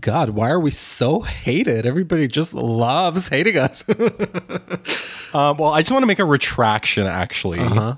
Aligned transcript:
God, 0.00 0.30
why 0.30 0.50
are 0.50 0.58
we 0.60 0.70
so 0.72 1.20
hated? 1.20 1.86
Everybody 1.86 2.26
just 2.28 2.52
loves 2.54 3.28
hating 3.28 3.56
us. 3.58 3.84
Uh, 5.34 5.52
well, 5.58 5.72
I 5.74 5.82
just 5.82 5.92
want 5.92 6.02
to 6.02 6.06
make 6.06 6.20
a 6.20 6.24
retraction, 6.24 7.06
actually, 7.06 7.58
Uh-huh. 7.58 7.96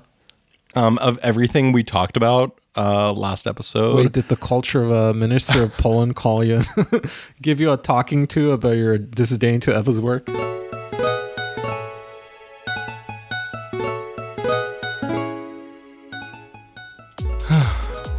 um, 0.75 0.97
of 0.97 1.17
everything 1.19 1.71
we 1.71 1.83
talked 1.83 2.17
about 2.17 2.59
uh, 2.75 3.13
last 3.13 3.47
episode. 3.47 3.95
Wait, 3.95 4.11
did 4.11 4.27
the 4.27 4.35
culture 4.35 4.83
of 4.83 4.91
a 4.91 5.13
minister 5.13 5.63
of 5.63 5.71
Poland 5.73 6.17
call 6.17 6.43
you, 6.43 6.63
give 7.41 7.61
you 7.61 7.71
a 7.71 7.77
talking 7.77 8.27
to 8.27 8.51
about 8.51 8.75
your 8.75 8.97
disdain 8.97 9.61
to 9.61 9.73
Eva's 9.73 10.01
work? 10.01 10.27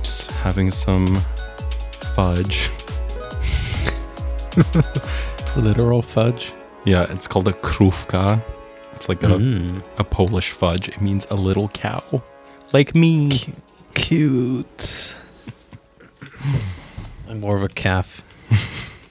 Just 0.03 0.31
having 0.31 0.71
some 0.71 1.21
fudge. 2.15 2.71
Literal 5.57 6.03
fudge. 6.03 6.53
Yeah, 6.85 7.07
it's 7.11 7.27
called 7.29 7.49
a 7.49 7.53
krówka. 7.53 8.43
It's 8.95 9.09
like 9.09 9.23
a, 9.23 9.37
a 9.99 10.05
Polish 10.05 10.51
fudge. 10.51 10.89
It 10.89 11.01
means 11.01 11.27
a 11.31 11.35
little 11.35 11.69
cow, 11.69 12.23
like 12.73 12.95
me. 12.95 13.55
Cute. 13.95 15.15
I'm 17.29 17.41
more 17.41 17.57
of 17.57 17.63
a 17.63 17.69
calf. 17.69 18.23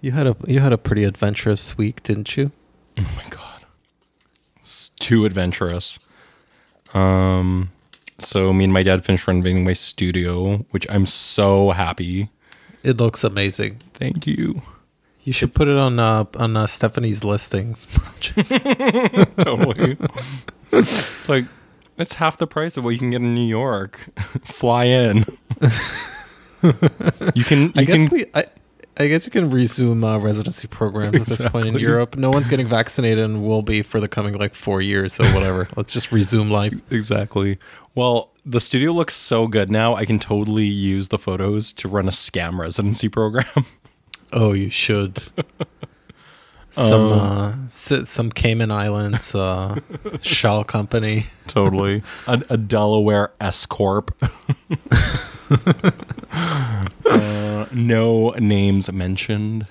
you 0.00 0.12
had 0.12 0.26
a 0.26 0.36
you 0.46 0.60
had 0.60 0.72
a 0.72 0.78
pretty 0.78 1.04
adventurous 1.04 1.78
week, 1.78 2.02
didn't 2.02 2.36
you? 2.36 2.50
Oh 2.98 3.10
my 3.16 3.24
god, 3.30 3.64
it's 4.60 4.90
too 4.90 5.24
adventurous. 5.24 5.98
Um, 6.92 7.72
so 8.22 8.52
me 8.52 8.64
and 8.64 8.72
my 8.72 8.82
dad 8.82 9.04
finished 9.04 9.26
renovating 9.26 9.64
my 9.64 9.72
studio, 9.72 10.58
which 10.70 10.86
I'm 10.90 11.06
so 11.06 11.70
happy. 11.70 12.30
It 12.82 12.96
looks 12.96 13.24
amazing. 13.24 13.78
Thank 13.94 14.26
you. 14.26 14.62
You 15.24 15.32
should 15.32 15.54
put 15.54 15.68
it 15.68 15.76
on 15.76 15.98
uh, 16.00 16.24
on 16.36 16.56
uh, 16.56 16.66
Stephanie's 16.66 17.22
listings. 17.22 17.86
totally. 19.38 19.96
it's 20.72 21.28
like 21.28 21.44
it's 21.98 22.14
half 22.14 22.38
the 22.38 22.46
price 22.46 22.76
of 22.76 22.84
what 22.84 22.90
you 22.90 22.98
can 22.98 23.10
get 23.10 23.20
in 23.20 23.34
New 23.34 23.46
York. 23.46 24.00
Fly 24.44 24.84
in. 24.84 25.18
you 27.34 27.44
can. 27.44 27.62
You 27.62 27.72
I 27.76 27.84
guess 27.84 28.08
can. 28.08 28.10
we. 28.10 28.26
I, 28.34 28.46
I 28.98 29.08
guess 29.08 29.24
you 29.24 29.32
can 29.32 29.50
resume 29.50 30.04
uh, 30.04 30.18
residency 30.18 30.68
programs 30.68 31.20
at 31.20 31.26
this 31.26 31.48
point 31.48 31.66
in 31.66 31.78
Europe. 31.78 32.16
No 32.16 32.30
one's 32.30 32.48
getting 32.48 32.68
vaccinated 32.68 33.24
and 33.24 33.42
will 33.42 33.62
be 33.62 33.82
for 33.82 34.00
the 34.00 34.08
coming 34.08 34.34
like 34.34 34.54
four 34.54 34.82
years. 34.82 35.14
So 35.14 35.24
whatever. 35.32 35.68
Let's 35.76 35.92
just 35.92 36.12
resume 36.12 36.50
life. 36.50 36.74
exactly. 36.90 37.58
Well, 37.94 38.30
the 38.44 38.60
studio 38.60 38.92
looks 38.92 39.14
so 39.14 39.46
good 39.46 39.70
now. 39.70 39.94
I 39.94 40.04
can 40.04 40.18
totally 40.18 40.64
use 40.64 41.08
the 41.08 41.18
photos 41.18 41.72
to 41.74 41.88
run 41.88 42.08
a 42.08 42.10
scam 42.12 42.58
residency 42.58 43.08
program. 43.18 43.66
Oh, 44.32 44.52
you 44.52 44.70
should. 44.70 45.18
Some 46.70 47.12
uh, 47.12 47.52
s- 47.66 48.08
some 48.08 48.32
Cayman 48.32 48.70
Islands 48.70 49.34
uh, 49.34 49.78
shell 50.22 50.64
company. 50.64 51.26
totally. 51.46 52.02
A, 52.26 52.42
a 52.48 52.56
Delaware 52.56 53.32
S 53.42 53.66
corp. 53.66 54.10
uh, 57.04 57.66
no 57.72 58.30
names 58.30 58.90
mentioned. 58.90 59.66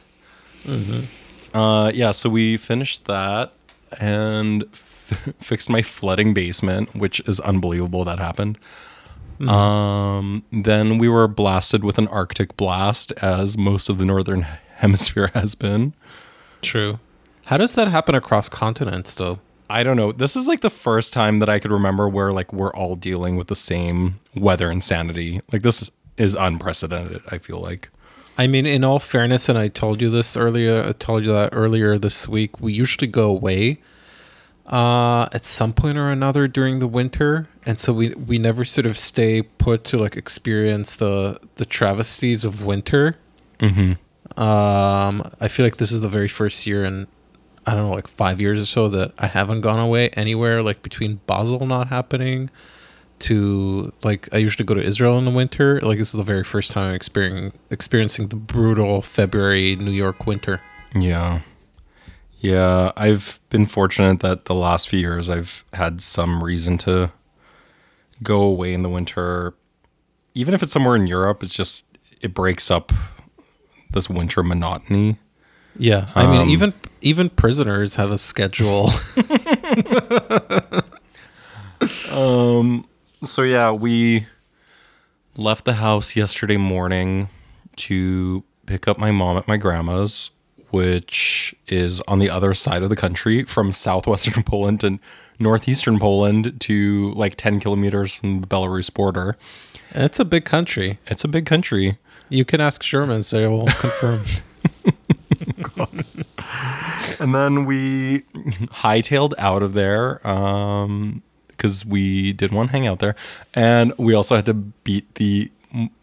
Uh, 1.56 1.91
yeah, 1.94 2.11
so 2.11 2.30
we 2.30 2.56
finished 2.58 3.06
that 3.06 3.52
and 4.00 4.63
fixed 5.39 5.69
my 5.69 5.81
flooding 5.81 6.33
basement, 6.33 6.95
which 6.95 7.19
is 7.21 7.39
unbelievable 7.39 8.03
that 8.05 8.19
happened. 8.19 8.57
Um, 9.47 10.43
then 10.51 10.97
we 10.97 11.09
were 11.09 11.27
blasted 11.27 11.83
with 11.83 11.97
an 11.97 12.07
Arctic 12.09 12.57
blast, 12.57 13.11
as 13.13 13.57
most 13.57 13.89
of 13.89 13.97
the 13.97 14.05
northern 14.05 14.41
hemisphere 14.75 15.31
has 15.33 15.55
been. 15.55 15.93
True. 16.61 16.99
How 17.45 17.57
does 17.57 17.73
that 17.73 17.87
happen 17.87 18.15
across 18.15 18.49
continents, 18.49 19.15
though? 19.15 19.39
I 19.69 19.83
don't 19.83 19.97
know. 19.97 20.11
This 20.11 20.35
is 20.35 20.47
like 20.47 20.61
the 20.61 20.69
first 20.69 21.13
time 21.13 21.39
that 21.39 21.50
I 21.50 21.59
could 21.59 21.71
remember 21.71 22.07
where 22.09 22.31
like 22.31 22.51
we're 22.51 22.73
all 22.73 22.95
dealing 22.95 23.38
with 23.38 23.47
the 23.47 23.55
same 23.55 24.19
weather 24.35 24.69
insanity. 24.69 25.41
Like 25.51 25.61
this 25.61 25.81
is, 25.81 25.91
is 26.17 26.35
unprecedented. 26.35 27.21
I 27.29 27.38
feel 27.38 27.59
like. 27.59 27.89
I 28.38 28.47
mean, 28.47 28.66
in 28.66 28.83
all 28.83 29.00
fairness, 29.00 29.50
and 29.50 29.57
I 29.57 29.69
told 29.69 30.01
you 30.01 30.09
this 30.09 30.35
earlier. 30.35 30.83
I 30.83 30.91
told 30.91 31.23
you 31.23 31.31
that 31.31 31.50
earlier 31.53 31.97
this 31.97 32.27
week. 32.27 32.59
We 32.59 32.73
usually 32.73 33.07
go 33.07 33.29
away 33.29 33.79
uh, 34.67 35.27
at 35.33 35.45
some 35.45 35.73
point 35.73 35.97
or 35.97 36.09
another 36.09 36.47
during 36.47 36.79
the 36.79 36.88
winter, 36.88 37.47
and 37.66 37.79
so 37.79 37.94
we 37.94 38.13
we 38.16 38.38
never 38.38 38.63
sort 38.63 38.85
of 38.85 38.97
stay 38.97 39.41
put 39.41 39.83
to 39.85 39.97
like 39.97 40.16
experience 40.16 40.95
the 40.95 41.39
the 41.55 41.66
travesties 41.66 42.45
of 42.45 42.63
winter. 42.66 43.17
Mm-hmm. 43.59 44.41
Um, 44.41 45.29
I 45.39 45.47
feel 45.47 45.66
like 45.66 45.77
this 45.77 45.91
is 45.91 46.01
the 46.01 46.09
very 46.09 46.27
first 46.27 46.66
year 46.66 46.85
in 46.85 47.07
I 47.66 47.73
don't 47.73 47.89
know, 47.89 47.95
like 47.95 48.07
five 48.07 48.41
years 48.41 48.59
or 48.59 48.66
so 48.66 48.88
that 48.89 49.13
I 49.17 49.27
haven't 49.27 49.61
gone 49.61 49.79
away 49.79 50.09
anywhere. 50.09 50.63
Like 50.63 50.81
between 50.81 51.21
Basel 51.27 51.66
not 51.66 51.88
happening 51.89 52.50
to 53.19 53.94
like 54.03 54.27
I 54.31 54.38
usually 54.38 54.66
go 54.66 54.73
to 54.73 54.81
Israel 54.81 55.17
in 55.17 55.25
the 55.25 55.31
winter. 55.31 55.79
Like 55.81 56.00
this 56.00 56.09
is 56.09 56.17
the 56.17 56.23
very 56.23 56.44
first 56.44 56.71
time 56.71 56.89
I'm 56.89 56.95
experiencing 56.95 57.59
experiencing 57.69 58.27
the 58.29 58.35
brutal 58.35 59.01
February 59.01 59.75
New 59.75 59.91
York 59.91 60.25
winter. 60.25 60.61
Yeah. 60.95 61.41
Yeah, 62.41 62.91
I've 62.97 63.40
been 63.50 63.68
fortunate 63.68 64.19
that 64.22 64.46
the 64.46 64.56
last 64.56 64.90
few 64.90 65.00
years 65.00 65.29
I've 65.29 65.63
had 65.74 66.02
some 66.02 66.44
reason 66.44 66.78
to 66.79 67.12
go 68.24 68.41
away 68.41 68.74
in 68.74 68.81
the 68.81 68.90
winter. 68.90 69.53
Even 70.34 70.56
if 70.56 70.63
it's 70.63 70.72
somewhere 70.72 70.96
in 70.96 71.06
Europe, 71.06 71.44
it's 71.44 71.53
just 71.53 71.85
it 72.19 72.34
breaks 72.34 72.72
up 72.72 72.91
this 73.91 74.09
winter 74.09 74.41
monotony. 74.41 75.18
Yeah, 75.78 76.09
I 76.16 76.25
mean 76.25 76.41
Um, 76.41 76.50
even 76.50 76.74
even 77.01 77.30
prisoners 77.30 77.96
have 77.96 78.12
a 78.12 78.18
schedule. 78.18 78.91
Um 82.12 82.85
so 83.24 83.41
yeah, 83.44 83.72
we 83.72 84.28
left 85.35 85.66
the 85.66 85.74
house 85.74 86.16
yesterday 86.16 86.57
morning 86.57 87.30
to 87.78 88.44
pick 88.66 88.88
up 88.88 88.97
my 89.00 89.12
mom 89.12 89.38
at 89.38 89.47
my 89.47 89.57
grandma's, 89.57 90.30
which 90.71 91.55
is 91.67 92.01
on 92.07 92.19
the 92.19 92.29
other 92.29 92.53
side 92.53 92.83
of 92.83 92.89
the 92.89 92.95
country 92.95 93.43
from 93.43 93.71
southwestern 93.71 94.43
Poland 94.45 94.83
and 94.83 94.99
northeastern 95.39 95.99
Poland 95.99 96.59
to 96.61 97.11
like 97.13 97.35
10 97.35 97.59
kilometers 97.59 98.13
from 98.15 98.41
the 98.41 98.47
Belarus 98.47 98.93
border. 98.93 99.37
it's 99.91 100.19
a 100.19 100.25
big 100.25 100.45
country. 100.45 100.99
It's 101.07 101.23
a 101.23 101.27
big 101.27 101.45
country. 101.45 101.97
You 102.29 102.45
can 102.45 102.61
ask 102.61 102.81
Germans; 102.81 103.29
they 103.29 103.45
will 103.47 103.65
confirm. 103.79 104.23
And 107.19 107.35
then 107.35 107.65
we 107.65 108.21
hightailed 108.83 109.33
out 109.38 109.63
of 109.63 109.73
there 109.73 110.25
um 110.27 111.21
because 111.47 111.85
we 111.85 112.33
didn't 112.33 112.57
want 112.57 112.69
to 112.69 112.71
hang 112.71 112.88
out 112.88 112.97
there 112.99 113.15
and 113.53 113.93
we 113.97 114.13
also 114.15 114.35
had 114.35 114.45
to 114.47 114.53
beat 114.53 115.13
the 115.15 115.51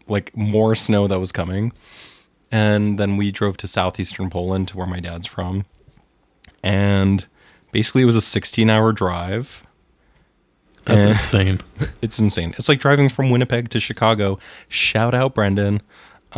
like 0.07 0.35
more 0.35 0.75
snow 0.75 1.07
that 1.07 1.19
was 1.19 1.31
coming 1.33 1.73
and 2.51 2.97
then 2.99 3.17
we 3.17 3.31
drove 3.31 3.57
to 3.57 3.67
southeastern 3.67 4.29
poland 4.29 4.67
to 4.67 4.77
where 4.77 4.87
my 4.87 4.99
dad's 4.99 5.27
from 5.27 5.65
and 6.63 7.25
basically 7.71 8.01
it 8.01 8.05
was 8.05 8.15
a 8.15 8.21
16 8.21 8.69
hour 8.69 8.91
drive 8.91 9.63
That's 10.85 11.05
Eh. 11.05 11.09
insane. 11.11 11.61
it's 12.01 12.19
insane 12.19 12.53
it's 12.57 12.67
like 12.69 12.79
driving 12.79 13.09
from 13.09 13.29
winnipeg 13.29 13.69
to 13.69 13.79
chicago 13.79 14.39
shout 14.67 15.13
out 15.13 15.33
brendan 15.35 15.81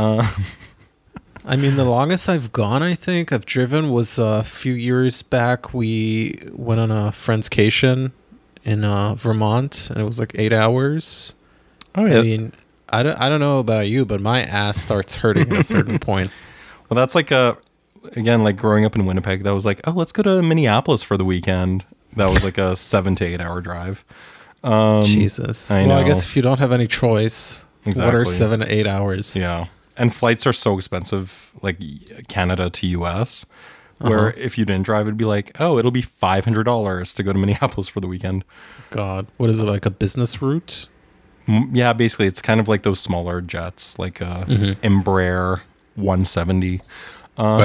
I 1.43 1.55
mean, 1.57 1.75
the 1.75 1.85
longest 1.85 2.29
I've 2.29 2.51
gone, 2.53 2.83
I 2.83 2.93
think 2.93 3.31
I've 3.31 3.47
driven 3.47 3.89
was 3.89 4.19
a 4.19 4.43
few 4.43 4.73
years 4.73 5.23
back. 5.23 5.73
We 5.73 6.39
went 6.51 6.79
on 6.79 6.91
a 6.91 7.11
friend's 7.11 7.49
cation 7.49 8.13
in 8.63 8.83
uh, 8.83 9.15
Vermont, 9.15 9.89
and 9.89 9.99
it 9.99 10.03
was 10.03 10.19
like 10.19 10.33
eight 10.35 10.53
hours. 10.53 11.33
oh 11.95 12.05
I 12.05 12.21
mean, 12.21 12.53
I 12.91 13.03
don't, 13.03 13.15
I 13.19 13.29
don't 13.29 13.39
know 13.39 13.59
about 13.59 13.87
you, 13.87 14.05
but 14.05 14.21
my 14.21 14.43
ass 14.43 14.77
starts 14.79 15.15
hurting 15.17 15.51
at 15.51 15.59
a 15.59 15.63
certain 15.63 15.97
point. 16.09 16.29
Well, 16.89 16.95
that's 16.95 17.15
like 17.15 17.31
a 17.31 17.57
again 18.15 18.43
like 18.43 18.57
growing 18.57 18.85
up 18.85 18.95
in 18.95 19.05
Winnipeg. 19.05 19.43
That 19.43 19.53
was 19.53 19.65
like, 19.65 19.79
oh, 19.85 19.91
let's 19.91 20.11
go 20.11 20.23
to 20.23 20.41
Minneapolis 20.41 21.03
for 21.03 21.17
the 21.17 21.25
weekend. 21.25 21.85
That 22.15 22.27
was 22.27 22.43
like 22.43 22.57
a 22.57 22.75
seven 22.91 23.15
to 23.15 23.25
eight 23.25 23.39
hour 23.41 23.61
drive. 23.61 24.03
Um, 24.63 25.03
Jesus. 25.05 25.71
I 25.71 25.85
well, 25.87 25.97
I 25.99 26.03
guess 26.03 26.23
if 26.25 26.35
you 26.35 26.41
don't 26.41 26.59
have 26.59 26.71
any 26.71 26.85
choice, 26.87 27.65
exactly. 27.85 28.05
what 28.05 28.15
are 28.15 28.25
seven 28.25 28.59
to 28.59 28.71
eight 28.73 28.85
hours? 28.87 29.35
Yeah, 29.35 29.67
and 29.97 30.13
flights 30.13 30.45
are 30.45 30.53
so 30.53 30.77
expensive, 30.77 31.51
like 31.61 31.79
Canada 32.27 32.69
to 32.69 32.87
US. 32.87 33.45
Where 33.99 34.29
Uh-huh. 34.29 34.31
if 34.35 34.57
you 34.57 34.65
didn't 34.65 34.83
drive, 34.85 35.05
it'd 35.05 35.15
be 35.17 35.25
like, 35.25 35.51
oh, 35.59 35.77
it'll 35.77 35.91
be 35.91 36.01
five 36.01 36.43
hundred 36.43 36.63
dollars 36.63 37.13
to 37.13 37.23
go 37.23 37.31
to 37.31 37.39
Minneapolis 37.39 37.87
for 37.87 37.99
the 37.99 38.07
weekend. 38.07 38.43
God, 38.89 39.27
what 39.37 39.49
is 39.49 39.61
it 39.61 39.65
like 39.65 39.85
a 39.85 39.91
business 39.91 40.41
route? 40.41 40.89
Yeah, 41.47 41.93
basically, 41.93 42.27
it's 42.27 42.41
kind 42.41 42.59
of 42.59 42.67
like 42.67 42.83
those 42.83 42.99
smaller 42.99 43.41
jets, 43.41 43.97
like 43.99 44.21
a 44.21 44.45
Embraer 44.83 45.61
170. 45.95 46.81
Uh, 47.37 47.57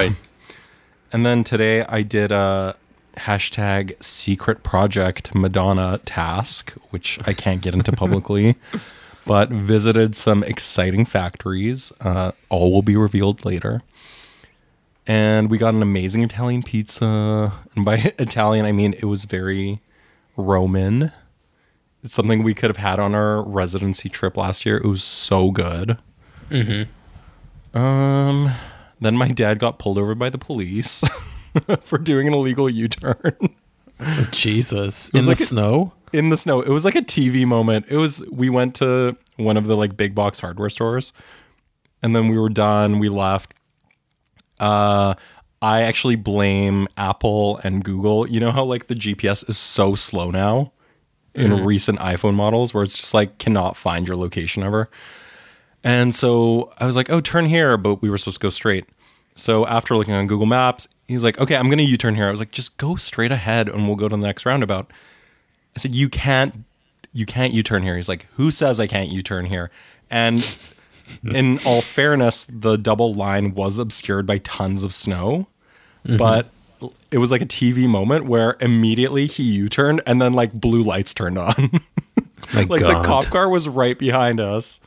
And 1.12 1.24
then 1.24 1.44
today 1.44 1.82
I 1.84 2.02
did 2.02 2.32
a 2.32 2.74
hashtag 3.16 4.02
secret 4.02 4.62
project 4.62 5.34
Madonna 5.34 5.98
task, 6.04 6.72
which 6.90 7.18
I 7.26 7.32
can't 7.32 7.62
get 7.62 7.74
into 7.74 7.92
publicly. 7.92 8.56
but 9.26 9.48
visited 9.50 10.14
some 10.16 10.44
exciting 10.44 11.04
factories. 11.04 11.92
Uh, 12.00 12.32
all 12.48 12.72
will 12.72 12.82
be 12.82 12.96
revealed 12.96 13.44
later. 13.44 13.82
And 15.06 15.50
we 15.50 15.58
got 15.58 15.74
an 15.74 15.82
amazing 15.82 16.22
Italian 16.22 16.62
pizza. 16.62 17.52
And 17.74 17.84
by 17.84 17.94
Italian, 18.18 18.64
I 18.66 18.72
mean 18.72 18.92
it 18.94 19.04
was 19.04 19.24
very 19.24 19.80
Roman. 20.36 21.12
It's 22.06 22.14
something 22.14 22.44
we 22.44 22.54
could 22.54 22.70
have 22.70 22.76
had 22.76 23.00
on 23.00 23.16
our 23.16 23.42
residency 23.42 24.08
trip 24.08 24.36
last 24.36 24.64
year. 24.64 24.76
It 24.76 24.86
was 24.86 25.02
so 25.02 25.50
good. 25.50 25.98
Mm-hmm. 26.48 27.76
Um, 27.76 28.52
then 29.00 29.16
my 29.16 29.32
dad 29.32 29.58
got 29.58 29.80
pulled 29.80 29.98
over 29.98 30.14
by 30.14 30.30
the 30.30 30.38
police 30.38 31.02
for 31.80 31.98
doing 31.98 32.28
an 32.28 32.32
illegal 32.32 32.70
U-turn 32.70 33.56
Jesus. 34.30 35.08
In 35.08 35.26
like 35.26 35.38
the 35.38 35.42
a- 35.42 35.46
snow? 35.46 35.92
in 36.12 36.28
the 36.28 36.36
snow. 36.36 36.60
It 36.60 36.68
was 36.68 36.84
like 36.84 36.94
a 36.94 37.02
TV 37.02 37.44
moment. 37.44 37.86
It 37.88 37.96
was 37.96 38.24
we 38.30 38.50
went 38.50 38.76
to 38.76 39.16
one 39.34 39.56
of 39.56 39.66
the 39.66 39.76
like 39.76 39.96
big 39.96 40.14
box 40.14 40.38
hardware 40.38 40.70
stores 40.70 41.12
and 42.04 42.14
then 42.14 42.28
we 42.28 42.38
were 42.38 42.48
done, 42.48 43.00
we 43.00 43.08
left. 43.08 43.52
Uh 44.60 45.14
I 45.60 45.82
actually 45.82 46.14
blame 46.14 46.86
Apple 46.96 47.58
and 47.64 47.82
Google. 47.82 48.28
You 48.28 48.38
know 48.38 48.52
how 48.52 48.62
like 48.62 48.86
the 48.86 48.94
GPS 48.94 49.50
is 49.50 49.58
so 49.58 49.96
slow 49.96 50.30
now 50.30 50.70
in 51.36 51.50
mm-hmm. 51.52 51.64
recent 51.64 51.98
iPhone 51.98 52.34
models 52.34 52.72
where 52.72 52.82
it's 52.82 52.98
just 52.98 53.14
like 53.14 53.38
cannot 53.38 53.76
find 53.76 54.08
your 54.08 54.16
location 54.16 54.62
ever. 54.62 54.88
And 55.84 56.14
so 56.14 56.72
I 56.78 56.86
was 56.86 56.96
like, 56.96 57.10
"Oh, 57.10 57.20
turn 57.20 57.44
here," 57.44 57.76
but 57.76 58.02
we 58.02 58.10
were 58.10 58.18
supposed 58.18 58.40
to 58.40 58.42
go 58.42 58.50
straight. 58.50 58.86
So 59.36 59.66
after 59.66 59.94
looking 59.96 60.14
on 60.14 60.26
Google 60.26 60.46
Maps, 60.46 60.88
he's 61.06 61.22
like, 61.22 61.38
"Okay, 61.38 61.54
I'm 61.54 61.66
going 61.66 61.78
to 61.78 61.84
U-turn 61.84 62.16
here." 62.16 62.26
I 62.26 62.30
was 62.30 62.40
like, 62.40 62.50
"Just 62.50 62.76
go 62.78 62.96
straight 62.96 63.30
ahead 63.30 63.68
and 63.68 63.86
we'll 63.86 63.96
go 63.96 64.08
to 64.08 64.16
the 64.16 64.26
next 64.26 64.46
roundabout." 64.46 64.90
I 65.76 65.78
said, 65.78 65.94
"You 65.94 66.08
can't, 66.08 66.64
you 67.12 67.26
can't 67.26 67.52
U-turn 67.52 67.82
here." 67.82 67.96
He's 67.96 68.08
like, 68.08 68.26
"Who 68.34 68.50
says 68.50 68.80
I 68.80 68.86
can't 68.86 69.10
U-turn 69.10 69.46
here?" 69.46 69.70
And 70.10 70.56
in 71.24 71.60
all 71.66 71.82
fairness, 71.82 72.46
the 72.50 72.76
double 72.76 73.12
line 73.12 73.54
was 73.54 73.78
obscured 73.78 74.26
by 74.26 74.38
tons 74.38 74.82
of 74.82 74.92
snow, 74.92 75.46
mm-hmm. 76.04 76.16
but 76.16 76.50
it 77.10 77.18
was 77.18 77.30
like 77.30 77.42
a 77.42 77.46
TV 77.46 77.88
moment 77.88 78.26
where 78.26 78.56
immediately 78.60 79.26
he 79.26 79.42
U-turned 79.42 80.02
and 80.06 80.20
then 80.20 80.32
like 80.32 80.52
blue 80.52 80.82
lights 80.82 81.14
turned 81.14 81.38
on. 81.38 81.80
Like 82.54 82.68
God. 82.68 82.80
the 82.80 83.02
cop 83.06 83.24
car 83.26 83.48
was 83.48 83.66
right 83.68 83.98
behind 83.98 84.38
us. 84.40 84.78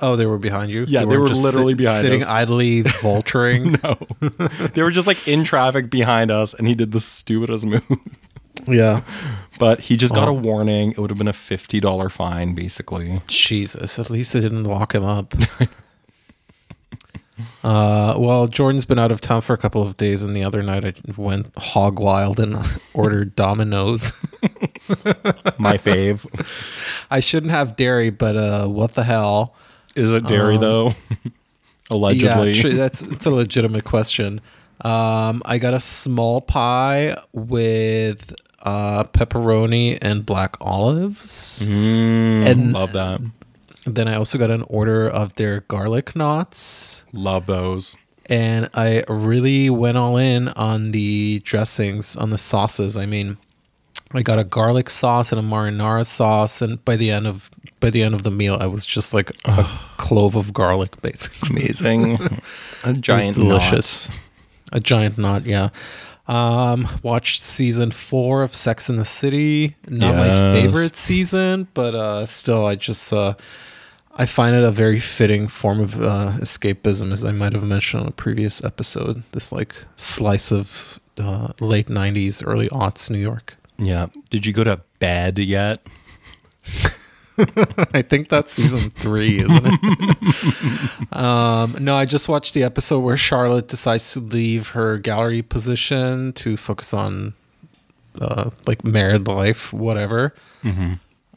Oh, 0.00 0.14
they 0.16 0.26
were 0.26 0.38
behind 0.38 0.70
you? 0.70 0.84
Yeah, 0.86 1.04
they 1.04 1.16
were 1.16 1.26
just 1.26 1.42
literally 1.42 1.74
behind 1.74 2.00
Sitting 2.02 2.22
us. 2.22 2.28
idly, 2.42 2.84
vulturing. 2.84 3.82
No, 3.82 4.68
they 4.68 4.82
were 4.82 4.90
just 4.92 5.06
like 5.08 5.26
in 5.26 5.42
traffic 5.44 5.90
behind 5.90 6.30
us, 6.30 6.54
and 6.54 6.68
he 6.68 6.74
did 6.74 6.92
the 6.92 7.00
stupidest 7.00 7.66
move. 7.66 7.84
yeah. 8.68 9.00
But 9.58 9.80
he 9.80 9.96
just 9.96 10.14
got 10.14 10.28
Oh. 10.28 10.32
a 10.32 10.34
warning. 10.34 10.92
It 10.92 10.98
would 10.98 11.10
have 11.10 11.18
been 11.18 11.26
a 11.26 11.32
fifty 11.32 11.80
dollar 11.80 12.08
fine, 12.10 12.54
basically. 12.54 13.20
Jesus. 13.26 13.98
At 13.98 14.10
least 14.10 14.32
they 14.34 14.40
didn't 14.40 14.64
lock 14.64 14.94
him 14.94 15.04
up. 15.04 15.34
Uh, 17.62 18.14
well, 18.16 18.46
Jordan's 18.46 18.84
been 18.84 18.98
out 18.98 19.10
of 19.12 19.20
town 19.20 19.40
for 19.40 19.52
a 19.54 19.58
couple 19.58 19.82
of 19.82 19.96
days, 19.96 20.22
and 20.22 20.34
the 20.36 20.44
other 20.44 20.62
night 20.62 20.84
I 20.84 20.94
went 21.16 21.50
hog 21.56 21.98
wild 21.98 22.38
and 22.40 22.58
ordered 22.94 23.34
Domino's. 23.36 24.12
My 25.58 25.76
fave. 25.78 26.26
I 27.10 27.20
shouldn't 27.20 27.52
have 27.52 27.76
dairy, 27.76 28.10
but 28.10 28.36
uh, 28.36 28.66
what 28.68 28.94
the 28.94 29.04
hell? 29.04 29.54
Is 29.96 30.12
it 30.12 30.26
dairy 30.26 30.56
though? 30.58 30.94
Allegedly. 31.90 32.52
Yeah, 32.52 32.62
tr- 32.62 32.68
that's 32.76 33.02
it's 33.02 33.26
a 33.26 33.30
legitimate 33.30 33.84
question. 33.84 34.40
Um, 34.80 35.40
I 35.44 35.58
got 35.58 35.72
a 35.74 35.80
small 35.80 36.40
pie 36.40 37.16
with 37.32 38.34
uh, 38.62 39.04
pepperoni 39.04 39.98
and 40.02 40.24
black 40.26 40.56
olives. 40.60 41.66
Mm, 41.68 42.46
And- 42.46 42.72
love 42.72 42.92
that. 42.92 43.20
Then 43.86 44.08
I 44.08 44.14
also 44.16 44.38
got 44.38 44.50
an 44.50 44.62
order 44.68 45.08
of 45.08 45.34
their 45.34 45.60
garlic 45.60 46.16
knots. 46.16 47.04
Love 47.12 47.46
those. 47.46 47.96
and 48.26 48.70
I 48.72 49.04
really 49.08 49.68
went 49.68 49.98
all 49.98 50.16
in 50.16 50.48
on 50.48 50.92
the 50.92 51.40
dressings, 51.44 52.16
on 52.16 52.30
the 52.30 52.38
sauces. 52.38 52.96
I 52.96 53.04
mean, 53.04 53.36
I 54.14 54.22
got 54.22 54.38
a 54.38 54.44
garlic 54.44 54.88
sauce 54.88 55.30
and 55.32 55.38
a 55.38 55.44
marinara 55.44 56.06
sauce, 56.06 56.62
and 56.62 56.82
by 56.84 56.96
the 56.96 57.10
end 57.10 57.26
of 57.26 57.50
by 57.80 57.90
the 57.90 58.02
end 58.02 58.14
of 58.14 58.22
the 58.22 58.30
meal, 58.30 58.56
I 58.58 58.66
was 58.66 58.86
just 58.86 59.12
like 59.12 59.30
a 59.44 59.64
clove 59.98 60.36
of 60.36 60.54
garlic, 60.54 61.02
basically. 61.02 61.50
Amazing. 61.50 62.18
a 62.84 62.92
giant 62.94 63.36
delicious. 63.36 64.08
A 64.72 64.80
giant 64.80 65.18
knot, 65.18 65.44
yeah. 65.44 65.68
Um, 66.26 66.88
watched 67.02 67.42
season 67.42 67.90
four 67.90 68.42
of 68.42 68.56
Sex 68.56 68.88
in 68.88 68.96
the 68.96 69.04
City. 69.04 69.76
Not 69.86 70.14
my 70.16 70.52
favorite 70.54 70.96
season, 70.96 71.68
but 71.74 71.94
uh, 71.94 72.24
still, 72.24 72.64
I 72.64 72.76
just 72.76 73.12
uh, 73.12 73.34
I 74.16 74.26
find 74.26 74.54
it 74.54 74.62
a 74.62 74.70
very 74.70 75.00
fitting 75.00 75.48
form 75.48 75.80
of 75.80 76.00
uh, 76.00 76.32
escapism, 76.38 77.12
as 77.12 77.24
I 77.24 77.32
might 77.32 77.52
have 77.52 77.64
mentioned 77.64 78.02
on 78.02 78.08
a 78.08 78.12
previous 78.12 78.62
episode. 78.62 79.24
This 79.32 79.50
like 79.50 79.74
slice 79.96 80.52
of 80.52 81.00
uh, 81.18 81.52
late 81.60 81.88
'90s, 81.88 82.42
early 82.46 82.68
aughts 82.68 83.10
New 83.10 83.18
York. 83.18 83.56
Yeah. 83.78 84.06
Did 84.30 84.46
you 84.46 84.52
go 84.52 84.64
to 84.64 84.80
bed 84.98 85.38
yet? 85.38 85.84
I 87.92 88.02
think 88.02 88.28
that's 88.28 88.52
season 88.52 88.90
three, 88.90 89.40
isn't 89.40 89.66
it? 89.66 91.12
um, 91.16 91.76
no, 91.80 91.96
I 91.96 92.04
just 92.04 92.28
watched 92.28 92.54
the 92.54 92.62
episode 92.62 93.00
where 93.00 93.16
Charlotte 93.16 93.66
decides 93.66 94.12
to 94.12 94.20
leave 94.20 94.68
her 94.68 94.98
gallery 94.98 95.42
position 95.42 96.32
to 96.34 96.56
focus 96.56 96.94
on 96.94 97.34
uh, 98.20 98.50
like 98.68 98.84
married 98.84 99.26
life, 99.26 99.72
whatever. 99.72 100.32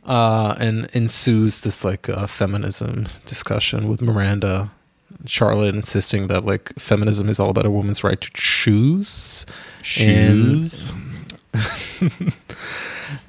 Uh, 0.08 0.56
and 0.58 0.88
ensues 0.94 1.62
this 1.62 1.84
like 1.84 2.08
uh, 2.08 2.26
feminism 2.28 3.08
discussion 3.26 3.90
with 3.90 4.02
Miranda. 4.02 4.72
Charlotte 5.26 5.76
insisting 5.76 6.28
that 6.28 6.46
like 6.46 6.72
feminism 6.80 7.28
is 7.28 7.40
all 7.40 7.50
about 7.50 7.66
a 7.66 7.72
woman's 7.72 8.04
right 8.04 8.20
to 8.22 8.30
choose. 8.34 9.46
choose, 9.84 10.94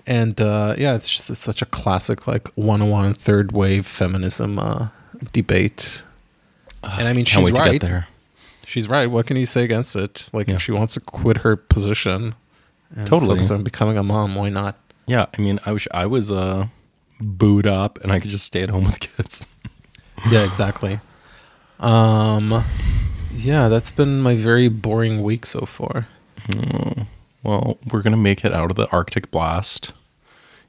and 0.06 0.40
uh, 0.40 0.75
yeah, 0.78 0.94
it's 0.94 1.08
just 1.08 1.30
it's 1.30 1.40
such 1.42 1.62
a 1.62 1.66
classic 1.66 2.26
like 2.26 2.48
one-on-one 2.54 3.14
third 3.14 3.52
wave 3.52 3.86
feminism 3.86 4.58
uh, 4.58 4.88
debate. 5.32 6.02
and 6.82 7.08
I 7.08 7.12
mean, 7.12 7.25
she's 7.25 7.50
right. 7.52 7.80
there. 7.80 8.06
She's 8.66 8.86
right. 8.88 9.06
What 9.10 9.26
can 9.26 9.36
you 9.36 9.46
say 9.46 9.64
against 9.64 9.96
it? 9.96 10.28
Like, 10.32 10.46
Yeah. 10.48 10.56
if 10.56 10.62
she 10.62 10.72
wants 10.72 10.94
to 10.94 11.00
quit 11.00 11.38
her 11.38 11.56
position 11.56 12.34
and 12.94 13.06
Totally. 13.06 13.36
focus 13.36 13.50
on 13.50 13.62
becoming 13.62 13.96
a 13.96 14.02
mom, 14.02 14.34
why 14.34 14.50
not? 14.50 14.76
Yeah, 15.08 15.26
I 15.37 15.40
mean, 15.40 15.58
I 15.66 15.72
wish 15.72 15.88
I 15.93 16.06
was 16.06 16.31
uh, 16.31 16.69
booed 17.20 17.66
up 17.66 17.99
and 18.02 18.12
I 18.12 18.20
could 18.20 18.31
just 18.31 18.44
stay 18.44 18.62
at 18.62 18.69
home 18.69 18.84
with 18.84 19.00
kids. 19.00 19.46
yeah, 20.31 20.44
exactly. 20.44 21.00
Um, 21.81 22.64
yeah, 23.35 23.68
that's 23.68 23.90
been 23.90 24.21
my 24.21 24.37
very 24.37 24.68
boring 24.68 25.23
week 25.23 25.47
so 25.47 25.61
far. 25.66 26.09
Well, 27.42 27.78
we're 27.90 28.02
gonna 28.02 28.16
make 28.16 28.44
it 28.44 28.52
out 28.52 28.71
of 28.71 28.76
the 28.76 28.88
Arctic 28.90 29.30
blast 29.30 29.92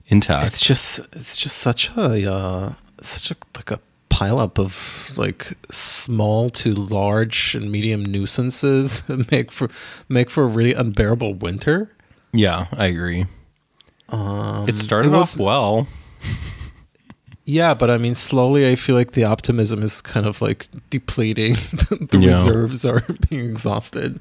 intact. 0.08 0.48
It's 0.48 0.62
just, 0.62 1.00
it's 1.14 1.36
just 1.36 1.58
such 1.58 1.90
a, 1.98 2.32
uh, 2.32 2.74
such 3.02 3.32
a 3.32 3.36
like 3.56 3.72
a 3.72 3.80
pileup 4.10 4.60
of 4.60 5.18
like 5.18 5.54
small 5.72 6.50
to 6.50 6.74
large 6.74 7.56
and 7.56 7.72
medium 7.72 8.04
nuisances 8.06 9.02
that 9.08 9.32
make 9.32 9.52
for 9.52 9.70
make 10.08 10.30
for 10.30 10.44
a 10.44 10.48
really 10.48 10.74
unbearable 10.74 11.34
winter. 11.34 11.92
yeah, 12.34 12.68
I 12.72 12.86
agree. 12.86 13.26
Um, 14.12 14.68
It 14.68 14.76
started 14.78 15.12
was- 15.12 15.36
off 15.36 15.40
well. 15.40 15.88
Yeah, 17.46 17.74
but 17.74 17.90
I 17.90 17.98
mean, 17.98 18.14
slowly 18.14 18.70
I 18.72 18.76
feel 18.76 18.96
like 18.96 19.14
the 19.14 19.24
optimism 19.24 19.82
is 19.82 20.02
kind 20.02 20.28
of 20.28 20.40
like 20.40 20.68
depleting. 20.92 21.54
the 21.90 22.20
Yeah. 22.20 22.28
reserves 22.38 22.86
are 22.86 23.04
being 23.30 23.50
exhausted. 23.50 24.20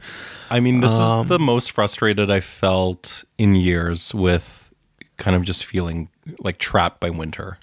I 0.50 0.61
mean, 0.61 0.80
this 0.80 0.92
Um, 0.92 1.25
is 1.25 1.28
the 1.28 1.38
most 1.38 1.73
frustrated 1.73 2.30
I 2.30 2.40
felt 2.40 3.25
in 3.37 3.54
years 3.54 4.14
with 4.14 4.73
kind 5.18 5.37
of 5.37 5.42
just 5.45 5.66
feeling 5.66 6.09
like 6.40 6.57
trapped 6.59 7.00
by 7.00 7.11
winter. 7.11 7.59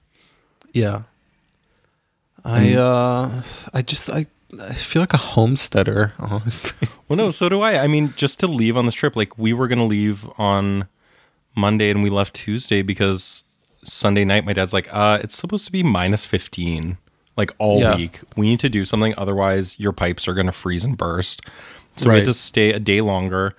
Yeah. 0.71 1.03
I 2.43 2.75
uh 2.75 3.41
I 3.73 3.81
just 3.81 4.11
I 4.11 4.27
I 4.61 4.73
feel 4.73 5.01
like 5.01 5.13
a 5.15 5.17
homesteader, 5.33 6.13
honestly. 6.19 6.87
Well, 7.09 7.17
no, 7.17 7.31
so 7.31 7.49
do 7.49 7.61
I. 7.61 7.79
I 7.83 7.87
mean, 7.87 8.13
just 8.15 8.39
to 8.41 8.47
leave 8.47 8.77
on 8.77 8.85
this 8.85 8.93
trip, 8.93 9.15
like 9.15 9.35
we 9.39 9.51
were 9.51 9.67
going 9.67 9.79
to 9.79 9.83
leave 9.85 10.27
on 10.37 10.87
Monday 11.55 11.89
and 11.89 12.03
we 12.03 12.09
left 12.09 12.33
Tuesday 12.33 12.81
because 12.81 13.43
Sunday 13.83 14.25
night 14.25 14.45
my 14.45 14.53
dad's 14.53 14.73
like, 14.73 14.87
uh, 14.91 15.19
it's 15.21 15.35
supposed 15.35 15.65
to 15.65 15.71
be 15.71 15.83
minus 15.83 16.25
15 16.25 16.97
like 17.37 17.51
all 17.57 17.79
Yeah. 17.81 17.95
week. 17.95 18.21
We 18.37 18.47
need 18.47 18.59
to 18.61 18.69
do 18.69 18.85
something 18.85 19.13
otherwise 19.17 19.79
your 19.79 19.91
pipes 19.91 20.27
are 20.27 20.33
going 20.33 20.45
to 20.47 20.51
freeze 20.51 20.83
and 20.85 20.97
burst. 20.97 21.41
So 21.97 22.09
we 22.09 22.17
had 22.17 22.25
to 22.25 22.33
stay 22.33 22.71
a 22.71 22.79
day 22.79 23.01
longer. 23.01 23.53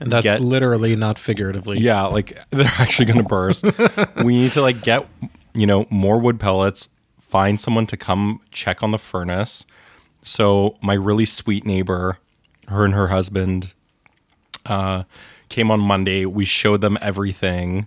And 0.00 0.12
that's 0.12 0.24
Get- 0.24 0.40
literally 0.42 0.94
not 0.96 1.18
figuratively. 1.18 1.78
Yeah, 1.80 2.02
like 2.04 2.38
they're 2.50 2.70
actually 2.78 3.06
going 3.06 3.22
to 3.22 3.28
burst. 3.28 3.64
we 4.24 4.36
need 4.38 4.52
to 4.52 4.60
like 4.62 4.82
get, 4.82 5.06
you 5.54 5.66
know, 5.66 5.86
more 5.90 6.18
wood 6.18 6.38
pellets, 6.38 6.88
find 7.20 7.58
someone 7.60 7.86
to 7.86 7.96
come 7.96 8.40
check 8.50 8.82
on 8.82 8.90
the 8.90 8.98
furnace. 8.98 9.66
So 10.22 10.76
my 10.82 10.94
really 10.94 11.24
sweet 11.24 11.64
neighbor, 11.64 12.18
her 12.68 12.84
and 12.84 12.92
her 12.94 13.08
husband, 13.08 13.72
uh, 14.66 15.04
came 15.48 15.70
on 15.70 15.80
Monday. 15.80 16.26
We 16.26 16.44
showed 16.44 16.80
them 16.80 16.98
everything. 17.00 17.86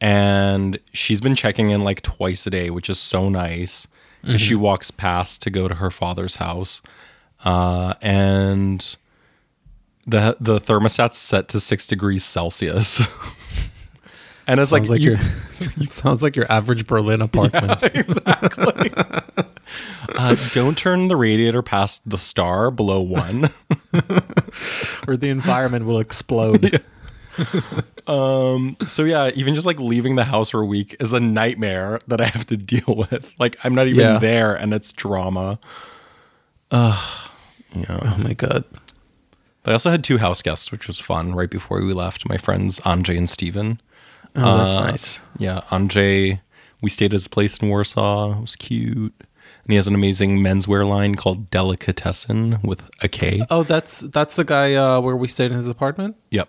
and 0.00 0.78
she's 0.92 1.20
been 1.20 1.34
checking 1.34 1.70
in 1.70 1.82
like 1.84 2.02
twice 2.02 2.46
a 2.46 2.50
day, 2.50 2.68
which 2.70 2.90
is 2.90 2.98
so 2.98 3.28
nice 3.28 3.86
because 4.22 4.40
she 4.40 4.54
walks 4.54 4.90
past 4.90 5.42
to 5.42 5.50
go 5.50 5.68
to 5.68 5.74
her 5.76 5.90
father's 5.90 6.36
house, 6.36 6.82
uh, 7.44 7.94
and 8.02 8.96
the 10.06 10.36
the 10.40 10.58
thermostat's 10.60 11.18
set 11.18 11.48
to 11.48 11.60
six 11.60 11.86
degrees 11.86 12.24
Celsius. 12.24 13.02
And 14.46 14.60
it's 14.60 14.70
Sounds 14.70 14.90
like, 14.90 15.00
like, 15.00 15.00
you, 15.00 15.16
your 15.78 15.86
sounds 15.88 16.22
like 16.22 16.36
your 16.36 16.50
average 16.52 16.86
Berlin 16.86 17.22
apartment. 17.22 17.82
exactly. 17.94 18.92
uh, 20.16 20.36
don't 20.52 20.76
turn 20.76 21.08
the 21.08 21.16
radiator 21.16 21.62
past 21.62 22.02
the 22.08 22.18
star 22.18 22.70
below 22.70 23.00
one. 23.00 23.50
or 25.08 25.16
the 25.16 25.28
environment 25.30 25.86
will 25.86 25.98
explode. 25.98 26.82
so 28.06 29.04
yeah, 29.04 29.30
even 29.34 29.54
just 29.54 29.66
like 29.66 29.80
leaving 29.80 30.16
the 30.16 30.24
house 30.24 30.50
for 30.50 30.60
a 30.60 30.66
week 30.66 30.96
is 31.00 31.12
a 31.12 31.20
nightmare 31.20 32.00
that 32.08 32.20
I 32.20 32.26
have 32.26 32.46
to 32.46 32.56
deal 32.56 33.06
with. 33.10 33.32
Like 33.38 33.56
I'm 33.64 33.74
not 33.74 33.86
even 33.86 34.00
Yeah. 34.04 34.18
there, 34.18 34.54
and 34.54 34.74
it's 34.74 34.92
drama. 34.92 35.58
Ugh. 36.70 37.20
yeah. 37.74 37.98
Oh 38.02 38.16
my 38.22 38.34
god. 38.34 38.64
But 39.62 39.70
I 39.70 39.72
also 39.72 39.90
had 39.90 40.04
two 40.04 40.18
house 40.18 40.42
guests, 40.42 40.70
which 40.70 40.86
was 40.86 41.00
fun. 41.00 41.34
Right 41.34 41.48
before 41.50 41.82
we 41.82 41.94
left, 41.94 42.28
my 42.28 42.36
friends 42.36 42.78
Anjay 42.80 43.16
and 43.16 43.28
Steven. 43.28 43.80
Oh, 44.36 44.58
that's 44.58 44.76
Uh, 44.76 44.86
nice. 44.86 45.20
Yeah, 45.38 45.60
Anjay, 45.70 46.40
we 46.82 46.90
stayed 46.90 47.06
at 47.06 47.12
his 47.12 47.28
place 47.28 47.58
in 47.58 47.68
Warsaw. 47.68 48.38
It 48.38 48.40
was 48.40 48.56
cute. 48.56 49.14
And 49.18 49.70
he 49.72 49.76
has 49.76 49.86
an 49.86 49.94
amazing 49.94 50.38
menswear 50.40 50.86
line 50.86 51.14
called 51.14 51.50
Delikatessen 51.50 52.62
with 52.62 52.88
a 53.02 53.08
K. 53.08 53.42
Oh, 53.50 53.62
that's 53.62 54.00
that's 54.00 54.36
the 54.36 54.44
guy 54.44 54.74
uh, 54.74 55.00
where 55.00 55.16
we 55.16 55.28
stayed 55.28 55.50
in 55.50 55.56
his 55.56 55.68
apartment. 55.68 56.16
Yep. 56.30 56.48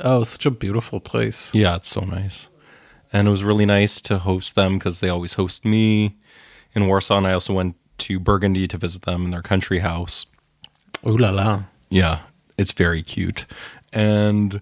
Oh, 0.00 0.24
such 0.24 0.46
a 0.46 0.50
beautiful 0.50 0.98
place. 0.98 1.54
Yeah, 1.54 1.76
it's 1.76 1.88
so 1.88 2.00
nice. 2.00 2.48
And 3.12 3.28
it 3.28 3.30
was 3.30 3.44
really 3.44 3.66
nice 3.66 4.00
to 4.02 4.18
host 4.18 4.54
them 4.54 4.78
because 4.78 5.00
they 5.00 5.08
always 5.08 5.34
host 5.34 5.64
me 5.64 6.16
in 6.74 6.86
Warsaw. 6.86 7.18
And 7.18 7.26
I 7.26 7.32
also 7.34 7.52
went 7.52 7.76
to 7.98 8.18
Burgundy 8.18 8.66
to 8.68 8.78
visit 8.78 9.02
them 9.02 9.26
in 9.26 9.30
their 9.30 9.42
country 9.42 9.80
house. 9.80 10.26
Ooh 11.08 11.16
la 11.16 11.30
la. 11.30 11.64
Yeah, 11.90 12.20
it's 12.56 12.72
very 12.72 13.02
cute. 13.02 13.46
And 13.92 14.60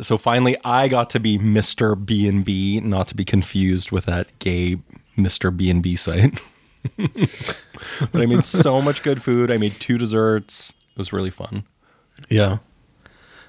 so 0.00 0.18
finally 0.18 0.56
I 0.64 0.88
got 0.88 1.10
to 1.10 1.20
be 1.20 1.38
Mr. 1.38 1.94
B&B, 2.04 2.80
not 2.80 3.08
to 3.08 3.16
be 3.16 3.24
confused 3.24 3.90
with 3.90 4.06
that 4.06 4.38
gay 4.38 4.78
Mr. 5.16 5.54
B&B 5.56 5.96
site. 5.96 6.40
but 6.96 8.20
I 8.22 8.26
made 8.26 8.44
so 8.44 8.80
much 8.80 9.02
good 9.02 9.22
food. 9.22 9.50
I 9.50 9.56
made 9.56 9.72
two 9.80 9.98
desserts. 9.98 10.70
It 10.92 10.98
was 10.98 11.12
really 11.12 11.30
fun. 11.30 11.64
Yeah, 12.28 12.58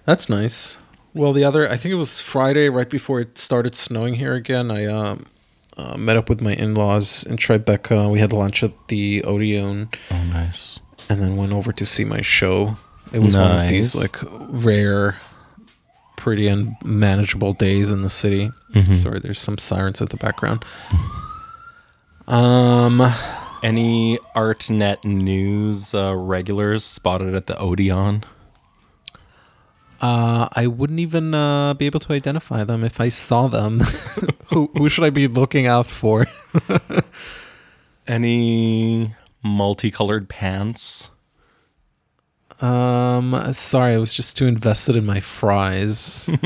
that's 0.06 0.28
nice. 0.30 0.80
Well, 1.14 1.34
the 1.34 1.44
other, 1.44 1.70
I 1.70 1.78
think 1.78 1.92
it 1.94 1.96
was 1.96 2.20
Friday, 2.20 2.70
right 2.70 2.90
before 2.90 3.20
it 3.22 3.38
started 3.38 3.76
snowing 3.76 4.16
here 4.16 4.34
again. 4.36 4.70
I 4.70 4.86
um, 4.86 5.26
uh, 5.78 5.98
met 5.98 6.18
up 6.18 6.30
with 6.30 6.42
my 6.42 6.54
in-laws 6.54 7.24
in 7.26 7.38
Tribeca. 7.38 8.10
We 8.12 8.20
had 8.20 8.34
lunch 8.34 8.64
at 8.64 8.74
the 8.88 9.24
Odeon, 9.24 9.90
Oh, 10.12 10.24
nice. 10.26 10.80
and 11.10 11.22
then 11.22 11.36
went 11.36 11.54
over 11.54 11.72
to 11.72 11.86
see 11.86 12.04
my 12.06 12.22
show. 12.22 12.78
It 13.14 13.20
was 13.20 13.36
one 13.38 13.64
of 13.64 13.70
these 13.70 13.96
like 13.96 14.18
rare, 14.22 15.18
pretty 16.28 16.50
unmanageable 16.50 17.54
days 17.54 17.90
in 17.90 18.02
the 18.02 18.10
city. 18.10 18.52
Sorry, 18.92 19.18
there's 19.18 19.40
some 19.40 19.58
sirens 19.58 20.02
at 20.02 20.10
the 20.10 20.18
background. 20.18 20.66
Um, 22.28 23.00
Any 23.64 24.18
ArtNet 24.36 25.06
news 25.06 25.94
uh, 25.94 26.14
regulars 26.18 26.84
spotted 26.84 27.34
at 27.34 27.48
the 27.48 27.58
Odeon? 27.58 28.26
uh, 30.02 30.50
I 30.52 30.68
wouldn't 30.68 31.00
even 31.00 31.34
uh, 31.34 31.76
be 31.76 31.86
able 31.86 32.02
to 32.02 32.12
identify 32.12 32.66
them 32.66 32.84
if 32.84 33.00
I 33.00 33.08
saw 33.08 33.48
them. 33.48 33.80
who 34.48 34.70
who 34.74 34.90
should 34.90 35.06
I 35.06 35.10
be 35.10 35.30
looking 35.30 35.66
out 35.66 35.88
for? 35.88 36.28
Any 38.06 39.16
multicolored 39.42 40.28
pants? 40.28 41.10
Um, 42.62 43.54
sorry, 43.54 43.94
I 43.94 43.98
was 43.98 44.14
just 44.14 44.38
too 44.38 44.46
invested 44.48 44.96
in 44.96 45.06
my 45.06 45.20
fries. 45.20 46.30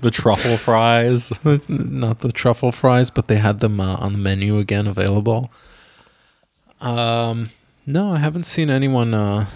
The 0.00 0.10
truffle 0.10 0.56
fries? 0.56 1.30
Not 1.68 2.18
the 2.20 2.32
truffle 2.32 2.72
fries, 2.72 3.10
but 3.10 3.28
they 3.28 3.36
had 3.36 3.60
them 3.60 3.80
uh, 3.80 3.94
on 3.96 4.12
the 4.12 4.18
menu 4.18 4.58
again, 4.58 4.88
available. 4.88 5.52
Um, 6.80 7.50
no, 7.86 8.12
I 8.12 8.18
haven't 8.18 8.44
seen 8.44 8.70
anyone. 8.70 9.14
Uh, 9.14 9.46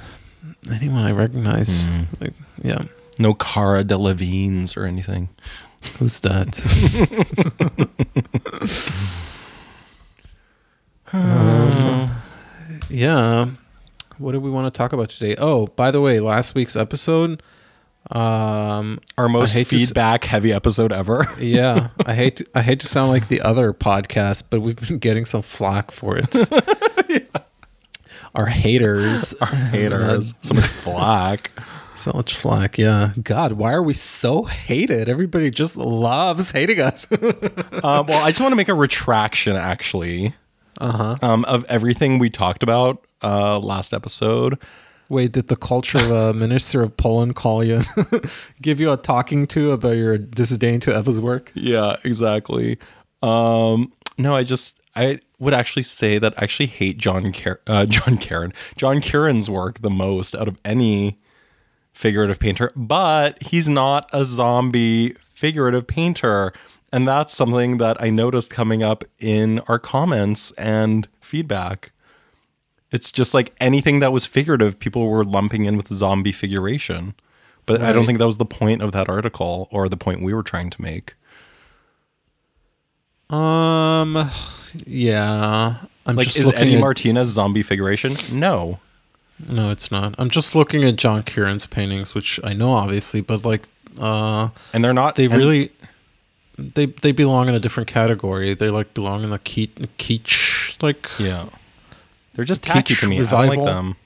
anyone 0.70 1.02
I 1.04 1.10
recognize. 1.10 1.88
Like, 2.20 2.34
yeah, 2.62 2.84
No 3.18 3.34
Cara 3.34 3.82
Delevingne's 3.82 4.76
or 4.76 4.84
anything. 4.84 5.28
who's 5.98 6.20
that? 6.20 6.60
um, 11.12 12.10
yeah. 12.88 13.46
What 14.22 14.32
do 14.32 14.40
we 14.40 14.50
want 14.50 14.72
to 14.72 14.76
talk 14.76 14.92
about 14.92 15.10
today? 15.10 15.34
Oh, 15.36 15.66
by 15.66 15.90
the 15.90 16.00
way, 16.00 16.20
last 16.20 16.54
week's 16.54 16.76
episode. 16.76 17.42
Um, 18.12 19.00
Our 19.18 19.28
most 19.28 19.52
to 19.52 19.60
s- 19.62 19.68
feedback 19.68 20.24
heavy 20.24 20.52
episode 20.52 20.92
ever. 20.92 21.26
yeah, 21.40 21.88
I 22.06 22.14
hate 22.14 22.36
to, 22.36 22.46
I 22.54 22.62
hate 22.62 22.78
to 22.80 22.86
sound 22.86 23.10
like 23.10 23.26
the 23.28 23.40
other 23.40 23.72
podcast, 23.72 24.44
but 24.48 24.60
we've 24.60 24.76
been 24.76 24.98
getting 24.98 25.24
some 25.24 25.42
flack 25.42 25.90
for 25.90 26.16
it. 26.18 26.28
Our 28.34 28.46
haters, 28.46 29.34
our 29.42 29.46
Haters. 29.48 30.32
So 30.40 30.54
much 30.54 30.64
flack. 30.64 31.50
so 31.98 32.12
much 32.14 32.34
flack. 32.34 32.78
Yeah, 32.78 33.12
God, 33.22 33.52
why 33.52 33.72
are 33.74 33.82
we 33.82 33.92
so 33.92 34.44
hated? 34.44 35.06
Everybody 35.06 35.50
just 35.50 35.76
loves 35.76 36.52
hating 36.52 36.80
us. 36.80 37.06
Uh, 37.12 38.02
well, 38.06 38.24
I 38.24 38.30
just 38.30 38.40
want 38.40 38.52
to 38.52 38.56
make 38.56 38.70
a 38.70 38.74
retraction, 38.74 39.54
actually, 39.54 40.34
uh 40.80 40.92
huh. 40.92 41.16
um, 41.20 41.44
of 41.44 41.66
everything 41.66 42.18
we 42.18 42.30
talked 42.30 42.62
about 42.62 43.04
uh, 43.22 43.58
last 43.58 43.92
episode. 43.94 44.58
Wait, 45.08 45.32
did 45.32 45.48
the 45.48 45.56
culture 45.56 46.32
minister 46.34 46.82
of 46.82 46.96
Poland 46.96 47.36
call 47.36 47.62
you, 47.64 47.82
give 48.62 48.80
you 48.80 48.90
a 48.90 48.96
talking 48.96 49.46
to 49.48 49.72
about 49.72 49.96
your 49.96 50.16
disdain 50.16 50.80
to 50.80 50.94
Eva's 50.96 51.20
work? 51.20 51.52
Yeah, 51.54 51.96
exactly. 52.04 52.78
Um, 53.22 53.92
no, 54.18 54.34
I 54.34 54.44
just 54.44 54.80
I 54.94 55.20
would 55.38 55.54
actually 55.54 55.82
say 55.82 56.18
that 56.18 56.34
I 56.38 56.44
actually 56.44 56.66
hate 56.66 56.98
John 56.98 57.32
Car- 57.32 57.60
uh, 57.66 57.86
John 57.86 58.16
Currin 58.16 58.54
John 58.76 59.00
Currin's 59.00 59.48
work 59.48 59.80
the 59.80 59.90
most 59.90 60.34
out 60.34 60.48
of 60.48 60.58
any 60.64 61.18
figurative 61.92 62.38
painter, 62.38 62.70
but 62.74 63.42
he's 63.42 63.68
not 63.68 64.08
a 64.12 64.24
zombie 64.24 65.14
figurative 65.30 65.86
painter. 65.86 66.52
And 66.94 67.08
that's 67.08 67.34
something 67.34 67.78
that 67.78 68.00
I 68.02 68.10
noticed 68.10 68.50
coming 68.50 68.82
up 68.82 69.04
in 69.18 69.60
our 69.60 69.78
comments 69.78 70.52
and 70.52 71.08
feedback. 71.20 71.92
It's 72.92 73.10
just 73.10 73.32
like 73.34 73.54
anything 73.60 74.00
that 74.00 74.12
was 74.12 74.26
figurative, 74.26 74.78
people 74.78 75.08
were 75.08 75.24
lumping 75.24 75.64
in 75.64 75.76
with 75.76 75.88
zombie 75.88 76.30
figuration. 76.32 77.14
But 77.64 77.80
I 77.80 77.92
don't 77.92 78.06
think 78.06 78.18
that 78.18 78.26
was 78.26 78.36
the 78.38 78.44
point 78.44 78.82
of 78.82 78.92
that 78.92 79.08
article 79.08 79.68
or 79.70 79.88
the 79.88 79.96
point 79.96 80.20
we 80.22 80.34
were 80.34 80.42
trying 80.42 80.68
to 80.70 80.82
make. 80.82 81.14
Um, 83.30 84.30
yeah. 84.84 85.76
I'm 86.06 86.16
Like, 86.16 86.26
just 86.26 86.38
is 86.38 86.52
Eddie 86.54 86.74
at- 86.74 86.80
Martinez 86.80 87.28
zombie 87.28 87.62
figuration? 87.62 88.16
No. 88.32 88.80
No, 89.48 89.70
it's 89.70 89.90
not. 89.90 90.14
I'm 90.18 90.30
just 90.30 90.54
looking 90.54 90.84
at 90.84 90.96
John 90.96 91.22
Currin's 91.22 91.66
paintings, 91.66 92.14
which 92.14 92.38
I 92.44 92.52
know 92.52 92.72
obviously, 92.72 93.20
but 93.20 93.44
like 93.44 93.68
uh 93.98 94.48
And 94.72 94.84
they're 94.84 94.92
not. 94.92 95.14
they 95.16 95.24
and- 95.24 95.34
really 95.36 95.70
they 96.58 96.86
they 96.86 97.12
belong 97.12 97.48
in 97.48 97.54
a 97.54 97.60
different 97.60 97.88
category. 97.88 98.54
They 98.54 98.68
like 98.70 98.92
belong 98.94 99.24
in 99.24 99.30
the 99.30 99.38
kitsch 99.38 100.80
like 100.82 101.08
Yeah. 101.18 101.46
They're 102.34 102.44
just 102.44 102.62
tacky 102.62 102.94
to 102.94 103.06
me. 103.08 103.20
I 103.20 103.24
don't 103.24 103.46
like 103.48 103.64
them. 103.64 103.96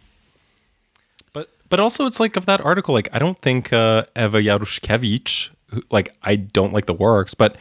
But 1.32 1.50
but 1.68 1.80
also 1.80 2.06
it's 2.06 2.20
like 2.20 2.36
of 2.36 2.46
that 2.46 2.60
article, 2.60 2.94
like 2.94 3.08
I 3.12 3.18
don't 3.18 3.38
think 3.38 3.72
uh, 3.72 4.04
Eva 4.16 4.40
Juszkiewicz, 4.42 5.50
who- 5.70 5.82
like 5.90 6.14
I 6.22 6.36
don't 6.36 6.72
like 6.72 6.86
the 6.86 6.94
works, 6.94 7.34
but 7.34 7.56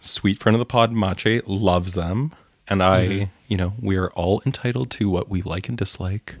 sweet 0.00 0.38
friend 0.38 0.54
of 0.54 0.58
the 0.58 0.64
pod 0.66 0.92
Mache 0.92 1.42
loves 1.46 1.94
them. 1.94 2.32
And 2.68 2.82
I, 2.84 3.06
Mm-hmm. 3.08 3.24
you 3.48 3.56
know, 3.56 3.72
we 3.82 3.96
are 3.96 4.10
all 4.10 4.42
entitled 4.46 4.92
to 4.92 5.10
what 5.10 5.28
we 5.28 5.42
like 5.42 5.68
and 5.68 5.76
dislike. 5.76 6.36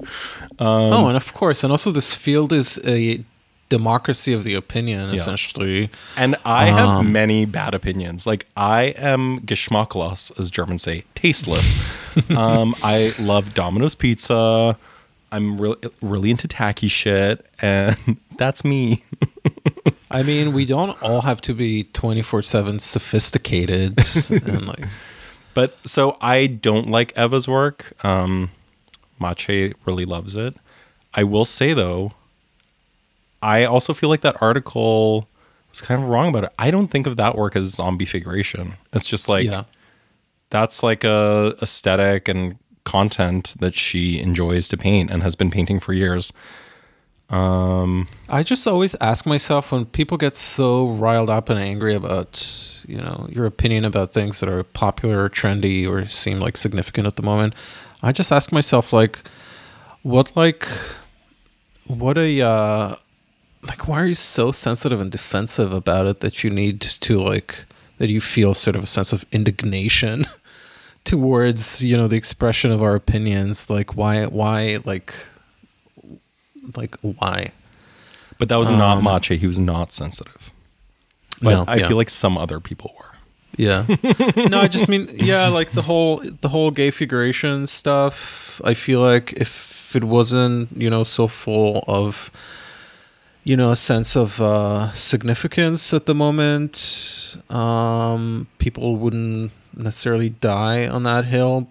Oh, 0.60 1.08
and 1.08 1.16
of 1.16 1.34
course, 1.34 1.64
and 1.64 1.72
also 1.72 1.90
this 1.90 2.14
field 2.14 2.52
is 2.52 2.78
a 2.84 3.24
democracy 3.70 4.34
of 4.34 4.44
the 4.44 4.52
opinion 4.54 5.08
Yeah. 5.08 5.14
essentially. 5.14 5.88
And 6.16 6.36
I 6.44 6.66
have 6.66 6.88
Um, 6.88 7.12
many 7.12 7.46
bad 7.46 7.74
opinions. 7.74 8.26
Like 8.26 8.44
I 8.56 8.94
am 8.98 9.40
geschmacklos, 9.40 10.38
as 10.38 10.50
Germans 10.50 10.82
say, 10.82 11.04
tasteless. 11.14 11.80
um, 12.36 12.74
I 12.82 13.14
love 13.18 13.54
Domino's 13.54 13.94
pizza. 13.94 14.76
I'm 15.32 15.58
really 15.60 15.78
really 16.02 16.30
into 16.32 16.46
tacky 16.48 16.88
shit, 16.88 17.46
and 17.62 17.96
that's 18.36 18.64
me. 18.64 19.04
I 20.10 20.24
mean, 20.24 20.52
we 20.52 20.64
don't 20.66 21.00
all 21.02 21.20
have 21.22 21.40
to 21.42 21.54
be 21.54 21.84
24/7 21.94 22.80
sophisticated 22.80 23.98
and 24.48 24.66
like 24.66 24.84
But 25.54 25.78
so 25.88 26.16
I 26.20 26.46
don't 26.48 26.88
like 26.90 27.12
Eva's 27.16 27.46
work. 27.46 27.92
Um, 28.04 28.50
Mache 29.20 29.72
really 29.86 30.04
loves 30.04 30.34
it. 30.34 30.56
I 31.14 31.22
will 31.24 31.44
say 31.44 31.72
though, 31.74 32.12
I 33.42 33.64
also 33.64 33.94
feel 33.94 34.08
like 34.08 34.20
that 34.20 34.40
article 34.40 35.28
was 35.70 35.80
kind 35.80 36.02
of 36.02 36.08
wrong 36.08 36.28
about 36.28 36.44
it. 36.44 36.52
I 36.58 36.70
don't 36.70 36.88
think 36.88 37.06
of 37.06 37.16
that 37.16 37.36
work 37.36 37.56
as 37.56 37.66
zombie 37.66 38.04
figuration. 38.04 38.74
It's 38.92 39.06
just 39.06 39.28
like 39.28 39.46
yeah. 39.46 39.64
that's 40.50 40.82
like 40.82 41.04
a 41.04 41.54
aesthetic 41.62 42.28
and 42.28 42.58
content 42.84 43.54
that 43.60 43.74
she 43.74 44.20
enjoys 44.20 44.68
to 44.68 44.76
paint 44.76 45.10
and 45.10 45.22
has 45.22 45.34
been 45.36 45.50
painting 45.50 45.80
for 45.80 45.92
years. 45.92 46.32
Um, 47.30 48.08
I 48.28 48.42
just 48.42 48.66
always 48.66 48.96
ask 49.00 49.24
myself 49.24 49.70
when 49.70 49.86
people 49.86 50.16
get 50.16 50.36
so 50.36 50.88
riled 50.88 51.30
up 51.30 51.48
and 51.48 51.60
angry 51.60 51.94
about, 51.94 52.44
you 52.88 52.98
know, 52.98 53.28
your 53.30 53.46
opinion 53.46 53.84
about 53.84 54.12
things 54.12 54.40
that 54.40 54.48
are 54.48 54.64
popular 54.64 55.24
or 55.24 55.30
trendy 55.30 55.88
or 55.88 56.06
seem 56.06 56.40
like 56.40 56.56
significant 56.56 57.06
at 57.06 57.14
the 57.14 57.22
moment. 57.22 57.54
I 58.02 58.10
just 58.10 58.32
ask 58.32 58.50
myself 58.50 58.92
like 58.92 59.22
what 60.02 60.34
like 60.34 60.66
what 61.86 62.18
a 62.18 62.40
uh 62.40 62.96
like 63.66 63.86
why 63.86 64.00
are 64.00 64.06
you 64.06 64.14
so 64.14 64.50
sensitive 64.52 65.00
and 65.00 65.10
defensive 65.12 65.72
about 65.72 66.06
it 66.06 66.20
that 66.20 66.42
you 66.42 66.50
need 66.50 66.80
to 66.80 67.18
like 67.18 67.64
that 67.98 68.08
you 68.08 68.20
feel 68.20 68.54
sort 68.54 68.76
of 68.76 68.82
a 68.82 68.86
sense 68.86 69.12
of 69.12 69.24
indignation 69.32 70.24
towards, 71.04 71.82
you 71.84 71.96
know, 71.96 72.08
the 72.08 72.16
expression 72.16 72.70
of 72.72 72.82
our 72.82 72.94
opinions 72.94 73.68
like 73.68 73.96
why 73.96 74.24
why 74.26 74.78
like 74.84 75.14
like 76.76 76.96
why? 77.02 77.52
but 78.38 78.48
that 78.48 78.56
was 78.56 78.70
not 78.70 78.96
Um, 78.98 79.04
Mache. 79.04 79.28
He 79.38 79.46
was 79.46 79.58
not 79.58 79.92
sensitive. 79.92 80.50
But 81.42 81.50
No, 81.50 81.64
I 81.68 81.76
yeah. 81.76 81.88
feel 81.88 81.96
like 81.98 82.08
some 82.10 82.38
other 82.38 82.58
people 82.60 82.94
were. 82.98 83.04
Yeah. 83.56 83.84
no, 84.48 84.60
I 84.60 84.68
just 84.68 84.88
mean 84.88 85.08
yeah, 85.14 85.48
like 85.48 85.72
the 85.72 85.82
whole 85.82 86.22
the 86.40 86.48
whole 86.48 86.70
gay 86.70 86.90
figuration 86.90 87.66
stuff. 87.66 88.60
I 88.64 88.72
feel 88.74 89.00
like 89.00 89.34
if 89.34 89.94
it 89.94 90.04
wasn't, 90.04 90.70
you 90.74 90.88
know, 90.88 91.04
so 91.04 91.28
full 91.28 91.84
of 91.86 92.30
you 93.44 93.56
know, 93.56 93.70
a 93.70 93.76
sense 93.76 94.16
of 94.16 94.40
uh 94.40 94.92
significance 94.92 95.92
at 95.94 96.06
the 96.06 96.14
moment, 96.14 97.36
um 97.48 98.46
people 98.58 98.96
wouldn't 98.96 99.52
necessarily 99.76 100.30
die 100.30 100.86
on 100.86 101.02
that 101.04 101.24
hill. 101.24 101.68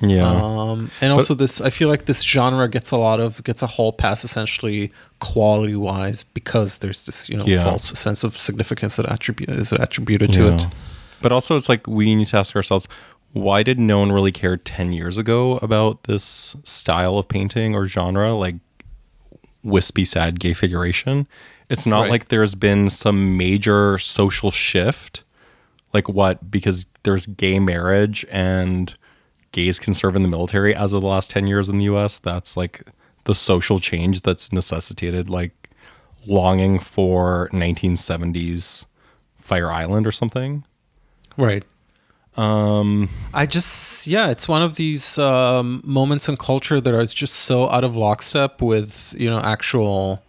Yeah. 0.00 0.26
Um 0.30 0.90
and 1.00 1.12
also 1.12 1.34
this 1.34 1.60
I 1.60 1.70
feel 1.70 1.88
like 1.88 2.04
this 2.06 2.22
genre 2.22 2.68
gets 2.68 2.90
a 2.90 2.96
lot 2.98 3.18
of 3.20 3.42
gets 3.44 3.62
a 3.62 3.66
whole 3.66 3.92
pass 3.92 4.24
essentially 4.24 4.92
quality 5.20 5.74
wise 5.76 6.22
because 6.22 6.78
there's 6.78 7.06
this, 7.06 7.28
you 7.28 7.36
know, 7.36 7.46
Yeah. 7.46 7.62
false 7.64 7.98
sense 7.98 8.22
of 8.24 8.36
significance 8.36 8.96
that 8.96 9.06
attribute 9.06 9.50
is 9.50 9.72
attributed 9.72 10.32
to 10.34 10.52
it. 10.54 10.66
But 11.22 11.32
also, 11.32 11.56
it's 11.56 11.68
like 11.70 11.86
we 11.86 12.14
need 12.14 12.26
to 12.28 12.36
ask 12.36 12.54
ourselves 12.54 12.88
why 13.32 13.62
did 13.62 13.78
no 13.78 13.98
one 14.00 14.12
really 14.12 14.32
care 14.32 14.56
10 14.56 14.92
years 14.92 15.16
ago 15.18 15.58
about 15.62 16.04
this 16.04 16.56
style 16.64 17.18
of 17.18 17.26
painting 17.28 17.74
or 17.74 17.86
genre, 17.86 18.34
like 18.34 18.56
wispy, 19.66 20.04
sad 20.04 20.40
gay 20.40 20.54
figuration? 20.54 21.26
It's 21.68 21.84
not 21.86 22.02
Right. 22.02 22.10
like 22.10 22.28
there's 22.28 22.54
been 22.54 22.88
some 22.90 23.36
major 23.36 23.98
social 23.98 24.50
shift. 24.50 25.24
Like 25.92 26.08
what? 26.08 26.50
Because 26.50 26.86
there's 27.02 27.26
gay 27.26 27.58
marriage 27.58 28.24
and 28.30 28.94
gays 29.52 29.78
can 29.78 29.92
serve 29.94 30.14
in 30.16 30.22
the 30.22 30.28
military 30.28 30.74
as 30.74 30.92
of 30.92 31.00
the 31.02 31.06
last 31.08 31.30
10 31.30 31.46
years 31.46 31.68
in 31.68 31.78
the 31.78 31.84
US. 31.84 32.18
That's 32.18 32.56
like 32.56 32.82
the 33.24 33.34
social 33.34 33.80
change 33.80 34.22
that's 34.22 34.52
necessitated, 34.52 35.28
like 35.28 35.70
longing 36.26 36.78
for 36.78 37.48
1970s 37.52 38.86
Fire 39.38 39.70
Island 39.70 40.06
or 40.06 40.12
something. 40.12 40.64
Right. 41.36 41.64
Um, 42.36 43.08
I 43.32 43.46
just 43.46 44.06
yeah, 44.06 44.28
it's 44.28 44.46
one 44.46 44.62
of 44.62 44.74
these 44.76 45.18
um, 45.18 45.80
moments 45.84 46.28
in 46.28 46.36
culture 46.36 46.80
that 46.80 46.94
is 46.94 47.14
just 47.14 47.34
so 47.34 47.68
out 47.70 47.82
of 47.84 47.96
lockstep 47.96 48.60
with 48.60 49.14
you 49.18 49.30
know 49.30 49.40
actual 49.40 50.22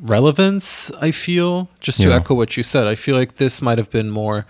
relevance. 0.00 0.90
I 1.00 1.10
feel 1.10 1.68
just 1.80 2.00
to 2.02 2.08
Yeah. 2.08 2.16
echo 2.16 2.34
what 2.34 2.56
you 2.56 2.62
said. 2.62 2.86
I 2.86 2.94
feel 2.94 3.16
like 3.16 3.36
this 3.36 3.60
might 3.62 3.78
have 3.78 3.90
been 3.90 4.10
more 4.10 4.46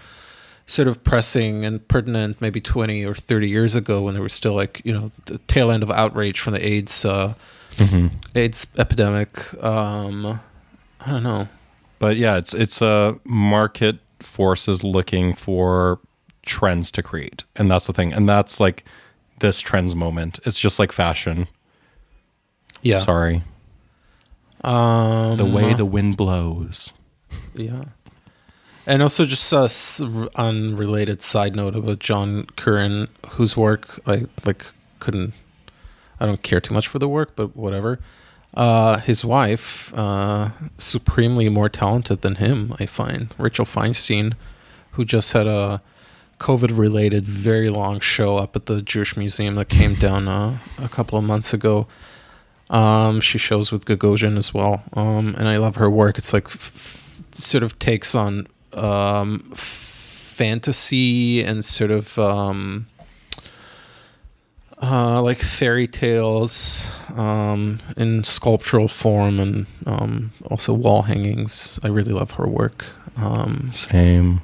sort 0.66 0.88
of 0.88 1.04
pressing 1.04 1.64
and 1.64 1.86
pertinent 1.88 2.40
maybe 2.40 2.58
20 2.58 3.04
or 3.04 3.14
30 3.14 3.48
years 3.50 3.74
ago 3.74 4.00
when 4.00 4.14
there 4.14 4.22
was 4.22 4.32
still 4.32 4.54
like 4.54 4.80
you 4.82 4.92
know 4.92 5.10
the 5.26 5.36
tail 5.46 5.70
end 5.70 5.82
of 5.82 5.90
outrage 5.90 6.40
from 6.40 6.54
the 6.54 6.64
AIDS 6.66 7.04
uh, 7.04 7.34
AIDS 8.34 8.66
epidemic. 8.78 9.52
Um, 9.62 10.40
I 11.04 11.10
don't 11.10 11.22
know. 11.22 11.48
But 11.98 12.16
yeah, 12.16 12.36
it's 12.36 12.54
it's 12.54 12.80
a 12.80 13.16
market 13.24 13.98
forces 14.20 14.82
looking 14.84 15.34
for 15.34 15.98
trends 16.44 16.90
to 16.92 17.02
create, 17.02 17.44
and 17.56 17.70
that's 17.70 17.86
the 17.86 17.92
thing, 17.92 18.12
and 18.12 18.28
that's 18.28 18.60
like 18.60 18.84
this 19.40 19.60
trends 19.60 19.94
moment. 19.94 20.38
It's 20.44 20.58
just 20.58 20.78
like 20.78 20.92
fashion. 20.92 21.46
Yeah. 22.82 22.96
Sorry, 22.96 23.42
Um, 24.62 25.36
the 25.38 25.44
way 25.46 25.74
the 25.74 25.84
wind 25.84 26.16
blows. 26.16 26.92
Yeah. 27.54 27.84
And 28.86 29.02
also, 29.02 29.24
just 29.24 29.50
a 29.52 29.64
s- 29.64 30.02
unrelated 30.36 31.22
side 31.22 31.56
note 31.56 31.74
about 31.74 31.98
John 32.00 32.44
Currin, 32.56 33.08
whose 33.30 33.56
work 33.56 33.98
I 34.06 34.26
like 34.44 34.66
couldn't. 35.00 35.32
I 36.20 36.26
don't 36.26 36.42
care 36.42 36.60
too 36.60 36.74
much 36.74 36.86
for 36.88 36.98
the 36.98 37.08
work, 37.08 37.34
but 37.36 37.56
whatever. 37.56 37.98
Uh, 38.54 38.98
his 38.98 39.24
wife, 39.24 39.92
uh, 39.94 40.50
supremely 40.78 41.48
more 41.48 41.68
talented 41.68 42.20
than 42.20 42.36
him, 42.36 42.74
I 42.78 42.86
find. 42.86 43.34
Rachel 43.38 43.64
Feinstein, 43.64 44.34
who 44.92 45.04
just 45.04 45.32
had 45.32 45.46
a 45.46 45.82
COVID-related 46.38 47.24
very 47.24 47.70
long 47.70 48.00
show 48.00 48.36
up 48.36 48.56
at 48.56 48.66
the 48.66 48.82
Jewish 48.82 49.16
Museum 49.16 49.54
that 49.56 49.68
came 49.68 49.94
down 49.94 50.28
uh, 50.28 50.58
a 50.78 50.88
couple 50.88 51.18
of 51.18 51.24
months 51.24 51.52
ago. 51.54 51.86
Um, 52.70 53.20
she 53.20 53.38
shows 53.38 53.70
with 53.70 53.84
Gagosian 53.84 54.36
as 54.38 54.52
well, 54.54 54.82
um, 54.94 55.34
and 55.38 55.48
I 55.48 55.58
love 55.58 55.76
her 55.76 55.88
work. 55.90 56.18
It's 56.18 56.32
like 56.32 56.46
f- 56.46 56.72
f- 56.74 57.22
sort 57.32 57.62
of 57.62 57.78
takes 57.78 58.14
on 58.14 58.46
um, 58.72 59.50
f- 59.52 59.58
fantasy 59.58 61.42
and 61.44 61.64
sort 61.64 61.90
of 61.90 62.18
um, 62.18 62.86
uh, 64.82 65.22
like 65.22 65.38
fairy 65.38 65.86
tales 65.86 66.90
um, 67.16 67.78
in 67.96 68.24
sculptural 68.24 68.88
form 68.88 69.38
and 69.38 69.66
um, 69.86 70.32
also 70.50 70.72
wall 70.72 71.02
hangings. 71.02 71.78
I 71.82 71.88
really 71.88 72.12
love 72.12 72.32
her 72.32 72.46
work. 72.46 72.86
Same. 73.70 74.40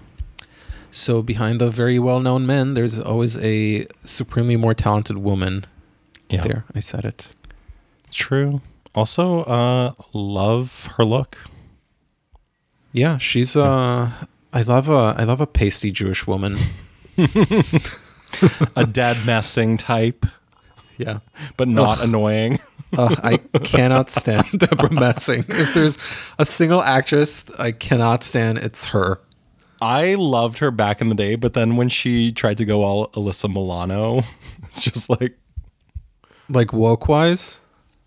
So 0.92 1.22
behind 1.22 1.61
the 1.61 1.70
very 1.70 1.98
well-known 1.98 2.46
men, 2.46 2.74
there's 2.74 2.98
always 2.98 3.37
a 3.38 3.87
supremely 4.05 4.57
more 4.57 4.74
talented 4.74 5.18
woman. 5.18 5.64
Yeah, 6.29 6.42
There, 6.42 6.64
I 6.74 6.81
said 6.81 7.05
it. 7.05 7.31
true. 8.11 8.61
Also, 8.94 9.42
uh, 9.44 9.92
love 10.12 10.88
her 10.96 11.05
look. 11.05 11.38
Yeah, 12.92 13.18
she's 13.18 13.55
uh 13.55 14.11
I 14.53 14.62
love 14.62 14.88
a 14.88 15.14
I 15.16 15.22
love 15.22 15.40
a 15.40 15.46
pasty 15.46 15.92
Jewish 15.92 16.26
woman. 16.26 16.59
A 18.76 18.87
dead 18.87 19.24
messing 19.26 19.76
type, 19.76 20.24
Yeah. 20.98 21.18
but 21.57 21.68
not 21.68 22.00
annoying. 22.03 22.59
Uh, 22.96 23.14
I 23.22 23.37
cannot 23.62 24.11
stand 24.11 24.44
Debra 24.59 24.90
Messing. 24.92 25.44
If 25.48 25.74
there's 25.74 25.98
a 26.38 26.44
single 26.44 26.81
actress 26.83 27.44
I 27.59 27.72
cannot 27.72 28.24
stand, 28.24 28.59
it's 28.59 28.87
her. 28.87 29.20
I 29.82 30.14
loved 30.14 30.58
her 30.58 30.70
back 30.70 31.00
in 31.00 31.08
the 31.08 31.14
day, 31.14 31.34
but 31.36 31.54
then 31.54 31.76
when 31.76 31.88
she 31.88 32.32
tried 32.32 32.58
to 32.58 32.64
go 32.64 32.82
all 32.84 33.08
Alyssa 33.12 33.48
Milano, 33.52 34.22
it's 34.64 34.82
just 34.82 35.08
like 35.08 35.38
Like 36.48 36.72
woke 36.72 37.08
wise. 37.08 37.60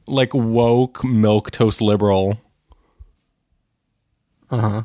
like 0.08 0.34
woke 0.34 1.00
milquetoast 1.00 1.82
liberal. 1.82 2.40
Uh 4.52 4.60
huh. 4.60 4.84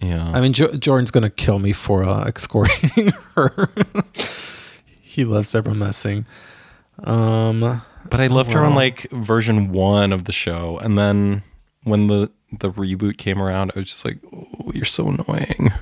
Yeah. 0.00 0.30
I 0.34 0.40
mean, 0.40 0.52
jo- 0.52 0.72
Jordan's 0.76 1.10
gonna 1.10 1.30
kill 1.30 1.58
me 1.58 1.72
for 1.72 2.04
uh, 2.04 2.24
excoriating 2.26 3.12
her. 3.34 3.68
he 5.00 5.24
loves 5.24 5.52
Debra 5.52 5.74
Messing. 5.74 6.26
Um, 7.02 7.82
but 8.08 8.20
I 8.20 8.28
loved 8.28 8.52
her 8.52 8.60
on 8.64 8.74
like 8.74 9.10
version 9.10 9.72
one 9.72 10.12
of 10.12 10.24
the 10.24 10.32
show, 10.32 10.78
and 10.78 10.96
then 10.98 11.42
when 11.82 12.06
the 12.06 12.30
the 12.60 12.70
reboot 12.70 13.18
came 13.18 13.42
around, 13.42 13.72
I 13.74 13.80
was 13.80 13.90
just 13.90 14.04
like, 14.04 14.18
oh, 14.32 14.70
"You're 14.72 14.84
so 14.84 15.08
annoying." 15.08 15.72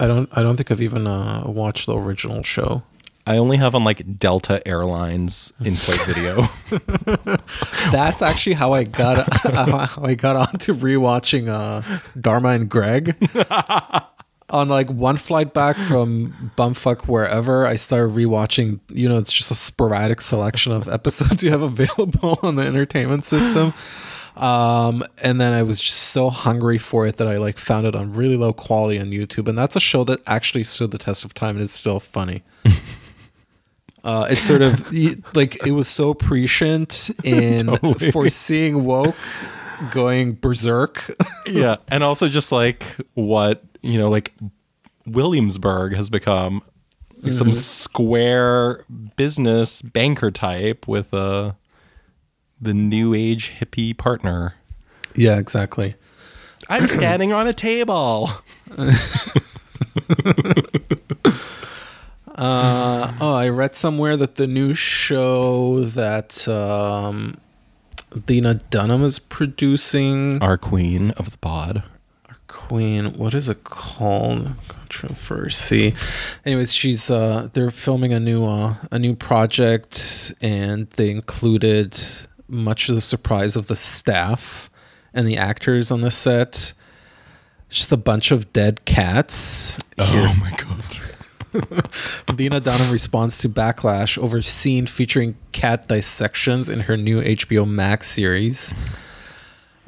I 0.00 0.06
don't. 0.06 0.28
I 0.32 0.42
don't 0.42 0.56
think 0.56 0.70
I've 0.70 0.82
even 0.82 1.06
uh, 1.06 1.44
watched 1.46 1.86
the 1.86 1.96
original 1.96 2.42
show. 2.42 2.82
I 3.26 3.38
only 3.38 3.56
have 3.56 3.74
on 3.74 3.84
like 3.84 4.18
Delta 4.18 4.66
Airlines 4.68 5.52
in 5.64 5.76
flight 5.76 6.02
video. 6.02 6.46
That's 7.90 8.20
actually 8.20 8.52
how 8.52 8.74
I 8.74 8.84
got 8.84 9.32
how 9.42 10.02
I 10.02 10.14
got 10.14 10.36
onto 10.36 10.74
rewatching 10.74 11.48
uh, 11.48 12.00
Dharma 12.20 12.50
and 12.50 12.68
Greg. 12.68 13.16
On 14.50 14.68
like 14.68 14.88
one 14.90 15.16
flight 15.16 15.54
back 15.54 15.74
from 15.74 16.52
bumfuck 16.56 17.08
wherever, 17.08 17.66
I 17.66 17.76
started 17.76 18.14
rewatching. 18.14 18.78
You 18.88 19.08
know, 19.08 19.16
it's 19.16 19.32
just 19.32 19.50
a 19.50 19.54
sporadic 19.54 20.20
selection 20.20 20.70
of 20.70 20.86
episodes 20.86 21.42
you 21.42 21.50
have 21.50 21.62
available 21.62 22.38
on 22.42 22.56
the 22.56 22.62
entertainment 22.62 23.24
system. 23.24 23.72
Um, 24.36 25.04
and 25.22 25.40
then 25.40 25.52
I 25.52 25.62
was 25.62 25.80
just 25.80 25.98
so 25.98 26.28
hungry 26.28 26.78
for 26.78 27.06
it 27.06 27.18
that 27.18 27.28
I 27.28 27.38
like 27.38 27.58
found 27.58 27.86
it 27.86 27.94
on 27.94 28.12
really 28.12 28.36
low 28.36 28.52
quality 28.52 28.98
on 28.98 29.10
YouTube. 29.10 29.48
And 29.48 29.56
that's 29.56 29.76
a 29.76 29.80
show 29.80 30.02
that 30.04 30.20
actually 30.26 30.64
stood 30.64 30.90
the 30.90 30.98
test 30.98 31.24
of 31.24 31.34
time 31.34 31.56
and 31.56 31.62
is 31.62 31.72
still 31.72 32.00
funny. 32.00 32.42
Uh, 34.04 34.26
it's 34.28 34.42
sort 34.42 34.60
of 34.60 34.92
like 35.34 35.64
it 35.66 35.70
was 35.70 35.88
so 35.88 36.12
prescient 36.12 37.10
in 37.24 37.66
Totally. 37.66 38.10
foreseeing 38.10 38.84
woke 38.84 39.16
going 39.90 40.34
berserk. 40.34 41.10
yeah, 41.46 41.76
and 41.88 42.04
also 42.04 42.28
just 42.28 42.52
like 42.52 42.84
what 43.14 43.64
you 43.80 43.98
know, 43.98 44.10
like 44.10 44.34
Williamsburg 45.06 45.94
has 45.94 46.10
become 46.10 46.62
like 47.22 47.32
some 47.32 47.54
square 47.54 48.84
business 49.16 49.80
banker 49.80 50.30
type 50.30 50.86
with 50.86 51.10
a 51.14 51.56
the 52.60 52.74
new 52.74 53.14
age 53.14 53.52
hippie 53.60 53.96
partner. 53.96 54.54
yeah, 55.14 55.36
exactly. 55.38 55.94
I'm 56.68 56.88
standing 56.88 57.32
on 57.32 57.46
a 57.46 57.52
table. 57.52 58.30
Uh, 62.36 63.12
oh, 63.20 63.32
I 63.34 63.48
read 63.48 63.76
somewhere 63.76 64.16
that 64.16 64.34
the 64.34 64.46
new 64.48 64.74
show 64.74 65.84
that 65.84 66.48
um, 66.48 67.36
Lena 68.28 68.54
Dunham 68.54 69.04
is 69.04 69.20
producing, 69.20 70.42
Our 70.42 70.58
queen 70.58 71.12
of 71.12 71.30
the 71.30 71.36
pod. 71.38 71.84
Our 72.28 72.36
queen, 72.48 73.12
what 73.12 73.34
is 73.34 73.48
it 73.48 73.62
called? 73.62 74.52
Controversy. 74.66 75.94
Anyways, 76.44 76.74
she's 76.74 77.08
uh, 77.08 77.50
they're 77.52 77.70
filming 77.70 78.12
a 78.12 78.18
new 78.18 78.44
uh, 78.44 78.74
a 78.90 78.98
new 78.98 79.14
project, 79.14 80.34
and 80.40 80.90
they 80.90 81.10
included 81.10 81.96
much 82.48 82.86
to 82.86 82.94
the 82.94 83.00
surprise 83.00 83.56
of 83.56 83.66
the 83.66 83.76
staff 83.76 84.70
and 85.12 85.26
the 85.26 85.36
actors 85.36 85.90
on 85.90 86.00
the 86.00 86.10
set. 86.10 86.72
Just 87.68 87.90
a 87.92 87.96
bunch 87.96 88.30
of 88.30 88.52
dead 88.52 88.84
cats. 88.84 89.80
Oh 89.98 90.36
my 90.40 90.50
god. 90.56 90.84
Lena 92.38 92.60
Dunham 92.60 92.92
responds 92.92 93.38
to 93.38 93.48
backlash 93.48 94.18
over 94.18 94.42
scene 94.42 94.86
featuring 94.86 95.36
cat 95.52 95.88
dissections 95.88 96.68
in 96.68 96.80
her 96.80 96.96
new 96.96 97.22
HBO 97.22 97.68
Max 97.68 98.08
series. 98.08 98.74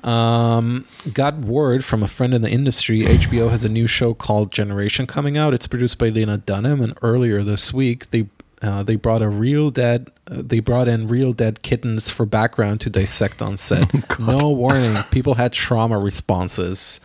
Um, 0.03 0.87
got 1.13 1.39
word 1.39 1.85
from 1.85 2.03
a 2.03 2.09
friend 2.09 2.33
in 2.33 2.43
the 2.43 2.51
industry. 2.51 3.03
HBO 3.03 3.51
has 3.51 3.65
a 3.65 3.69
new 3.69 3.89
show 3.89 4.15
called 4.15 4.53
Generation 4.53 5.07
coming 5.07 5.37
out. 5.37 5.53
It's 5.53 5.67
produced 5.67 5.99
by 5.99 6.11
Lena 6.11 6.39
Dunham, 6.39 6.81
and 6.81 6.97
earlier 7.03 7.43
this 7.43 7.73
week 7.73 8.11
they 8.11 8.29
uh, 8.63 8.85
they 8.85 8.95
brought 8.95 9.23
a 9.23 9.29
real 9.29 9.71
dead 9.71 10.11
they 10.29 10.61
brought 10.61 10.89
in 10.89 11.07
real 11.09 11.33
dead 11.33 11.63
kittens 11.63 12.11
for 12.11 12.27
background 12.27 12.81
to 12.83 12.91
dissect 12.91 13.41
on 13.41 13.57
set. 13.57 14.19
no 14.19 14.51
warning, 14.51 15.03
people 15.11 15.35
had 15.35 15.53
trauma 15.53 15.99
responses. 15.99 17.01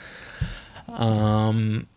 Um, 0.88 1.88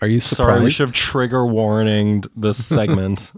are 0.00 0.08
you 0.08 0.20
surprised? 0.20 0.50
Sorry, 0.56 0.64
we 0.64 0.70
should 0.70 0.88
have 0.88 0.94
trigger 0.94 1.38
warninged 1.38 2.28
this 2.36 2.64
segment. 2.66 3.32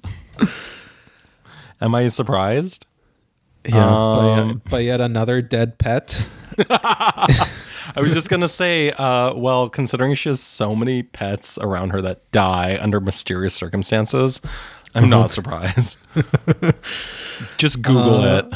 Am 1.81 1.95
I 1.95 2.09
surprised? 2.09 2.87
Yeah, 3.65 3.85
by, 3.85 4.39
Um, 4.41 4.63
by 4.71 4.81
yet 4.81 5.01
another 5.01 5.43
dead 5.43 5.79
pet. 5.79 6.27
I 6.71 8.01
was 8.01 8.13
just 8.13 8.29
gonna 8.29 8.49
say, 8.49 8.91
uh, 8.91 9.35
well, 9.35 9.69
considering 9.69 10.15
she 10.15 10.29
has 10.29 10.41
so 10.41 10.75
many 10.75 11.03
pets 11.03 11.57
around 11.59 11.91
her 11.91 12.01
that 12.03 12.31
die 12.33 12.79
under 12.81 13.01
mysterious 13.01 13.55
circumstances, 13.55 14.41
I'm 15.05 15.11
not 15.11 15.31
surprised. 15.31 15.99
just 17.59 17.83
Google 17.83 18.21
Uh, 18.23 18.39
it. 18.39 18.55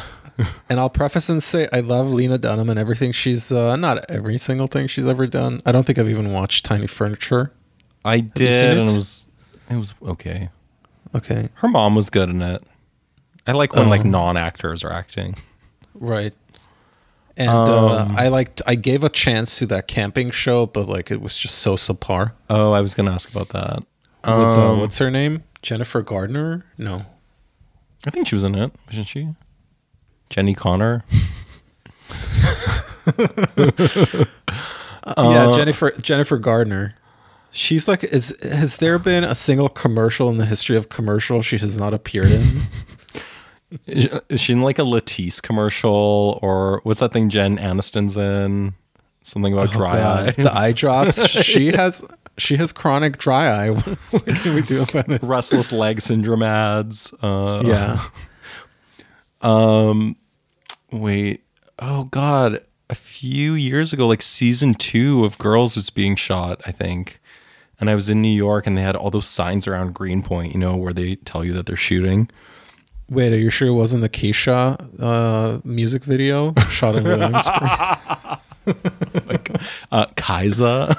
And 0.68 0.80
I'll 0.80 0.90
preface 0.90 1.28
and 1.28 1.42
say 1.42 1.68
I 1.72 1.80
love 1.80 2.08
Lena 2.10 2.38
Dunham 2.38 2.70
and 2.70 2.78
everything 2.78 3.12
she's 3.12 3.52
uh, 3.52 3.76
not 3.76 4.04
every 4.10 4.38
single 4.38 4.66
thing 4.66 4.86
she's 4.86 5.06
ever 5.06 5.26
done. 5.26 5.60
I 5.66 5.72
don't 5.72 5.84
think 5.84 5.98
I've 5.98 6.08
even 6.08 6.32
watched 6.32 6.64
Tiny 6.64 6.86
Furniture. 6.86 7.52
I 8.04 8.20
did, 8.20 8.52
seen 8.54 8.64
and 8.64 8.80
it? 8.88 8.92
it 8.92 8.96
was 8.96 9.26
it 9.70 9.76
was 9.76 9.94
okay. 10.02 10.48
Okay, 11.14 11.50
Her 11.54 11.68
mom 11.68 11.94
was 11.94 12.08
good 12.08 12.30
in 12.30 12.40
it. 12.40 12.62
I 13.46 13.52
like 13.52 13.74
when 13.76 13.90
like 13.90 14.00
Oh. 14.04 14.08
non 14.08 14.36
actors 14.38 14.82
are 14.82 14.92
acting. 14.92 15.36
right. 15.94 16.32
And 17.36 17.50
uh, 17.50 17.96
Um, 17.98 18.16
I 18.16 18.28
liked. 18.28 18.60
I 18.66 18.74
gave 18.74 19.04
a 19.04 19.08
chance 19.10 19.56
to 19.58 19.66
that 19.66 19.86
camping 19.88 20.30
show, 20.30 20.66
but 20.66 20.88
like 20.88 21.10
it 21.10 21.20
was 21.20 21.36
just 21.36 21.58
so 21.58 21.76
subpar. 21.76 22.32
Oh, 22.50 22.72
I 22.72 22.80
was 22.80 22.94
gonna 22.94 23.12
ask 23.12 23.30
about 23.30 23.50
that. 23.50 23.78
With 24.24 24.56
uh, 24.56 24.72
Um, 24.72 24.80
what's 24.80 24.98
her 24.98 25.10
name? 25.10 25.42
Jennifer 25.62 26.02
Garner? 26.02 26.64
No. 26.76 27.06
I 28.06 28.10
think 28.10 28.26
she 28.26 28.34
was 28.34 28.44
in 28.44 28.54
it, 28.54 28.72
wasn't 28.86 29.06
she? 29.06 29.28
Jenny 30.28 30.54
Connor. 30.54 31.04
yeah, 33.18 34.24
Uh, 35.04 35.54
Jennifer 35.56 35.90
Jennifer 36.00 36.38
Gardner. 36.38 36.94
She's 37.50 37.86
like, 37.86 38.02
is 38.04 38.34
has 38.42 38.78
there 38.78 38.98
been 38.98 39.24
a 39.24 39.34
single 39.34 39.68
commercial 39.68 40.28
in 40.30 40.38
the 40.38 40.46
history 40.46 40.76
of 40.76 40.88
commercials 40.88 41.44
she 41.44 41.58
has 41.58 41.76
not 41.78 41.92
appeared 41.94 42.30
in? 42.30 42.62
Is 43.86 44.38
she 44.38 44.52
in 44.52 44.60
like 44.60 44.78
a 44.78 44.82
Latisse 44.82 45.40
commercial 45.40 46.38
or 46.42 46.80
what's 46.84 47.00
that 47.00 47.10
thing 47.10 47.30
Jen 47.30 47.56
Aniston's 47.56 48.16
in? 48.18 48.74
Something 49.22 49.54
about 49.54 49.70
dry 49.72 49.96
Oh, 49.98 50.02
God, 50.02 50.28
eyes. 50.28 50.36
The 50.36 50.52
eye 50.52 50.72
drops. 50.72 51.26
she 51.42 51.68
has 51.72 52.02
she 52.38 52.56
has 52.56 52.72
chronic 52.72 53.18
dry 53.18 53.46
eye. 53.66 53.70
what 54.10 54.24
can 54.26 54.54
we 54.54 54.62
do 54.62 54.82
about 54.82 55.10
it? 55.10 55.22
restless 55.22 55.72
leg 55.72 56.00
syndrome 56.00 56.42
ads. 56.42 57.12
Uh, 57.22 57.62
Yeah. 57.64 58.08
Um, 59.40 60.16
wait. 60.92 61.42
Oh 61.80 62.04
God. 62.04 62.60
A 62.90 62.94
few 62.94 63.54
years 63.54 63.92
ago, 63.92 64.06
like 64.06 64.22
season 64.22 64.74
two 64.74 65.24
of 65.24 65.36
Girls 65.38 65.74
was 65.74 65.90
being 65.90 66.14
shot, 66.14 66.60
I 66.64 66.70
think. 66.70 67.20
And 67.80 67.90
I 67.90 67.96
was 67.96 68.08
in 68.08 68.22
New 68.22 68.28
York 68.28 68.66
and 68.68 68.78
they 68.78 68.82
had 68.82 68.94
all 68.94 69.10
those 69.10 69.26
signs 69.26 69.66
around 69.66 69.94
Greenpoint, 69.94 70.52
you 70.52 70.60
know, 70.60 70.76
where 70.76 70.92
they 70.92 71.16
tell 71.16 71.44
you 71.44 71.52
that 71.54 71.66
they're 71.66 71.74
shooting. 71.74 72.30
Wait, 73.10 73.32
are 73.32 73.36
you 73.38 73.50
sure 73.50 73.66
it 73.66 73.72
wasn't 73.72 74.02
the 74.02 74.08
Kiesza 74.08 74.78
uh, 75.02 75.60
music 75.64 76.04
video 76.04 76.54
shot 76.70 76.94
in 76.94 77.02
Williamsburg? 77.02 78.38
Uh 79.90 80.06
Kiesza. 80.16 80.96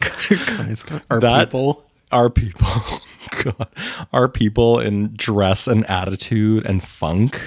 Guys, 0.00 0.84
Our 1.10 1.20
That- 1.20 1.46
people. 1.50 1.84
Our 2.12 2.28
people. 2.28 2.66
God. 3.44 3.68
Our 4.12 4.28
people 4.28 4.80
in 4.80 5.14
dress 5.14 5.68
and 5.68 5.88
attitude 5.88 6.66
and 6.66 6.82
funk. 6.82 7.40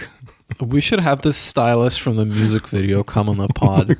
We 0.61 0.79
should 0.79 1.01
have 1.01 1.21
this 1.21 1.35
stylist 1.35 1.99
from 1.99 2.15
the 2.15 2.25
music 2.25 2.67
video 2.69 3.03
come 3.03 3.27
on 3.27 3.37
the 3.39 3.47
pod. 3.55 3.97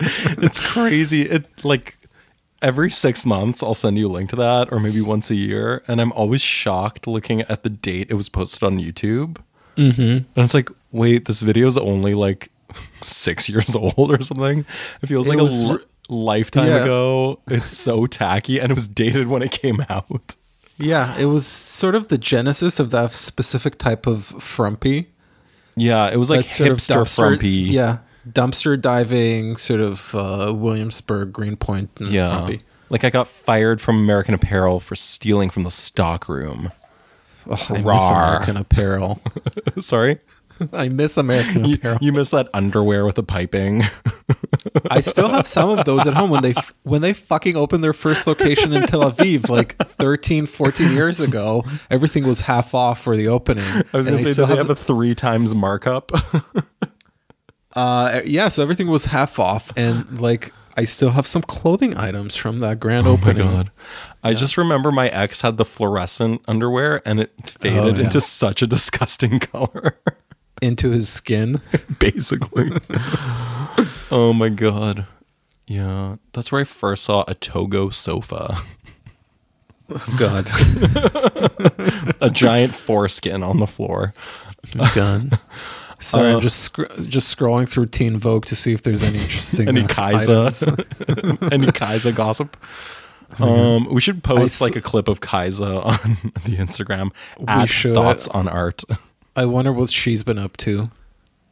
it's 0.00 0.58
crazy. 0.58 1.22
It 1.22 1.46
like 1.64 1.98
every 2.62 2.90
six 2.90 3.24
months 3.24 3.62
I'll 3.62 3.74
send 3.74 3.96
you 3.98 4.08
a 4.08 4.10
link 4.12 4.30
to 4.30 4.36
that, 4.36 4.72
or 4.72 4.80
maybe 4.80 5.00
once 5.00 5.30
a 5.30 5.34
year, 5.36 5.82
and 5.86 6.00
I'm 6.00 6.12
always 6.12 6.40
shocked 6.42 7.06
looking 7.06 7.42
at 7.42 7.62
the 7.62 7.70
date 7.70 8.10
it 8.10 8.14
was 8.14 8.28
posted 8.28 8.64
on 8.64 8.78
YouTube. 8.78 9.36
Mm-hmm. 9.76 10.00
And 10.02 10.26
it's 10.36 10.54
like, 10.54 10.70
wait, 10.90 11.26
this 11.26 11.42
video 11.42 11.68
is 11.68 11.76
only 11.76 12.14
like 12.14 12.50
six 13.02 13.48
years 13.48 13.76
old 13.76 14.10
or 14.10 14.20
something. 14.22 14.64
It 15.02 15.06
feels 15.06 15.28
It 15.28 15.36
like 15.36 15.38
a 15.48 15.78
lifetime 16.08 16.66
Yeah. 16.68 16.82
ago. 16.82 17.40
It's 17.48 17.68
so 17.68 18.06
tacky, 18.06 18.60
and 18.60 18.70
it 18.70 18.74
was 18.74 18.88
dated 18.88 19.28
when 19.28 19.42
it 19.42 19.50
came 19.50 19.84
out. 19.88 20.36
yeah, 20.78 21.16
it 21.16 21.26
was 21.26 21.46
sort 21.46 21.94
of 21.94 22.08
the 22.08 22.18
genesis 22.18 22.78
of 22.80 22.90
that 22.90 23.12
specific 23.12 23.78
type 23.78 24.06
of 24.06 24.24
frumpy. 24.42 25.08
Yeah, 25.76 26.08
it 26.10 26.16
was 26.16 26.30
like 26.30 26.46
that 26.46 26.52
sort 26.52 26.70
of 26.70 26.78
hipster 26.78 27.14
frumpy. 27.14 27.48
Yeah, 27.48 27.98
dumpster 28.28 28.80
diving, 28.80 29.56
sort 29.56 29.80
of 29.80 30.14
uh, 30.14 30.52
Williamsburg, 30.54 31.32
Greenpoint, 31.32 31.90
yeah. 32.00 32.28
frumpy. 32.30 32.62
Like 32.88 33.04
I 33.04 33.10
got 33.10 33.26
fired 33.26 33.80
from 33.80 33.96
American 33.96 34.32
Apparel 34.34 34.80
for 34.80 34.94
stealing 34.94 35.50
from 35.50 35.64
the 35.64 35.70
stock 35.70 36.28
room. 36.28 36.70
Oh, 37.48 37.52
I 37.68 37.72
miss 37.74 37.82
American 38.08 38.56
Apparel. 38.56 39.20
Sorry. 39.80 40.18
I 40.72 40.88
miss 40.88 41.16
American 41.16 41.64
You, 41.64 41.74
Apparel. 41.76 41.98
you 42.00 42.12
miss 42.12 42.30
that 42.30 42.48
underwear 42.54 43.04
with 43.04 43.16
the 43.16 43.22
piping. 43.22 43.82
I 44.90 45.00
still 45.00 45.28
have 45.28 45.46
some 45.46 45.70
of 45.78 45.84
those 45.84 46.06
at 46.06 46.14
home 46.14 46.30
when 46.30 46.42
they 46.42 46.50
f- 46.56 46.74
when 46.82 47.02
they 47.02 47.12
fucking 47.12 47.56
opened 47.56 47.82
their 47.82 47.92
first 47.92 48.26
location 48.26 48.72
in 48.72 48.86
Tel 48.86 49.10
Aviv 49.10 49.48
like 49.48 49.76
13 49.92 50.46
14 50.46 50.92
years 50.92 51.18
ago 51.20 51.64
everything 51.90 52.26
was 52.26 52.40
half 52.42 52.74
off 52.74 53.00
for 53.00 53.16
the 53.16 53.26
opening 53.28 53.64
I 53.64 53.96
was 53.96 54.06
going 54.08 54.22
to 54.22 54.34
say, 54.34 54.44
they 54.46 54.56
have 54.56 54.70
a 54.70 54.74
three 54.76 55.14
times 55.14 55.54
markup? 55.54 56.12
uh 57.74 58.20
yeah 58.24 58.48
so 58.48 58.62
everything 58.62 58.88
was 58.88 59.06
half 59.06 59.38
off 59.38 59.72
and 59.76 60.20
like 60.20 60.52
I 60.78 60.84
still 60.84 61.10
have 61.10 61.26
some 61.26 61.42
clothing 61.42 61.96
items 61.96 62.36
from 62.36 62.58
that 62.60 62.78
grand 62.80 63.06
opening 63.06 63.70
I 64.22 64.34
just 64.34 64.56
remember 64.56 64.90
my 64.92 65.08
ex 65.08 65.40
had 65.40 65.56
the 65.56 65.64
fluorescent 65.64 66.42
underwear 66.46 67.02
and 67.08 67.20
it 67.20 67.32
faded 67.48 67.78
Oh, 67.82 67.86
yeah. 67.88 68.04
into 68.04 68.20
such 68.20 68.60
a 68.62 68.66
disgusting 68.66 69.38
color, 69.38 69.96
into 70.62 70.90
his 70.90 71.08
skin 71.08 71.60
basically. 71.98 72.70
oh 74.10 74.32
my 74.34 74.48
God. 74.48 75.06
Yeah. 75.66 76.16
That's 76.32 76.52
where 76.52 76.60
I 76.60 76.64
first 76.64 77.04
saw 77.04 77.24
a 77.26 77.34
Togo 77.34 77.90
sofa, 77.90 78.58
god 80.18 80.48
a 82.20 82.30
giant 82.32 82.74
foreskin 82.74 83.42
on 83.42 83.58
the 83.60 83.66
floor. 83.66 84.14
god 84.94 85.38
sorry 86.00 86.32
Uh, 86.32 86.36
I'm 86.36 86.40
just 86.42 86.60
scr- 86.60 86.92
just 87.02 87.36
scrolling 87.36 87.68
through 87.68 87.86
Teen 87.86 88.16
Vogue 88.18 88.46
to 88.46 88.56
see 88.56 88.72
if 88.72 88.82
there's 88.82 89.02
any 89.02 89.18
interesting 89.20 89.68
Any 89.68 89.82
uh, 89.82 89.86
any 91.52 91.66
Kiesza 91.68 92.14
gossip. 92.14 92.56
Um, 93.40 93.86
we 93.92 94.00
should 94.00 94.22
post 94.22 94.56
s- 94.56 94.60
like 94.60 94.76
a 94.76 94.80
clip 94.80 95.08
of 95.08 95.20
Kiesza 95.20 95.84
on 95.84 96.32
the 96.44 96.56
Instagram. 96.56 97.10
We 97.38 97.46
at 97.48 97.68
should. 97.68 97.94
thoughts 97.94 98.28
on 98.28 98.46
art. 98.48 98.82
I 99.36 99.44
wonder 99.44 99.72
what 99.72 99.90
she's 99.90 100.24
been 100.24 100.38
up 100.38 100.56
to 100.58 100.90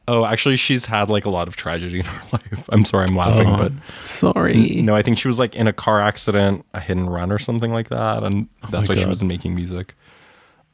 Oh, 0.07 0.27
actually, 0.27 0.57
she's 0.57 0.85
had 0.85 1.09
like 1.09 1.25
a 1.25 1.31
lot 1.31 1.49
of 1.49 1.57
tragedy 1.57 2.01
in 2.01 2.05
her 2.05 2.23
life. 2.33 2.69
I'm 2.69 2.85
sorry, 2.85 3.07
I'm 3.09 3.17
laughing, 3.17 3.49
Oh, 3.49 3.57
but 3.57 3.73
sorry. 4.01 4.83
no, 4.83 4.95
I 4.95 5.01
think 5.01 5.17
she 5.17 5.29
was 5.29 5.39
like 5.39 5.55
in 5.55 5.67
a 5.67 5.73
car 5.73 5.99
accident, 6.03 6.67
a 6.75 6.81
hit 6.81 6.99
and 6.99 7.11
run, 7.11 7.33
or 7.33 7.39
something 7.39 7.73
like 7.73 7.89
that, 7.89 8.23
and 8.23 8.47
that's 8.71 8.89
Oh 8.91 8.93
why 8.93 9.01
she 9.01 9.07
wasn't 9.07 9.29
making 9.29 9.55
music. 9.55 9.95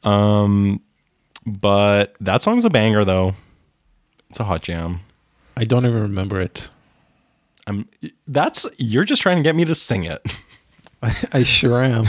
Um, 0.03 0.81
but 1.45 2.15
that 2.19 2.41
song's 2.43 2.65
a 2.65 2.69
banger, 2.69 3.05
though. 3.05 3.35
It's 4.29 4.41
a 4.41 4.43
hot 4.43 4.63
jam. 4.63 4.99
I 5.55 5.63
don't 5.63 5.85
even 5.85 6.01
remember 6.01 6.41
it. 6.41 6.69
I'm. 7.67 7.87
That's 8.27 8.65
you're 8.79 9.05
just 9.05 9.21
trying 9.21 9.37
to 9.37 9.43
get 9.43 9.55
me 9.55 9.63
to 9.63 9.75
sing 9.75 10.03
it. 10.03 10.21
I, 11.01 11.15
I 11.33 11.43
sure 11.43 11.83
am. 11.83 12.05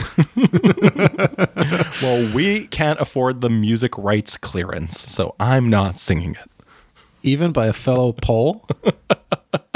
Well, 2.03 2.35
we 2.35 2.67
can't 2.67 3.01
afford 3.01 3.41
the 3.41 3.51
music 3.51 3.97
rights 3.97 4.37
clearance, 4.37 4.99
so 5.11 5.35
I'm 5.41 5.69
not 5.71 5.99
singing 5.99 6.35
it. 6.35 6.51
even 7.23 7.53
by 7.53 7.67
a 7.67 7.73
fellow 7.73 8.13
Pole. 8.13 8.67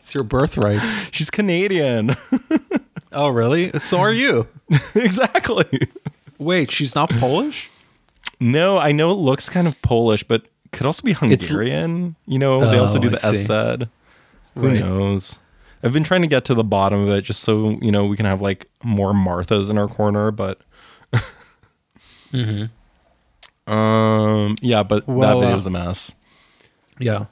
it's 0.00 0.14
your 0.14 0.24
birthright. 0.24 0.80
She's 1.12 1.30
Canadian. 1.30 2.16
Oh, 3.16 3.28
really? 3.28 3.70
So 3.78 4.00
are 4.00 4.12
you. 4.12 4.48
exactly. 4.96 5.66
Wait, 6.36 6.72
she's 6.72 6.96
not 6.96 7.08
Polish? 7.10 7.70
No, 8.40 8.76
I 8.76 8.90
know 8.90 9.12
it 9.12 9.18
looks 9.18 9.48
kind 9.48 9.68
of 9.68 9.80
Polish, 9.82 10.24
but 10.24 10.42
could 10.72 10.84
also 10.84 11.04
be 11.04 11.12
Hungarian. 11.12 12.16
you 12.26 12.40
know, 12.40 12.58
they 12.58 12.76
also 12.76 12.98
Oh, 12.98 13.02
do 13.02 13.10
the. 13.10 13.16
SZ. 13.16 13.86
Who 14.56 14.66
Right. 14.68 14.80
knows? 14.80 15.38
I've 15.84 15.92
been 15.92 16.02
trying 16.04 16.22
to 16.22 16.26
get 16.28 16.44
to 16.46 16.54
the 16.54 16.64
bottom 16.64 17.00
of 17.00 17.10
it 17.10 17.22
just 17.22 17.42
so, 17.42 17.78
you 17.82 17.92
know, 17.92 18.06
we 18.06 18.16
can 18.16 18.24
have 18.26 18.40
like 18.40 18.66
more 18.82 19.12
Marthas 19.12 19.68
in 19.70 19.76
our 19.78 19.86
corner, 19.86 20.30
but 20.30 20.60
um 23.66 24.56
yeah, 24.60 24.82
but 24.82 25.02
Mm-hmm. 25.04 25.14
Well, 25.14 25.28
that 25.28 25.36
uh, 25.36 25.40
video's 25.40 25.66
a 25.66 25.70
mess. 25.70 26.14
Yeah. 26.98 27.26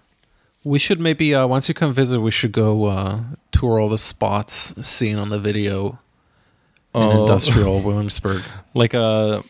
We 0.64 0.78
should 0.78 1.00
maybe 1.00 1.34
uh, 1.34 1.46
once 1.46 1.68
you 1.68 1.74
come 1.74 1.92
visit, 1.92 2.20
we 2.20 2.30
should 2.30 2.52
go 2.52 2.84
uh, 2.84 3.20
tour 3.50 3.80
all 3.80 3.88
the 3.88 3.98
spots 3.98 4.74
seen 4.86 5.18
on 5.18 5.28
the 5.30 5.38
video 5.38 5.98
in 6.94 7.00
Oh. 7.02 7.22
industrial 7.22 7.80
Williamsburg. 7.84 8.42
Like 8.74 8.94
a 8.94 9.42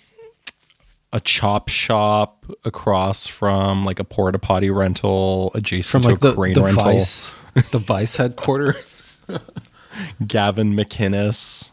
a 1.13 1.21
chop 1.21 1.69
shop 1.69 2.47
across 2.65 3.27
from 3.27 3.85
like 3.85 3.99
a 3.99 4.05
porta 4.05 4.39
potty 4.39 4.71
rental 4.71 5.51
adjacent 5.55 5.91
From 5.91 6.11
like 6.11 6.21
to 6.21 6.29
a 6.29 6.31
the, 6.31 6.37
crane 6.37 6.55
the 6.55 6.63
rental. 6.63 6.85
Vice, 6.85 7.35
the 7.55 7.79
Vice 7.79 8.17
headquarters. 8.17 9.03
Gavin 10.27 10.75
McInnes. 10.75 11.71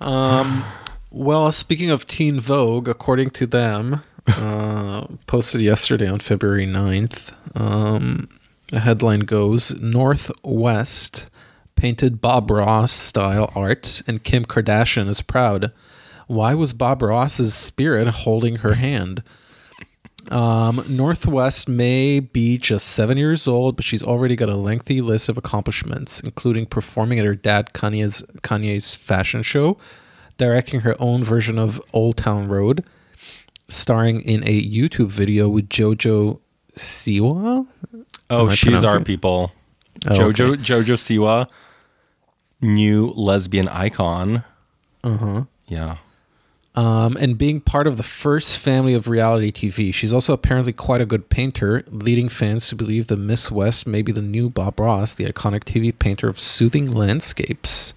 Um, 0.00 0.64
well, 1.10 1.52
speaking 1.52 1.90
of 1.90 2.06
Teen 2.06 2.40
Vogue, 2.40 2.88
according 2.88 3.30
to 3.30 3.46
them, 3.46 4.02
uh, 4.26 5.06
posted 5.26 5.60
yesterday 5.60 6.08
on 6.08 6.18
February 6.20 6.66
9th, 6.66 7.32
um, 7.54 8.28
the 8.70 8.80
headline 8.80 9.20
goes 9.20 9.78
North 9.80 10.30
West 10.42 11.26
painted 11.76 12.20
Bob 12.20 12.50
Ross 12.50 12.92
style 12.92 13.50
art, 13.54 14.02
and 14.06 14.22
Kim 14.22 14.44
Kardashian 14.44 15.08
is 15.08 15.20
proud. 15.20 15.72
Why 16.26 16.54
was 16.54 16.72
Bob 16.72 17.02
Ross's 17.02 17.54
spirit 17.54 18.08
holding 18.08 18.56
her 18.56 18.74
hand? 18.74 19.22
Um, 20.30 20.84
North 20.88 21.26
West 21.26 21.68
may 21.68 22.20
be 22.20 22.56
just 22.56 22.86
seven 22.88 23.18
years 23.18 23.48
old, 23.48 23.76
but 23.76 23.84
she's 23.84 24.02
already 24.02 24.36
got 24.36 24.48
a 24.48 24.56
lengthy 24.56 25.00
list 25.00 25.28
of 25.28 25.36
accomplishments, 25.36 26.20
including 26.20 26.66
performing 26.66 27.18
at 27.18 27.24
her 27.24 27.34
dad 27.34 27.72
Kanye's 27.72 28.22
Kanye's 28.42 28.94
fashion 28.94 29.42
show, 29.42 29.76
directing 30.38 30.80
her 30.80 30.96
own 31.00 31.24
version 31.24 31.58
of 31.58 31.82
Old 31.92 32.16
Town 32.16 32.48
Road, 32.48 32.84
starring 33.68 34.20
in 34.20 34.42
a 34.44 34.62
YouTube 34.62 35.08
video 35.08 35.48
with 35.48 35.68
JoJo 35.68 36.38
Siwa. 36.76 37.66
Oh, 38.30 38.48
she's 38.48 38.84
our 38.84 38.98
it? 38.98 39.04
people. 39.04 39.52
Oh, 40.08 40.14
Jojo 40.14 40.52
okay. 40.52 40.62
Jojo 40.62 40.96
Siwa, 40.96 41.48
new 42.60 43.08
lesbian 43.08 43.68
icon. 43.68 44.44
Uh 45.04 45.16
huh. 45.16 45.44
Yeah. 45.66 45.96
Um, 46.74 47.16
and 47.20 47.36
being 47.36 47.60
part 47.60 47.86
of 47.86 47.96
the 47.96 48.02
first 48.02 48.58
family 48.58 48.94
of 48.94 49.06
reality 49.08 49.52
TV. 49.52 49.92
She's 49.92 50.12
also 50.12 50.32
apparently 50.32 50.72
quite 50.72 51.00
a 51.00 51.06
good 51.06 51.28
painter, 51.28 51.84
leading 51.90 52.28
fans 52.28 52.68
to 52.68 52.74
believe 52.76 53.08
that 53.08 53.18
Miss 53.18 53.50
West 53.50 53.86
may 53.86 54.00
be 54.02 54.12
the 54.12 54.22
new 54.22 54.48
Bob 54.48 54.80
Ross, 54.80 55.14
the 55.14 55.26
iconic 55.26 55.64
TV 55.64 55.96
painter 55.96 56.28
of 56.28 56.40
soothing 56.40 56.90
landscapes. 56.92 57.92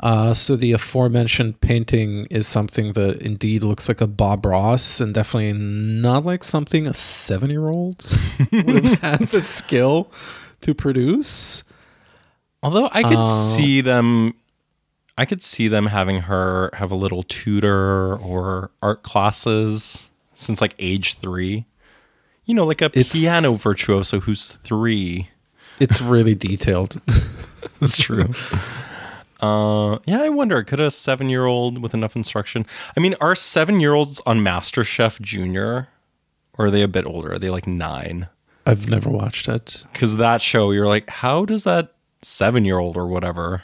Uh, 0.00 0.34
so 0.34 0.56
the 0.56 0.72
aforementioned 0.72 1.60
painting 1.60 2.26
is 2.26 2.46
something 2.48 2.92
that 2.94 3.22
indeed 3.22 3.62
looks 3.62 3.86
like 3.88 4.00
a 4.00 4.06
Bob 4.06 4.44
Ross, 4.44 5.00
and 5.00 5.14
definitely 5.14 5.52
not 5.52 6.24
like 6.24 6.42
something 6.42 6.86
a 6.88 6.92
seven-year-old 6.94 8.04
would 8.52 8.84
have 8.84 9.00
had 9.00 9.28
the 9.28 9.42
skill 9.42 10.10
to 10.60 10.74
produce. 10.74 11.62
Although 12.64 12.88
I 12.92 13.02
could 13.02 13.18
Uh, 13.18 13.24
see 13.24 13.80
them 13.80 14.34
I 15.18 15.24
could 15.26 15.42
see 15.42 15.68
them 15.68 15.86
having 15.86 16.20
her 16.22 16.70
have 16.74 16.90
a 16.90 16.96
little 16.96 17.22
tutor 17.22 18.16
or 18.16 18.70
art 18.82 19.02
classes 19.02 20.08
since 20.34 20.60
like 20.60 20.74
age 20.78 21.18
3. 21.18 21.64
You 22.44 22.54
know, 22.54 22.64
like 22.66 22.80
a 22.82 22.86
It's- 22.86 23.12
piano 23.12 23.52
virtuoso 23.54 24.20
who's 24.20 24.52
3. 24.52 25.28
It's 25.78 26.00
really 26.00 26.34
detailed. 26.34 27.00
That's 27.80 27.96
true. 27.98 28.30
Uh, 29.40 29.98
yeah, 30.06 30.22
I 30.22 30.28
wonder, 30.28 30.62
could 30.62 30.78
a 30.80 30.90
seven 30.90 31.28
year 31.28 31.46
old 31.46 31.78
with 31.78 31.94
enough 31.94 32.14
instruction? 32.14 32.64
I 32.96 33.00
mean, 33.00 33.14
are 33.20 33.34
seven 33.34 33.80
year 33.80 33.92
olds 33.94 34.20
on 34.24 34.38
MasterChef 34.40 35.20
Junior? 35.20 35.88
Or 36.58 36.66
are 36.66 36.70
they 36.70 36.82
a 36.82 36.88
bit 36.88 37.06
older? 37.06 37.32
Are 37.32 37.38
they 37.38 37.50
like 37.50 37.66
nine? 37.66 38.28
I've 38.66 38.88
never 38.88 39.10
watched 39.10 39.48
it. 39.48 39.84
Because 39.92 40.16
that 40.16 40.42
show, 40.42 40.70
you're 40.70 40.86
like, 40.86 41.08
how 41.10 41.44
does 41.44 41.64
that 41.64 41.94
seven 42.20 42.64
year 42.64 42.78
old 42.78 42.96
or 42.96 43.06
whatever 43.08 43.62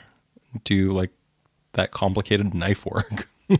do 0.64 0.90
like 0.92 1.10
that 1.74 1.90
complicated 1.90 2.54
knife 2.54 2.84
work? 2.86 3.28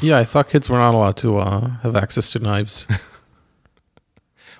Yeah, 0.00 0.16
I 0.18 0.24
thought 0.24 0.48
kids 0.48 0.70
were 0.70 0.78
not 0.78 0.94
allowed 0.94 1.18
to 1.18 1.36
uh, 1.38 1.68
have 1.82 1.96
access 1.96 2.30
to 2.32 2.38
knives. 2.38 2.86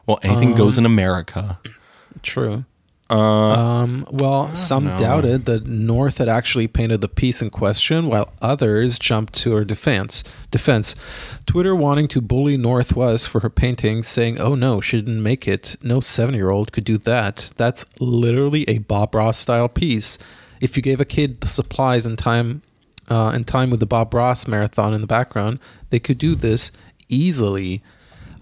Well, 0.07 0.19
anything 0.23 0.55
goes 0.55 0.79
in 0.79 0.87
America. 0.87 1.59
True. 2.23 2.65
Uh, 3.11 3.15
Um, 3.17 4.07
well, 4.11 4.55
some 4.55 4.85
know. 4.85 4.99
doubted 4.99 5.47
that 5.47 5.67
North 5.67 6.19
had 6.19 6.29
actually 6.29 6.69
painted 6.69 7.01
the 7.01 7.09
piece 7.09 7.43
in 7.43 7.51
question, 7.51 8.07
while 8.07 8.33
others 8.41 8.99
jumped 9.01 9.33
to 9.35 9.53
her 9.55 9.65
defense. 9.65 10.23
Defense. 10.53 10.95
Twitter 11.47 11.75
wanting 11.75 12.07
to 12.09 12.21
bully 12.21 12.57
North 12.57 12.95
West 12.95 13.29
for 13.29 13.41
her 13.41 13.51
painting, 13.51 14.05
saying, 14.05 14.39
"Oh 14.39 14.55
no, 14.55 14.81
she 14.81 14.99
didn't 15.01 15.23
make 15.25 15.49
it. 15.49 15.75
No 15.83 15.99
seven-year-old 16.01 16.71
could 16.73 16.85
do 16.85 16.99
that. 16.99 17.51
That's 17.57 17.85
literally 17.99 18.63
a 18.69 18.79
Bob 18.79 19.15
Ross 19.15 19.39
style 19.39 19.69
piece. 19.69 20.19
If 20.61 20.77
you 20.77 20.83
gave 20.83 21.01
a 21.01 21.05
kid 21.05 21.41
the 21.41 21.49
supplies 21.49 22.07
and 22.07 22.19
time, 22.19 22.63
uh, 23.09 23.31
and 23.35 23.47
time 23.47 23.71
with 23.71 23.81
the 23.81 23.87
Bob 23.87 24.13
Ross 24.13 24.47
marathon 24.47 24.95
in 24.95 25.01
the 25.01 25.07
background, 25.07 25.59
they 25.91 25.99
could 25.99 26.19
do 26.19 26.35
this 26.35 26.73
easily." 27.09 27.83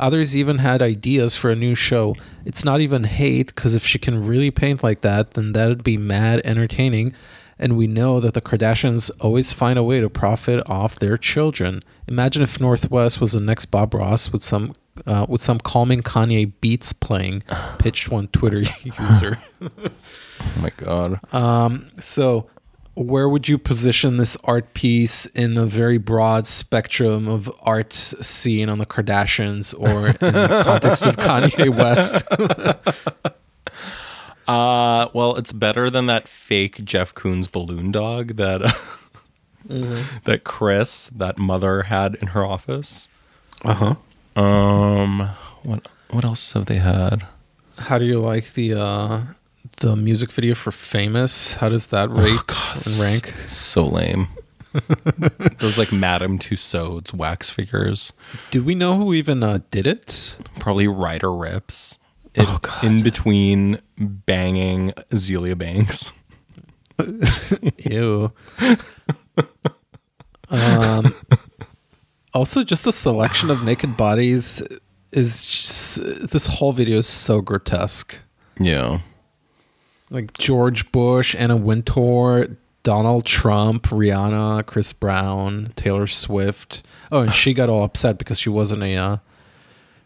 Others 0.01 0.37
even 0.37 0.59
had 0.59 0.83
ideas 0.83 1.37
for 1.37 1.51
a 1.51 1.57
new 1.57 1.77
show. 1.77 2.17
It's 2.45 2.65
not 2.65 2.81
even 2.81 3.05
hate, 3.05 3.55
because 3.55 3.75
if 3.75 3.87
she 3.87 3.99
can 3.99 4.27
really 4.27 4.51
paint 4.51 4.83
like 4.83 5.03
that, 5.03 5.35
then 5.35 5.53
that'd 5.53 5.85
be 5.85 5.97
mad 5.97 6.41
entertaining. 6.45 7.15
And 7.61 7.77
we 7.77 7.87
know 7.87 8.19
that 8.19 8.35
the 8.35 8.41
Kardashians 8.41 9.13
always 9.21 9.53
find 9.53 9.79
a 9.79 9.85
way 9.85 10.01
to 10.01 10.11
profit 10.11 10.61
off 10.69 10.99
their 10.99 11.17
children. 11.17 11.85
Imagine 12.09 12.43
if 12.43 12.61
North 12.61 12.91
West 12.91 13.21
was 13.21 13.33
the 13.33 13.41
next 13.41 13.67
Bob 13.67 13.95
Ross 13.95 14.33
with 14.33 14.43
some 14.43 14.75
uh, 15.07 15.27
with 15.29 15.43
some 15.43 15.59
calming 15.59 16.01
Kanye 16.01 16.53
beats 16.61 16.93
playing, 16.93 17.43
pitched 17.79 18.11
one 18.11 18.29
Twitter 18.29 18.59
user. 18.83 19.39
oh 19.63 19.71
my 20.61 20.71
God. 20.77 21.21
Um, 21.35 21.91
so, 22.01 22.49
where 22.95 23.29
would 23.29 23.49
you 23.49 23.59
position 23.59 24.19
this 24.19 24.37
art 24.45 24.73
piece 24.73 25.27
in 25.27 25.55
the 25.55 25.67
very 25.67 25.99
broad 25.99 26.47
spectrum 26.47 27.27
of 27.27 27.53
art 27.63 27.93
scene 27.93 28.69
on 28.69 28.79
the 28.79 28.87
Kardashians 28.87 29.75
or 29.77 30.09
in 30.09 30.17
the 30.33 30.63
context 30.65 31.05
of 31.05 31.17
Kanye 31.17 31.77
West? 31.77 32.25
Uh, 34.47 35.09
well, 35.13 35.37
it's 35.37 35.53
better 35.53 35.91
than 35.91 36.07
that 36.07 36.29
fake 36.29 36.85
Jeff 36.85 37.15
Koons 37.15 37.51
balloon 37.51 37.91
dog 37.91 38.37
that 38.37 38.77
that 39.67 40.45
Kris, 40.45 41.11
that 41.15 41.39
mother, 41.39 41.83
had 41.85 42.15
in 42.17 42.29
her 42.29 42.45
office. 42.45 43.09
Uh 43.65 43.75
huh. 43.75 43.95
Um, 44.37 45.31
what 45.63 45.87
what 46.11 46.25
else 46.25 46.53
have 46.53 46.67
they 46.67 46.77
had? 46.79 47.27
How 47.79 47.99
do 47.99 48.05
you 48.05 48.19
like 48.21 48.53
the 48.55 48.75
uh, 48.75 49.21
the 49.79 49.97
music 49.97 50.33
video 50.33 50.55
for 50.55 50.71
"Famous"? 50.71 51.55
How 51.55 51.69
does 51.69 51.87
that 51.89 52.11
rate 52.11 52.75
and 52.75 52.99
rank? 53.01 53.35
So 53.47 53.87
lame. 53.87 54.29
Those 55.61 55.79
like 55.79 55.93
Madame 55.93 56.37
Tussauds 56.39 57.15
wax 57.15 57.49
figures, 57.49 58.13
Do 58.51 58.61
we 58.63 58.75
know 58.75 58.97
who 58.97 59.15
even 59.15 59.43
uh, 59.45 59.61
did 59.71 59.87
it? 59.87 60.37
probably 60.59 60.89
Ryder 60.89 61.33
Ripps. 61.33 61.99
It- 62.35 62.49
Oh, 62.49 62.59
God. 62.61 62.83
In 62.83 63.03
between 63.05 63.79
banging 63.97 64.91
Azealia 65.13 65.57
Banks. 65.57 66.11
Ew. 67.89 68.33
um, 70.51 71.15
also, 72.35 72.65
just 72.65 72.85
the 72.85 72.93
selection 72.93 73.51
of 73.51 73.65
naked 73.65 73.97
bodies 73.97 74.63
is 75.13 75.47
just, 75.47 76.31
this 76.31 76.47
whole 76.47 76.73
video 76.73 76.99
is 76.99 77.07
so 77.07 77.41
grotesque. 77.41 78.19
Yeah. 78.59 79.01
Like 80.11 80.37
George 80.39 80.91
Bush, 80.93 81.35
Anna 81.39 81.57
Wintour, 81.57 82.57
Donald 82.83 83.25
Trump, 83.25 83.85
Rihanna, 83.85 84.67
Chris 84.67 84.93
Brown, 84.93 85.73
Taylor 85.77 86.07
Swift. 86.07 86.83
Oh, 87.11 87.23
and 87.23 87.33
she 87.33 87.55
got 87.55 87.69
all 87.71 87.83
upset 87.85 88.19
because 88.19 88.39
she 88.39 88.51
wasn't 88.51 88.83
a 88.83 88.95
uh, 88.97 89.17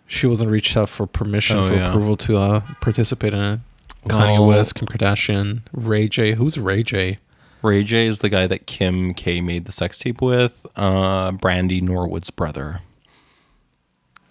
she 0.07 0.27
wasn't 0.27 0.51
reached 0.51 0.77
out 0.77 0.89
for 0.89 1.07
permission 1.07 1.59
Oh, 1.59 1.69
for 1.69 1.75
yeah. 1.75 1.89
approval 1.89 2.17
to 2.19 2.37
uh, 2.37 2.61
participate 2.81 3.35
in 3.35 3.43
it. 3.43 3.61
Kanye 4.07 4.47
West, 4.47 4.77
Kim 4.77 4.87
Kardashian, 4.87 5.63
Ray 5.73 6.09
J. 6.09 6.33
Who's 6.35 6.57
Ray 6.59 6.83
J? 6.83 7.19
Ray 7.63 7.83
J 7.85 8.07
is 8.07 8.21
the 8.21 8.29
guy 8.29 8.47
that 8.47 8.67
Kim 8.67 9.15
K 9.15 9.41
made 9.41 9.65
the 9.65 9.73
sex 9.73 9.99
tape 9.99 10.21
with. 10.23 10.65
Uh, 10.77 11.33
Brandy 11.33 11.81
Norwood's 11.81 12.31
brother. 12.31 12.81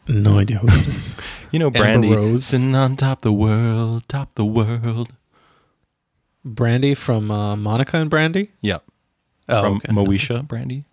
No 0.08 0.40
idea 0.40 0.60
who 0.60 0.68
it 0.70 0.88
is. 0.96 1.20
You 1.52 1.60
know, 1.60 1.68
Amber 1.68 1.80
Brandy 1.80 2.10
Rose. 2.13 2.44
sitting 2.46 2.76
on 2.76 2.98
top 2.98 3.22
the 3.22 3.32
world, 3.32 4.04
top 4.10 4.36
the 4.36 4.44
world. 4.46 5.13
Brandy 6.44 6.94
from 6.94 7.32
uh, 7.32 7.56
Monica 7.56 7.96
and 7.98 8.10
Brandy. 8.10 8.52
Yeah, 8.62 8.80
Oh, 9.48 9.62
from 9.62 9.76
okay. 9.78 9.94
Moesha 9.94 10.46
Brandy, 10.48 10.84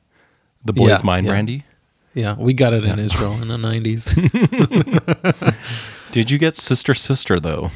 the 0.65 0.73
boy's 0.73 1.01
Yeah, 1.01 1.07
mind 1.07 1.27
yeah. 1.27 1.33
Brandy. 1.33 1.63
Yeah, 2.15 2.35
we 2.39 2.53
got 2.55 2.73
it 2.73 2.85
in 2.85 2.99
Yeah. 2.99 3.05
Israel 3.05 3.33
in 3.43 3.49
the 3.49 3.59
nineties. 3.59 4.15
Did 6.13 6.31
you 6.31 6.39
get 6.39 6.57
Sister 6.57 6.95
Sister 6.95 7.41
though? 7.41 7.71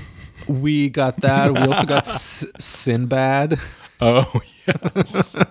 we 0.47 0.88
got 0.88 1.16
that. 1.21 1.53
We 1.53 1.59
also 1.59 1.85
got 1.85 2.07
S- 2.07 2.47
Sinbad, 2.61 3.59
Oh 4.01 4.41
yes. 4.67 5.35
Uh. 5.35 5.45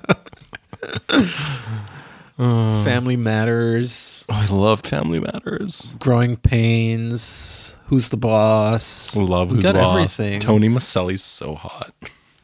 Family 2.84 3.18
Matters, 3.18 4.24
Oh, 4.30 4.36
I 4.36 4.46
love 4.54 4.82
Family 4.82 5.20
Matters. 5.20 5.94
Growing 6.00 6.38
Pains, 6.38 7.76
Who's 7.86 8.10
the 8.10 8.18
Boss. 8.18 9.16
Love 9.16 9.50
we 9.50 9.56
who's 9.56 9.64
got 9.64 9.74
Boss. 9.76 9.96
everything. 10.20 10.40
Tony 10.40 10.70
Micelli's 10.70 11.24
so 11.24 11.56
hot. 11.56 11.94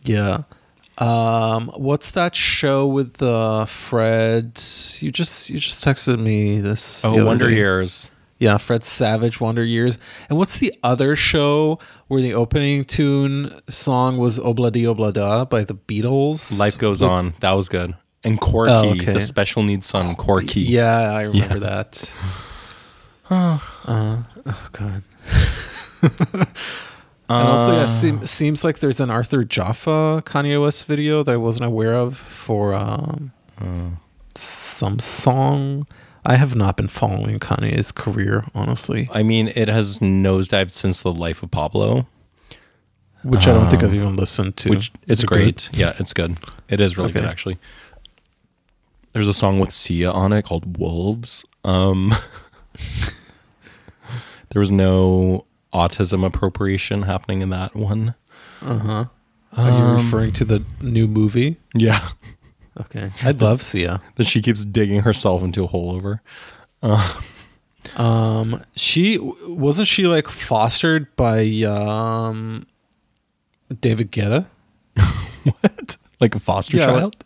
Yeah. 0.04 0.44
Um, 0.98 1.72
what's 1.76 2.10
that 2.12 2.34
show 2.36 2.88
with 2.88 3.22
uh, 3.22 3.66
Fred? 3.66 4.60
You 5.00 5.12
just 5.12 5.50
you 5.52 5.60
just 5.60 5.86
texted 5.86 6.20
me 6.20 6.60
this. 6.60 7.04
the 7.04 7.10
Oh, 7.10 7.12
other 7.14 7.26
Wonder 7.26 7.50
day. 7.50 7.56
Years. 7.56 8.10
Yeah, 8.40 8.58
Fred 8.58 8.84
Savage, 8.84 9.40
Wonder 9.40 9.64
Years. 9.64 9.98
And 10.30 10.38
what's 10.38 10.58
the 10.58 10.74
other 10.84 11.16
show 11.16 11.80
where 12.08 12.22
the 12.22 12.34
opening 12.34 12.84
tune 12.84 13.58
song 13.70 14.18
was 14.18 14.38
Obladi 14.40 14.84
Oblada 14.84 15.50
by 15.50 15.64
the 15.64 15.76
Beatles? 15.76 16.58
Life 16.60 16.78
goes 16.78 17.02
With- 17.02 17.10
on. 17.12 17.34
That 17.40 17.54
was 17.54 17.70
good. 17.70 17.96
And 18.26 18.40
Corky, 18.40 18.72
Oh, 18.72 18.90
okay. 18.92 19.12
the 19.14 19.20
special 19.22 19.64
needs 19.64 19.86
son, 19.88 20.16
Corky. 20.16 20.62
Yeah, 20.62 21.12
I 21.14 21.24
remember 21.24 21.56
Yeah. 21.58 21.60
that. 21.60 22.14
uh, 23.30 23.60
oh 23.86 24.68
god. 24.72 25.04
and 27.30 27.48
also, 27.48 27.74
yeah, 27.74 27.84
Uh, 27.84 27.88
seem, 27.88 28.26
seems 28.28 28.64
like 28.64 28.80
there's 28.80 29.00
an 29.00 29.10
Arthur 29.10 29.44
Jafa 29.44 30.22
Kanye 30.24 30.62
West 30.62 30.86
video 30.86 31.24
that 31.24 31.32
I 31.34 31.38
wasn't 31.38 31.66
aware 31.66 31.94
of 31.94 32.18
for 32.18 32.74
um, 32.74 33.32
uh, 33.60 33.90
some 34.36 35.00
song. 35.00 35.86
I 36.26 36.36
have 36.38 36.56
not 36.56 36.78
been 36.78 36.88
following 36.88 37.40
Kanye's 37.40 37.92
career, 37.92 38.46
honestly, 38.56 39.10
I 39.14 39.24
mean, 39.24 39.52
it 39.56 39.68
has 39.68 40.00
nosedived 40.00 40.72
since 40.72 41.02
the 41.02 41.12
life 41.12 41.44
of 41.44 41.52
Pablo, 41.52 42.08
which 43.24 43.48
I 43.48 43.54
don't 43.54 43.70
think 43.70 43.84
Um, 43.84 43.90
I've 43.90 43.96
even 43.96 44.16
listened 44.16 44.56
to. 44.58 44.70
which 44.70 44.92
Is 45.08 45.20
it's 45.20 45.24
it 45.24 45.28
great. 45.28 45.70
Yeah, 45.74 45.94
it's 46.00 46.14
good. 46.14 46.40
It 46.70 46.80
is 46.82 46.98
really 46.98 47.12
good 47.12 47.26
actually. 47.26 47.58
There's 49.14 49.28
a 49.28 49.34
song 49.34 49.60
with 49.60 49.72
Sia 49.72 50.10
on 50.12 50.34
it 50.34 50.44
called 50.46 50.78
Wolves. 50.78 51.46
Um 51.64 52.14
There 54.50 54.60
was 54.60 54.72
no 54.72 55.46
autism 55.74 56.24
appropriation 56.26 57.04
happening 57.04 57.42
in 57.42 57.50
that 57.50 57.76
one. 57.76 58.14
Uh 58.62 58.78
huh. 58.80 59.06
Are 59.58 59.70
you 59.70 59.76
Um, 59.76 60.06
referring 60.06 60.32
to 60.34 60.46
the 60.46 60.64
new 60.82 61.08
movie? 61.08 61.58
Yeah. 61.74 62.10
Okay, 62.80 63.12
I'd 63.24 63.42
love 63.42 63.62
Sia. 63.62 64.02
That 64.16 64.26
she 64.28 64.42
keeps 64.42 64.66
digging 64.66 65.02
herself 65.02 65.44
into 65.44 65.64
a 65.64 65.68
hole 65.68 65.92
over. 65.92 66.22
Um, 67.96 68.64
she 68.76 69.18
wasn't 69.18 69.88
she 69.88 70.08
like 70.08 70.28
fostered 70.28 71.14
by 71.16 71.46
um 71.64 72.66
David 73.82 74.12
Guetta? 74.12 74.48
What? 75.44 75.98
Like 76.22 76.36
a 76.36 76.40
foster 76.40 76.78
Yeah, 76.78 76.86
child? 76.86 77.18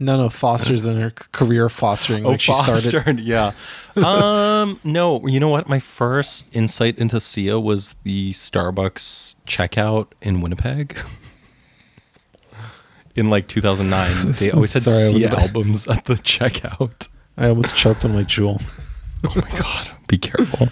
No, 0.00 0.16
no, 0.16 0.28
fosters 0.28 0.86
in 0.86 1.00
her 1.00 1.10
career 1.12 1.68
fostering. 1.68 2.26
Oh, 2.26 2.30
like 2.30 2.40
she 2.40 2.52
started. 2.52 2.92
fostered, 2.92 3.20
yeah. 3.20 3.52
um, 3.96 4.80
no, 4.82 5.24
you 5.28 5.38
know 5.38 5.48
what? 5.50 5.68
My 5.68 5.78
first 5.78 6.46
insight 6.52 6.98
into 6.98 7.20
Sia 7.20 7.60
was 7.60 7.94
the 8.02 8.32
Starbucks 8.32 9.36
checkout 9.46 10.08
in 10.20 10.40
Winnipeg. 10.40 10.98
In 13.16 13.30
like 13.30 13.46
2009, 13.48 14.32
they 14.40 14.50
always 14.50 14.72
had 14.72 14.82
Sorry, 14.82 15.08
I 15.08 15.12
was 15.12 15.24
about- 15.24 15.38
albums 15.42 15.86
at 15.86 16.04
the 16.06 16.14
checkout. 16.32 17.08
I 17.36 17.48
almost 17.48 17.74
choked 17.76 18.04
on 18.04 18.14
my 18.14 18.22
jewel. 18.22 18.60
Oh 19.26 19.32
my 19.40 19.58
god, 19.58 19.90
be 20.06 20.18
careful. 20.18 20.68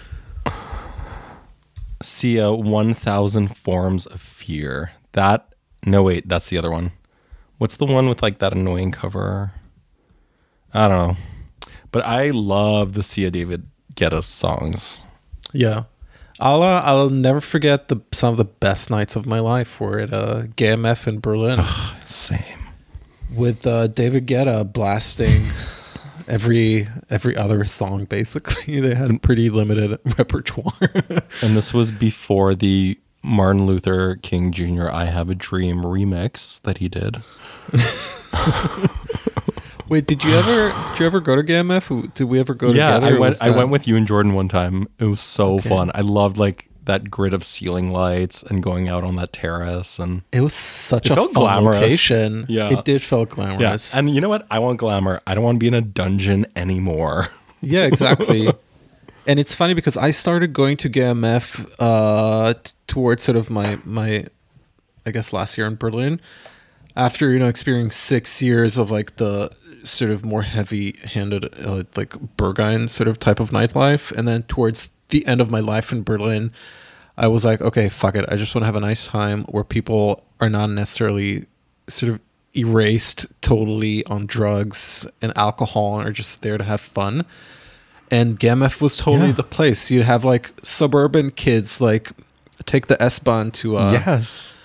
Sia 2.03 2.51
uh, 2.51 2.55
1000 2.55 3.55
Forms 3.57 4.05
of 4.05 4.21
Fear. 4.21 4.91
That, 5.13 5.55
no, 5.87 6.03
wait, 6.03 6.29
that's 6.29 6.49
the 6.49 6.59
other 6.59 6.69
one. 6.69 6.91
What's 7.57 7.75
the 7.77 7.85
one 7.85 8.07
with 8.07 8.21
like 8.21 8.37
that 8.39 8.53
annoying 8.53 8.91
cover? 8.91 9.53
I 10.71 10.87
don't 10.87 11.07
know. 11.07 11.17
But 11.91 12.05
I 12.05 12.29
love 12.29 12.93
the 12.93 13.01
Sia 13.01 13.31
David 13.31 13.65
Guetta 13.95 14.21
songs. 14.21 15.01
Yeah, 15.51 15.83
I'll 16.39 16.63
uh, 16.63 16.81
I'll 16.83 17.09
never 17.09 17.39
forget 17.41 17.87
the 17.89 18.01
some 18.11 18.31
of 18.31 18.37
the 18.37 18.45
best 18.45 18.89
nights 18.89 19.15
of 19.15 19.25
my 19.25 19.39
life 19.39 19.79
were 19.79 19.99
at 19.99 20.13
uh, 20.13 20.43
GMF 20.57 21.07
in 21.07 21.19
Berlin 21.19 21.63
Same. 22.05 22.41
with 23.33 23.65
uh, 23.67 23.87
David 23.87 24.25
Guetta 24.27 24.71
blasting 24.71 25.47
every 26.27 26.87
every 27.09 27.37
other 27.37 27.65
song. 27.65 28.05
Basically, 28.05 28.79
they 28.81 28.95
had 28.95 29.11
a 29.11 29.19
pretty 29.19 29.49
limited 29.49 29.99
repertoire. 30.17 30.73
And 31.41 31.55
this 31.57 31.73
was 31.73 31.91
before 31.91 32.55
the 32.55 32.99
Martin 33.21 33.65
Luther 33.65 34.15
King 34.17 34.51
Jr. 34.51 34.89
I 34.89 35.05
Have 35.05 35.29
a 35.29 35.35
Dream 35.35 35.77
remix 35.83 36.61
that 36.63 36.79
he 36.79 36.89
did. 36.89 37.21
Wait, 39.93 40.07
did 40.07 40.23
you 40.23 40.31
ever 40.33 40.69
did 40.93 40.99
you 41.01 41.05
ever 41.05 41.19
go 41.19 41.35
to 41.35 41.43
GMF? 41.43 42.13
Did 42.15 42.23
we 42.23 42.39
ever 42.39 42.55
go 42.55 42.71
yeah, 42.71 42.95
together? 42.95 43.15
I 43.15 43.19
went 43.19 43.41
I 43.43 43.49
went 43.51 43.69
with 43.69 43.87
you 43.87 43.95
and 43.95 44.07
Jordan 44.07 44.33
one 44.33 44.47
time. 44.47 44.87
It 44.97 45.05
was 45.05 45.21
so 45.21 45.55
Okay. 45.57 45.69
fun. 45.69 45.91
I 45.93 46.01
loved 46.01 46.37
like 46.37 46.67
that 46.85 47.11
grid 47.11 47.33
of 47.33 47.43
ceiling 47.43 47.91
lights 47.91 48.41
and 48.43 48.61
going 48.63 48.89
out 48.89 49.03
on 49.03 49.15
that 49.17 49.31
terrace 49.31 49.99
and 49.99 50.23
It 50.31 50.41
was 50.41 50.53
such 50.55 51.05
It 51.05 51.11
a 51.11 51.15
fun 51.15 51.31
glamorous. 51.33 51.81
location. 51.81 52.45
Yeah. 52.49 52.73
it 52.73 52.83
did 52.85 53.03
feel 53.03 53.25
glamorous. 53.25 53.93
yeah. 53.93 53.99
And 53.99 54.09
you 54.13 54.19
know 54.19 54.29
what? 54.29 54.47
I 54.49 54.57
want 54.59 54.79
glamour. 54.79 55.21
I 55.27 55.35
don't 55.35 55.43
want 55.43 55.55
to 55.57 55.59
be 55.59 55.67
in 55.67 55.73
a 55.75 55.81
dungeon 55.81 56.45
anymore. 56.55 57.29
Yeah, 57.65 57.83
exactly. 57.85 58.51
and 59.25 59.39
it's 59.39 59.55
funny 59.55 59.73
because 59.73 59.95
I 59.95 60.11
started 60.11 60.51
going 60.51 60.75
to 60.77 60.89
GMF 60.89 61.65
uh, 61.79 62.55
t- 62.61 62.73
towards 62.87 63.23
sort 63.23 63.37
of 63.37 63.49
my 63.49 63.79
my, 63.85 64.25
I 65.05 65.11
guess 65.11 65.31
last 65.31 65.57
year 65.57 65.65
in 65.67 65.75
Berlin, 65.77 66.19
after 66.97 67.31
you 67.31 67.39
know 67.39 67.47
experiencing 67.47 67.91
six 67.91 68.41
years 68.41 68.77
of 68.77 68.91
like 68.91 69.15
the 69.15 69.49
sort 69.83 70.11
of 70.11 70.23
more 70.25 70.43
heavy-handed 70.43 71.53
uh, 71.65 71.83
like 71.95 72.11
Berghain 72.37 72.89
sort 72.89 73.07
of 73.07 73.19
type 73.19 73.39
of 73.39 73.49
nightlife, 73.51 74.11
and 74.11 74.27
then 74.27 74.43
towards 74.43 74.89
the 75.09 75.25
end 75.25 75.41
of 75.41 75.49
my 75.51 75.59
life 75.59 75.91
in 75.91 76.03
Berlin, 76.03 76.51
I 77.17 77.27
was 77.27 77.45
like, 77.45 77.61
okay, 77.61 77.89
fuck 77.89 78.15
it, 78.15 78.25
I 78.29 78.35
just 78.37 78.55
want 78.55 78.63
to 78.63 78.65
have 78.67 78.75
a 78.75 78.79
nice 78.79 79.05
time 79.07 79.43
where 79.43 79.63
people 79.63 80.23
are 80.39 80.49
not 80.49 80.69
necessarily 80.69 81.45
sort 81.87 82.13
of 82.13 82.19
erased 82.55 83.25
totally 83.41 84.05
on 84.05 84.25
drugs 84.25 85.07
and 85.21 85.35
alcohol 85.37 85.99
and 85.99 86.07
are 86.07 86.11
just 86.13 86.41
there 86.43 86.57
to 86.57 86.63
have 86.63 86.81
fun. 86.81 87.25
And 88.11 88.39
GAMF 88.39 88.79
was 88.81 88.95
totally 88.95 89.27
Yeah. 89.29 89.33
the 89.35 89.43
place. 89.43 89.89
You'd 89.89 90.05
have 90.05 90.23
like 90.23 90.53
suburban 90.63 91.31
kids 91.31 91.81
like 91.81 92.11
take 92.65 92.87
the 92.87 93.01
S 93.01 93.17
Bahn 93.19 93.49
to 93.51 93.77
uh 93.77 93.91
yes. 93.93 94.55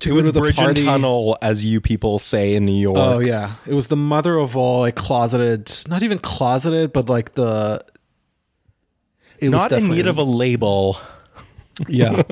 To 0.00 0.10
It 0.10 0.12
was 0.12 0.26
the 0.26 0.40
bridge 0.40 0.56
party. 0.56 0.80
and 0.82 0.86
tunnel, 0.88 1.36
as 1.40 1.64
you 1.64 1.80
people 1.80 2.18
say 2.18 2.54
in 2.54 2.64
New 2.64 2.72
York. 2.80 2.96
Oh 2.98 3.18
yeah. 3.20 3.54
It 3.66 3.74
was 3.74 3.88
the 3.88 3.96
mother 3.96 4.36
of 4.36 4.56
all 4.56 4.80
like 4.80 4.96
closeted 4.96 5.70
not 5.88 6.02
even 6.02 6.18
closeted, 6.18 6.92
but 6.92 7.08
like 7.08 7.34
the 7.34 7.84
it 9.38 9.48
was 9.50 9.60
Not 9.70 9.72
in 9.72 9.88
need 9.88 10.06
of 10.06 10.18
a 10.18 10.22
label. 10.24 10.96
Yeah. 11.88 12.22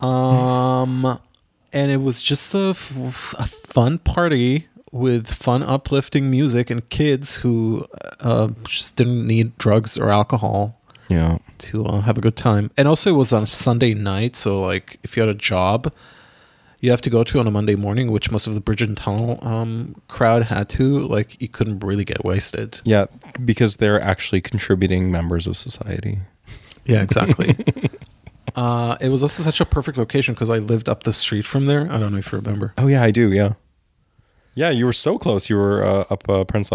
um, 0.00 1.18
and 1.72 1.90
it 1.90 2.00
was 2.02 2.22
just 2.22 2.54
a, 2.54 2.70
f- 2.76 3.34
a 3.38 3.46
fun 3.46 3.98
party 3.98 4.68
with 4.90 5.32
fun, 5.32 5.62
uplifting 5.62 6.30
music 6.30 6.68
and 6.68 6.86
kids 6.90 7.36
who 7.36 7.86
uh, 8.20 8.48
just 8.64 8.96
didn't 8.96 9.26
need 9.26 9.56
drugs 9.56 9.96
or 9.96 10.10
alcohol 10.10 10.78
Yeah. 11.08 11.38
to 11.58 11.86
uh, 11.86 12.00
have 12.02 12.18
a 12.18 12.20
good 12.20 12.36
time. 12.36 12.70
And 12.76 12.86
also, 12.86 13.10
it 13.10 13.16
was 13.16 13.32
on 13.32 13.44
a 13.44 13.46
Sunday 13.46 13.94
night, 13.94 14.36
so 14.36 14.60
like 14.60 14.98
if 15.02 15.16
you 15.16 15.22
had 15.22 15.30
a 15.30 15.34
job, 15.34 15.90
you 16.82 16.90
have 16.90 17.00
to 17.00 17.10
go 17.10 17.22
to 17.22 17.38
on 17.38 17.46
a 17.46 17.50
Monday 17.50 17.76
morning, 17.76 18.10
which 18.10 18.30
most 18.30 18.48
of 18.48 18.54
the 18.54 18.60
Bridge 18.60 18.82
and 18.82 18.96
Tunnel 18.96 19.38
um, 19.42 19.94
crowd 20.08 20.42
had 20.42 20.68
to, 20.70 21.06
like 21.06 21.40
you 21.40 21.48
couldn't 21.48 21.78
really 21.78 22.04
get 22.04 22.24
wasted. 22.24 22.80
Yeah, 22.84 23.06
because 23.42 23.76
they're 23.76 24.00
actually 24.00 24.40
contributing 24.40 25.10
members 25.10 25.46
of 25.46 25.56
society. 25.56 26.18
Yeah, 26.84 27.02
exactly. 27.02 27.56
uh, 28.56 28.96
it 29.00 29.10
was 29.10 29.22
also 29.22 29.44
such 29.44 29.60
a 29.60 29.64
perfect 29.64 29.96
location 29.96 30.34
because 30.34 30.50
I 30.50 30.58
lived 30.58 30.88
up 30.88 31.04
the 31.04 31.12
street 31.12 31.46
from 31.46 31.66
there. 31.66 31.82
I 31.90 32.00
don't 32.00 32.10
know 32.10 32.18
if 32.18 32.32
you 32.32 32.38
remember. 32.38 32.74
Oh 32.76 32.88
yeah, 32.88 33.04
I 33.04 33.12
do. 33.12 33.32
Yeah, 33.32 33.52
yeah. 34.56 34.70
You 34.70 34.84
were 34.84 34.92
so 34.92 35.18
close. 35.18 35.48
You 35.48 35.58
were 35.58 35.84
uh, 35.84 36.04
up 36.10 36.28
uh, 36.28 36.42
Prince. 36.42 36.70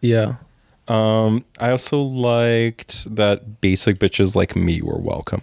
Yeah. 0.00 0.34
Um, 0.88 1.44
I 1.60 1.70
also 1.70 1.98
liked 1.98 3.14
that 3.14 3.60
basic 3.60 4.00
bitches 4.00 4.34
like 4.34 4.56
me 4.56 4.82
were 4.82 4.98
welcome. 4.98 5.42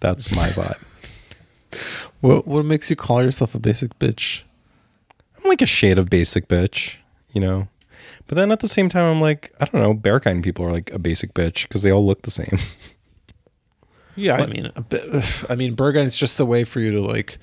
That's 0.00 0.34
my 0.34 0.48
vibe. 1.72 2.09
What 2.20 2.46
what 2.46 2.64
makes 2.64 2.90
you 2.90 2.96
call 2.96 3.22
yourself 3.22 3.54
a 3.54 3.58
basic 3.58 3.98
bitch? 3.98 4.42
I'm 5.38 5.48
like 5.48 5.62
a 5.62 5.66
shade 5.66 5.98
of 5.98 6.10
basic 6.10 6.48
bitch, 6.48 6.96
you 7.32 7.40
know. 7.40 7.68
But 8.26 8.36
then 8.36 8.50
at 8.52 8.60
the 8.60 8.68
same 8.68 8.88
time, 8.88 9.04
I'm 9.04 9.20
like, 9.20 9.52
I 9.60 9.64
don't 9.66 9.80
know, 9.82 9.94
Berghain 9.94 10.42
people 10.42 10.64
are 10.64 10.72
like 10.72 10.90
a 10.92 10.98
basic 10.98 11.34
bitch 11.34 11.62
because 11.62 11.82
they 11.82 11.90
all 11.90 12.06
look 12.06 12.22
the 12.22 12.30
same. 12.30 12.58
Yeah, 14.16 14.34
I 14.34 14.46
mean, 14.46 14.70
a 14.76 14.82
bit, 14.82 15.44
I 15.48 15.54
mean, 15.54 15.74
Berghain's 15.74 16.14
just 16.16 16.38
a 16.40 16.44
way 16.44 16.64
for 16.64 16.80
you 16.80 16.90
to 16.90 17.00
like, 17.00 17.38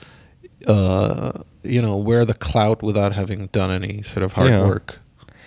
uh, 0.67 1.31
you 1.63 1.81
know, 1.81 1.95
wear 1.95 2.23
the 2.23 2.35
clout 2.35 2.83
without 2.83 3.13
having 3.13 3.47
done 3.47 3.71
any 3.71 4.03
sort 4.03 4.23
of 4.23 4.33
hard 4.33 4.49
Yeah. 4.49 4.67
work. 4.67 4.99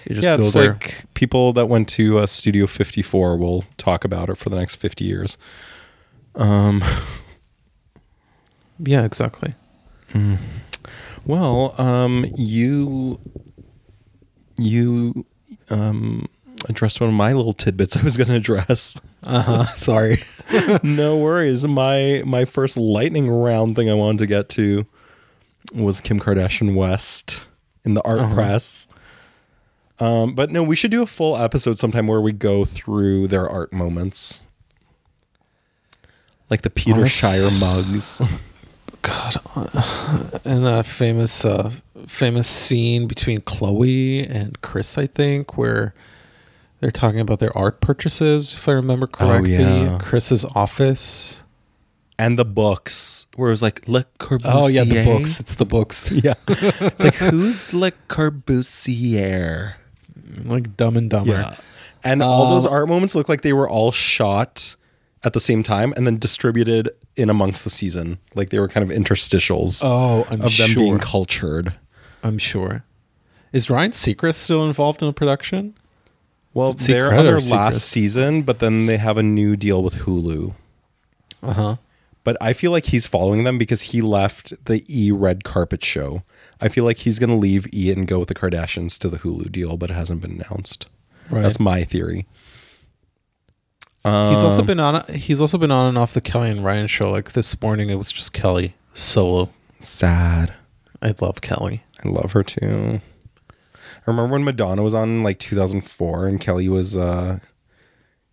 You 0.08 0.16
just 0.16 0.24
yeah, 0.24 0.36
go 0.38 0.42
it's 0.42 0.52
there. 0.54 0.72
like 0.72 1.04
people 1.14 1.52
that 1.52 1.66
went 1.66 1.88
to 1.90 2.18
uh, 2.18 2.26
Studio 2.26 2.66
54 2.66 3.36
will 3.36 3.64
talk 3.76 4.04
about 4.04 4.28
it 4.30 4.38
for 4.38 4.48
the 4.48 4.56
next 4.56 4.76
50 4.76 5.04
years. 5.04 5.38
Um, 6.34 6.82
yeah, 8.84 9.04
exactly. 9.04 9.54
well, 11.24 11.74
um, 11.80 12.26
you 12.36 13.20
you 14.58 15.24
um 15.70 16.26
addressed 16.68 17.00
one 17.00 17.08
of 17.08 17.14
my 17.14 17.32
little 17.32 17.52
tidbits 17.54 17.96
I 17.96 18.02
was 18.02 18.16
going 18.16 18.28
to 18.28 18.34
address. 18.34 18.96
Uh 19.22 19.42
huh. 19.42 19.64
Sorry. 19.76 20.22
no 20.82 21.16
worries. 21.16 21.66
My 21.66 22.22
my 22.26 22.44
first 22.44 22.76
lightning 22.76 23.28
round 23.30 23.76
thing 23.76 23.88
I 23.90 23.94
wanted 23.94 24.18
to 24.18 24.26
get 24.26 24.48
to 24.50 24.86
was 25.74 26.00
Kim 26.00 26.18
Kardashian 26.18 26.74
West 26.74 27.46
in 27.84 27.94
the 27.94 28.02
art 28.02 28.18
Uh-huh. 28.20 28.34
press. 28.34 28.88
Um, 29.98 30.34
but 30.34 30.50
no, 30.50 30.62
we 30.62 30.76
should 30.76 30.90
do 30.90 31.02
a 31.02 31.06
full 31.06 31.36
episode 31.36 31.78
sometime 31.78 32.06
where 32.06 32.22
we 32.22 32.32
go 32.32 32.64
through 32.64 33.28
their 33.28 33.46
art 33.48 33.70
moments, 33.70 34.40
like 36.48 36.62
the 36.62 36.70
Peter 36.70 37.00
Honest- 37.00 37.16
Shire 37.18 37.50
mugs. 37.58 38.22
God, 39.02 39.36
uh, 39.56 40.38
and 40.44 40.66
a 40.66 40.82
famous, 40.82 41.44
uh, 41.44 41.72
famous 42.06 42.46
scene 42.48 43.06
between 43.06 43.40
Khloé 43.40 44.26
and 44.30 44.60
Kris, 44.60 44.98
I 44.98 45.06
think, 45.06 45.56
where 45.56 45.94
they're 46.80 46.90
talking 46.90 47.20
about 47.20 47.38
their 47.38 47.56
art 47.56 47.80
purchases. 47.80 48.52
If 48.54 48.68
I 48.68 48.72
remember 48.72 49.06
correctly, 49.06 49.52
yeah. 49.54 49.98
Kris's 50.00 50.44
office. 50.44 51.44
and 52.18 52.38
the 52.38 52.44
books 52.44 53.26
where 53.36 53.48
it 53.48 53.52
was 53.52 53.62
like 53.62 53.88
Le 53.88 54.04
Corbusier. 54.18 54.40
Oh 54.52 54.66
yeah, 54.68 54.84
the 54.84 55.04
books. 55.04 55.40
It's 55.40 55.54
the 55.54 55.64
books. 55.64 56.10
Yeah, 56.24 56.34
it's 56.48 57.00
like 57.02 57.14
who's 57.14 57.72
Le 57.72 57.92
Corbusier? 58.08 59.74
like 60.44 60.76
Dumb 60.76 60.96
and 60.98 61.08
Dumber. 61.10 61.32
Yeah, 61.32 61.56
and 62.04 62.22
all 62.22 62.50
those 62.50 62.66
Um, 62.66 62.72
art 62.72 62.88
moments 62.88 63.14
look 63.14 63.28
like 63.28 63.40
they 63.40 63.52
were 63.54 63.68
all 63.68 63.92
shot 63.92 64.76
at 65.22 65.32
the 65.34 65.40
same 65.40 65.62
time 65.62 65.92
and 65.96 66.06
then 66.06 66.18
distributed 66.18 66.90
in 67.16 67.28
amongst 67.30 67.64
the 67.64 67.70
season. 67.70 68.18
Like 68.34 68.50
they 68.50 68.58
were 68.58 68.68
kind 68.68 68.90
of 68.90 68.96
interstitials 68.96 69.82
Oh, 69.84 70.24
I'm 70.30 70.40
of 70.42 70.56
them 70.56 70.70
sure. 70.70 70.82
being 70.82 70.98
cultured. 70.98 71.74
I'm 72.22 72.38
sure. 72.38 72.84
Is 73.52 73.68
Ryan 73.68 73.90
Seacrest 73.92 74.36
still 74.36 74.64
involved 74.64 75.02
in 75.02 75.08
the 75.08 75.12
production? 75.12 75.74
Well, 76.54 76.72
they're 76.72 77.12
on 77.12 77.26
their 77.26 77.38
last 77.40 77.76
Seacrest? 77.76 77.80
season, 77.80 78.42
but 78.42 78.58
then 78.58 78.86
they 78.86 78.96
have 78.96 79.18
a 79.18 79.22
new 79.22 79.56
deal 79.56 79.82
with 79.82 79.94
Hulu. 79.96 80.54
Uh 81.42 81.52
huh. 81.52 81.76
But 82.22 82.36
I 82.40 82.52
feel 82.52 82.70
like 82.70 82.86
he's 82.86 83.06
following 83.06 83.44
them 83.44 83.56
because 83.56 83.80
he 83.82 84.02
left 84.02 84.52
the 84.66 84.84
E 84.88 85.10
red 85.10 85.42
carpet 85.44 85.82
show. 85.84 86.22
I 86.60 86.68
feel 86.68 86.84
like 86.84 86.98
he's 86.98 87.18
going 87.18 87.30
to 87.30 87.36
leave 87.36 87.66
E 87.72 87.90
and 87.90 88.06
go 88.06 88.18
with 88.18 88.28
the 88.28 88.34
Kardashians 88.34 88.98
to 88.98 89.08
the 89.08 89.18
Hulu 89.18 89.50
deal, 89.50 89.76
but 89.78 89.90
it 89.90 89.94
hasn't 89.94 90.20
been 90.20 90.32
announced. 90.42 90.86
Right. 91.30 91.40
That's 91.42 91.58
my 91.60 91.84
theory. 91.84 92.26
He's 94.04 94.42
also 94.42 94.60
Um, 94.60 94.66
been 94.66 94.80
on. 94.80 95.04
He's 95.14 95.40
also 95.40 95.58
been 95.58 95.70
on 95.70 95.86
and 95.86 95.98
off 95.98 96.14
the 96.14 96.20
Kelly 96.20 96.50
and 96.50 96.64
Ryan 96.64 96.86
show. 96.86 97.10
Like 97.10 97.32
this 97.32 97.60
morning, 97.60 97.90
it 97.90 97.96
was 97.96 98.10
just 98.12 98.32
Kelly 98.32 98.74
solo. 98.94 99.48
sad. 99.80 100.52
I 101.02 101.14
love 101.20 101.40
Kelly. 101.40 101.82
I 102.04 102.08
love 102.08 102.32
her 102.32 102.42
too. 102.42 103.00
I 103.50 104.02
remember 104.06 104.32
when 104.32 104.44
Madonna 104.44 104.82
was 104.82 104.94
on 104.94 105.22
like 105.22 105.38
2004 105.38 106.26
and 106.26 106.40
Kelly 106.40 106.68
was 106.68 106.96
uh 106.96 107.38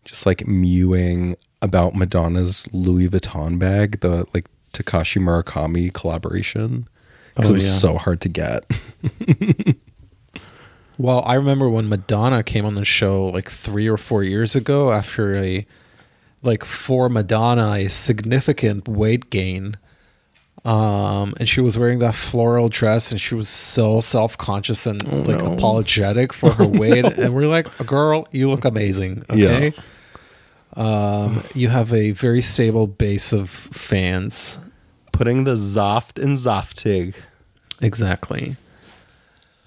just 0.06 0.26
like 0.26 0.48
mewing 0.48 1.36
about 1.62 1.96
Madonna's 1.96 2.68
Louis 2.72 3.10
Vuitton 3.10 3.60
bag, 3.60 4.00
the 4.02 4.26
like 4.34 4.48
Takashi 4.74 5.22
Murakami 5.22 5.94
collaboration. 5.94 6.88
'Cause 7.36 7.46
Oh, 7.46 7.50
it 7.50 7.54
was 7.54 7.68
yeah. 7.68 7.74
so 7.74 7.98
hard 7.98 8.22
to 8.22 8.30
get. 8.30 8.66
Well, 10.98 11.22
I 11.26 11.36
remember 11.36 11.70
when 11.70 11.88
Madonna 11.90 12.44
came 12.44 12.66
on 12.66 12.76
the 12.76 12.86
show 12.86 13.26
like 13.26 13.50
three 13.52 13.88
or 13.88 13.98
four 13.98 14.24
years 14.24 14.56
ago 14.56 14.92
after 14.92 15.36
a 15.36 15.66
like 16.44 16.64
for 16.66 17.08
Madonna 17.10 17.74
a 17.74 17.88
significant 17.88 18.88
weight 18.88 19.30
gain. 19.30 19.78
Um, 20.66 21.34
and 21.40 21.48
she 21.48 21.62
was 21.62 21.78
wearing 21.78 22.00
that 22.00 22.14
floral 22.16 22.68
dress 22.68 23.12
and 23.12 23.22
she 23.22 23.36
was 23.36 23.48
so 23.48 24.02
self 24.02 24.38
conscious 24.38 24.86
and 24.86 25.02
Oh, 25.08 25.18
like 25.18 25.42
no. 25.44 25.54
apologetic 25.54 26.34
for 26.34 26.52
her 26.54 26.66
weight. 26.82 27.06
and 27.06 27.34
we're 27.34 27.48
like, 27.48 27.68
girl, 27.86 28.28
you 28.32 28.50
look 28.50 28.66
amazing. 28.66 29.24
Okay. 29.30 29.74
Um, 30.74 31.44
you 31.54 31.70
have 31.70 31.94
a 31.94 32.12
very 32.12 32.42
stable 32.42 32.86
base 32.88 33.32
of 33.34 33.50
fans. 33.50 34.60
Putting 35.12 35.44
the 35.46 35.54
Zoft 35.56 36.22
in 36.22 36.32
Zoftig. 36.34 37.16
Exactly. 37.82 38.58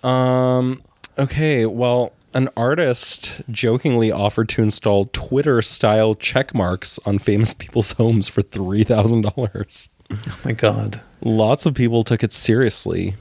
Um. 0.02 0.82
Okay. 1.18 1.66
Well, 1.66 2.12
an 2.34 2.48
artist 2.56 3.42
jokingly 3.50 4.10
offered 4.12 4.48
to 4.50 4.62
install 4.62 5.06
Twitter-style 5.06 6.14
check 6.16 6.54
marks 6.54 6.98
on 7.04 7.18
famous 7.18 7.54
people's 7.58 7.92
homes 7.92 8.28
for 8.28 8.42
three 8.42 8.84
thousand 8.84 9.22
dollars. 9.22 9.88
Oh 10.12 10.38
my 10.44 10.52
God. 10.52 11.00
Lots 11.22 11.66
of 11.66 11.74
people 11.74 12.02
took 12.04 12.22
it 12.24 12.32
seriously. 12.32 13.16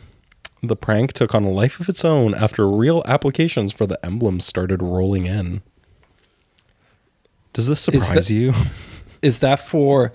The 0.62 0.76
prank 0.76 1.14
took 1.14 1.34
on 1.34 1.44
a 1.44 1.50
life 1.52 1.80
of 1.80 1.88
its 1.88 2.04
own 2.04 2.34
after 2.36 2.68
real 2.70 3.02
applications 3.06 3.72
for 3.72 3.86
the 3.86 4.04
emblems 4.06 4.46
started 4.46 4.82
rolling 4.82 5.26
in. 5.26 5.62
Does 7.54 7.68
this 7.68 7.88
Is 7.90 8.06
surprise 8.08 8.28
that- 8.28 8.34
you? 8.34 8.54
Is 9.22 9.40
that 9.40 9.60
for 9.60 10.14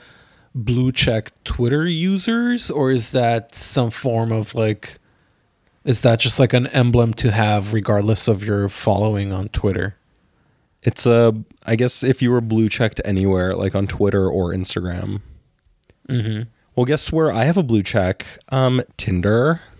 blue 0.55 0.93
check 0.93 1.33
Twitter 1.45 1.87
users 1.87 2.71
or 2.71 2.91
is 2.91 3.11
that 3.11 3.55
some 3.55 3.91
form 3.91 4.31
of 4.33 4.55
like 4.55 4.99
is 5.85 6.01
that 6.03 6.21
just 6.21 6.39
like 6.41 6.53
an 6.53 6.67
emblem 6.69 7.13
to 7.15 7.31
have 7.31 7.73
regardless 7.73 8.29
of 8.29 8.45
your 8.45 8.69
following 8.69 9.33
on 9.33 9.49
Twitter? 9.49 9.97
It's 10.83 11.07
a, 11.07 11.35
I 11.67 11.77
guess, 11.77 12.03
if 12.03 12.21
you 12.21 12.31
were 12.31 12.41
blue 12.43 12.69
checked 12.69 13.01
anywhere, 13.05 13.55
like 13.57 13.75
on 13.75 13.87
Twitter 13.87 14.29
or 14.29 14.51
Instagram. 14.53 15.23
Mm-hmm. 16.09 16.43
Well, 16.77 16.85
guess 16.87 17.11
where 17.13 17.33
I 17.33 17.45
have 17.45 17.57
a 17.57 17.63
blue 17.63 17.83
check? 17.83 18.27
Um, 18.51 18.83
Tinder. 18.97 19.61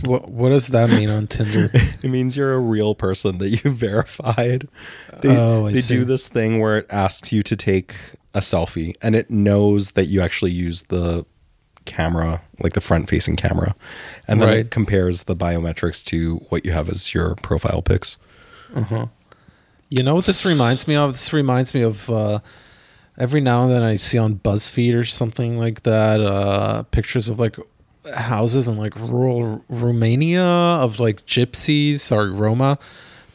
What 0.00 0.30
what 0.30 0.48
does 0.48 0.68
that 0.68 0.88
mean 0.88 1.10
on 1.10 1.26
Tinder? 1.26 1.70
It 2.02 2.08
means 2.08 2.34
you're 2.34 2.54
a 2.54 2.58
real 2.58 2.94
person 2.94 3.36
that 3.38 3.50
you 3.50 3.70
verified. 3.70 4.66
They, 5.20 5.36
Oh, 5.36 5.66
I 5.66 5.72
they 5.72 5.80
see. 5.82 5.96
do 5.96 6.04
this 6.06 6.28
thing 6.28 6.60
where 6.60 6.78
it 6.78 6.86
asks 6.88 7.30
you 7.30 7.42
to 7.42 7.54
take 7.54 7.94
a 8.32 8.38
selfie 8.40 8.94
and 9.02 9.14
it 9.14 9.30
knows 9.30 9.90
that 9.90 10.06
you 10.06 10.22
actually 10.22 10.52
use 10.52 10.82
the 10.88 11.26
camera, 11.84 12.42
like 12.60 12.72
the 12.74 12.80
front 12.80 13.08
facing 13.08 13.36
camera. 13.36 13.74
And 14.28 14.40
then 14.40 14.48
Right. 14.48 14.58
it 14.58 14.70
compares 14.70 15.24
the 15.24 15.36
biometrics 15.36 16.04
to 16.06 16.36
what 16.48 16.64
you 16.64 16.72
have 16.72 16.88
as 16.88 17.12
your 17.14 17.34
profile 17.36 17.82
pics. 17.82 18.16
Uh-huh. 18.74 19.06
You 19.88 20.02
know 20.02 20.14
what 20.14 20.24
this 20.24 20.46
reminds 20.46 20.88
me 20.88 20.96
of? 20.96 21.12
This 21.12 21.32
reminds 21.32 21.74
me 21.74 21.82
of 21.82 22.08
uh, 22.08 22.38
every 23.18 23.40
now 23.40 23.64
and 23.64 23.72
then 23.72 23.82
I 23.82 23.96
see 23.96 24.16
on 24.18 24.36
BuzzFeed 24.36 24.94
or 24.94 25.04
something 25.04 25.58
like 25.58 25.82
that 25.82 26.20
uh, 26.20 26.84
pictures 26.84 27.28
of 27.28 27.38
like 27.38 27.56
houses 28.14 28.68
in 28.68 28.76
like 28.78 28.96
rural 28.96 29.64
Romania 29.68 30.42
of 30.42 30.98
like 30.98 31.24
gypsies 31.26 32.00
sorry, 32.00 32.30
Roma 32.30 32.78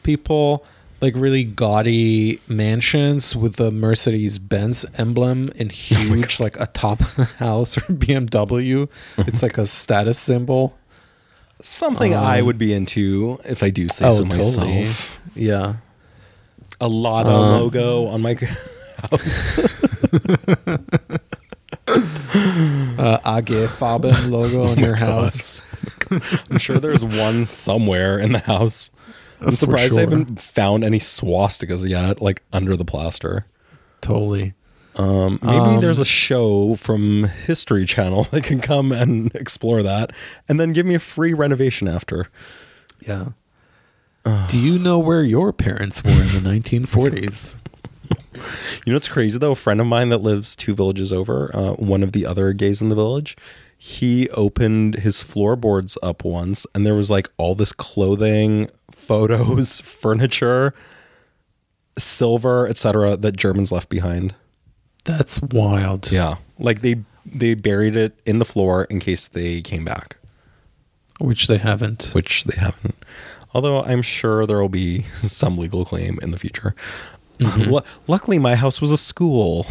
people, 0.02 0.64
like 1.00 1.14
really 1.16 1.44
gaudy 1.44 2.40
mansions 2.48 3.36
with 3.36 3.56
the 3.56 3.70
Mercedes 3.70 4.38
Benz 4.38 4.84
emblem 4.96 5.50
in 5.54 5.68
huge, 5.70 6.40
like 6.40 6.58
atop 6.60 6.98
the 7.16 7.24
house 7.38 7.76
or 7.76 7.82
BMW. 7.82 8.88
it's 9.18 9.42
like 9.42 9.58
a 9.58 9.66
status 9.66 10.18
symbol. 10.18 10.76
Something 11.60 12.14
I 12.14 12.40
Um, 12.40 12.46
would 12.46 12.58
be 12.58 12.72
into 12.72 13.40
if 13.44 13.62
I 13.62 13.70
do 13.70 13.88
say 13.88 14.10
so 14.10 14.24
myself. 14.24 15.18
Yeah. 15.34 15.76
A 16.80 16.86
Lada 16.88 17.30
Um, 17.30 17.60
logo 17.60 18.06
on 18.06 18.22
my 18.22 18.34
house. 19.10 19.58
uh, 21.88 23.18
IG 23.24 23.68
Farben 23.68 24.30
logo 24.30 24.66
on 24.66 24.78
your 24.78 24.94
house. 24.96 25.60
I'm 26.50 26.58
sure 26.58 26.78
there's 26.78 27.04
one 27.04 27.44
somewhere 27.46 28.18
in 28.18 28.32
the 28.32 28.38
house. 28.40 28.90
I'm 29.40 29.56
surprised 29.56 29.92
I 29.92 30.02
sure. 30.02 30.10
haven't 30.10 30.40
found 30.40 30.84
any 30.84 30.98
swastikas 30.98 31.88
yet, 31.88 32.20
like 32.20 32.42
under 32.52 32.76
the 32.76 32.84
plaster. 32.84 33.46
Totally. 34.00 34.54
Um, 34.96 35.38
maybe 35.42 35.56
Um, 35.58 35.80
there's 35.80 36.00
a 36.00 36.04
show 36.04 36.74
from 36.74 37.24
History 37.24 37.86
Channel 37.86 38.24
that 38.30 38.42
can 38.42 38.60
come 38.60 38.90
and 38.90 39.32
explore 39.34 39.82
that, 39.82 40.12
and 40.48 40.58
then 40.58 40.72
give 40.72 40.86
me 40.86 40.94
a 40.94 41.00
free 41.00 41.32
renovation 41.32 41.86
after. 41.88 42.28
Yeah. 43.06 43.28
Do 44.48 44.58
you 44.58 44.78
know 44.78 44.98
where 44.98 45.22
your 45.22 45.54
parents 45.54 46.04
were 46.04 46.10
in 46.10 46.16
the 46.16 46.40
1940s? 46.50 47.56
You 48.86 48.92
know 48.92 48.96
what's 48.96 49.08
crazy 49.08 49.36
though? 49.36 49.50
A 49.52 49.56
friend 49.56 49.80
of 49.80 49.86
mine 49.88 50.10
that 50.10 50.22
lives 50.22 50.54
two 50.54 50.72
villages 50.72 51.12
over, 51.12 51.50
uh, 51.54 51.72
one 51.72 52.04
of 52.04 52.12
the 52.12 52.24
other 52.24 52.52
gays 52.52 52.80
in 52.80 52.88
the 52.88 52.94
village, 52.94 53.36
he 53.76 54.30
opened 54.30 54.96
his 55.00 55.22
floorboards 55.22 55.98
up 56.04 56.24
once, 56.24 56.64
and 56.72 56.86
there 56.86 56.94
was 56.94 57.10
like 57.10 57.28
all 57.36 57.56
this 57.56 57.72
clothing, 57.72 58.70
photos, 59.08 59.80
furniture, 59.84 60.72
silver, 61.98 62.68
etc., 62.68 63.16
that 63.16 63.36
Germans 63.36 63.72
left 63.72 63.88
behind. 63.88 64.34
That's 65.04 65.40
wild. 65.42 66.12
Yeah, 66.12 66.36
like 66.58 66.80
they 66.82 67.02
they 67.26 67.54
buried 67.54 67.96
it 67.96 68.18
in 68.24 68.38
the 68.38 68.44
floor 68.44 68.84
in 68.84 69.00
case 69.00 69.26
they 69.28 69.60
came 69.62 69.84
back, 69.84 70.16
Which 71.18 71.46
they 71.48 71.58
haven't. 71.58 72.10
which 72.12 72.44
they 72.44 72.56
haven't. 72.58 72.94
Although 73.54 73.82
I'm 73.82 74.02
sure 74.02 74.46
there 74.46 74.60
will 74.60 74.68
be 74.68 75.06
some 75.22 75.58
legal 75.58 75.84
claim 75.84 76.18
in 76.22 76.30
the 76.30 76.38
future. 76.38 76.74
Lu- 77.40 77.80
luckily, 78.06 78.38
my 78.38 78.54
house 78.56 78.80
was 78.80 78.92
a 78.92 78.98
school. 78.98 79.66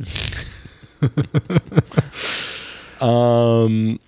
um, 3.00 3.98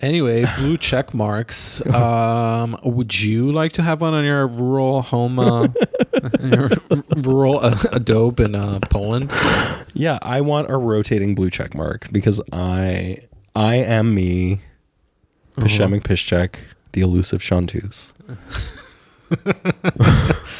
Anyway, 0.00 0.44
blue 0.56 0.76
check 0.78 1.12
marks. 1.14 1.82
Um, 1.94 2.78
would 2.84 3.18
you 3.18 3.50
like 3.50 3.72
to 3.72 3.82
have 3.82 4.00
one 4.00 4.14
on 4.14 4.24
your 4.24 4.46
rural 4.46 5.02
home, 5.02 5.38
uh, 5.38 5.68
your 6.40 6.70
rural 7.16 7.58
uh, 7.60 7.76
adobe 7.92 8.44
in 8.44 8.54
uh, 8.54 8.78
Poland? 8.90 9.30
yeah, 9.94 10.18
I 10.22 10.40
want 10.40 10.70
a 10.70 10.76
rotating 10.76 11.34
blue 11.34 11.50
check 11.50 11.74
mark 11.74 12.08
because 12.12 12.40
I 12.52 13.18
I 13.56 13.76
am 13.76 14.14
me, 14.14 14.60
Przemek 15.56 16.02
Pyszczek, 16.02 16.56
the 16.92 17.00
elusive 17.00 17.40
Chanteuse. 17.42 18.12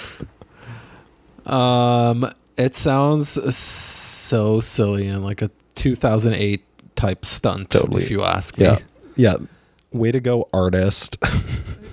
Um, 1.48 2.30
it 2.58 2.76
sounds 2.76 3.56
so 3.56 4.60
silly 4.60 5.06
and 5.06 5.24
like 5.24 5.40
a 5.40 5.50
2008 5.76 6.62
type 6.94 7.24
stunt. 7.24 7.70
Totally. 7.70 8.02
if 8.02 8.10
you 8.10 8.22
ask 8.22 8.58
me. 8.58 8.66
yeah. 8.66 8.78
Way 9.92 10.12
to 10.12 10.20
go, 10.20 10.48
artist. 10.52 11.16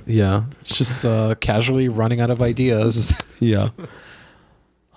Yeah, 0.05 0.43
just 0.63 1.03
uh, 1.03 1.35
casually 1.39 1.89
running 1.89 2.21
out 2.21 2.29
of 2.29 2.41
ideas. 2.41 3.13
yeah. 3.39 3.69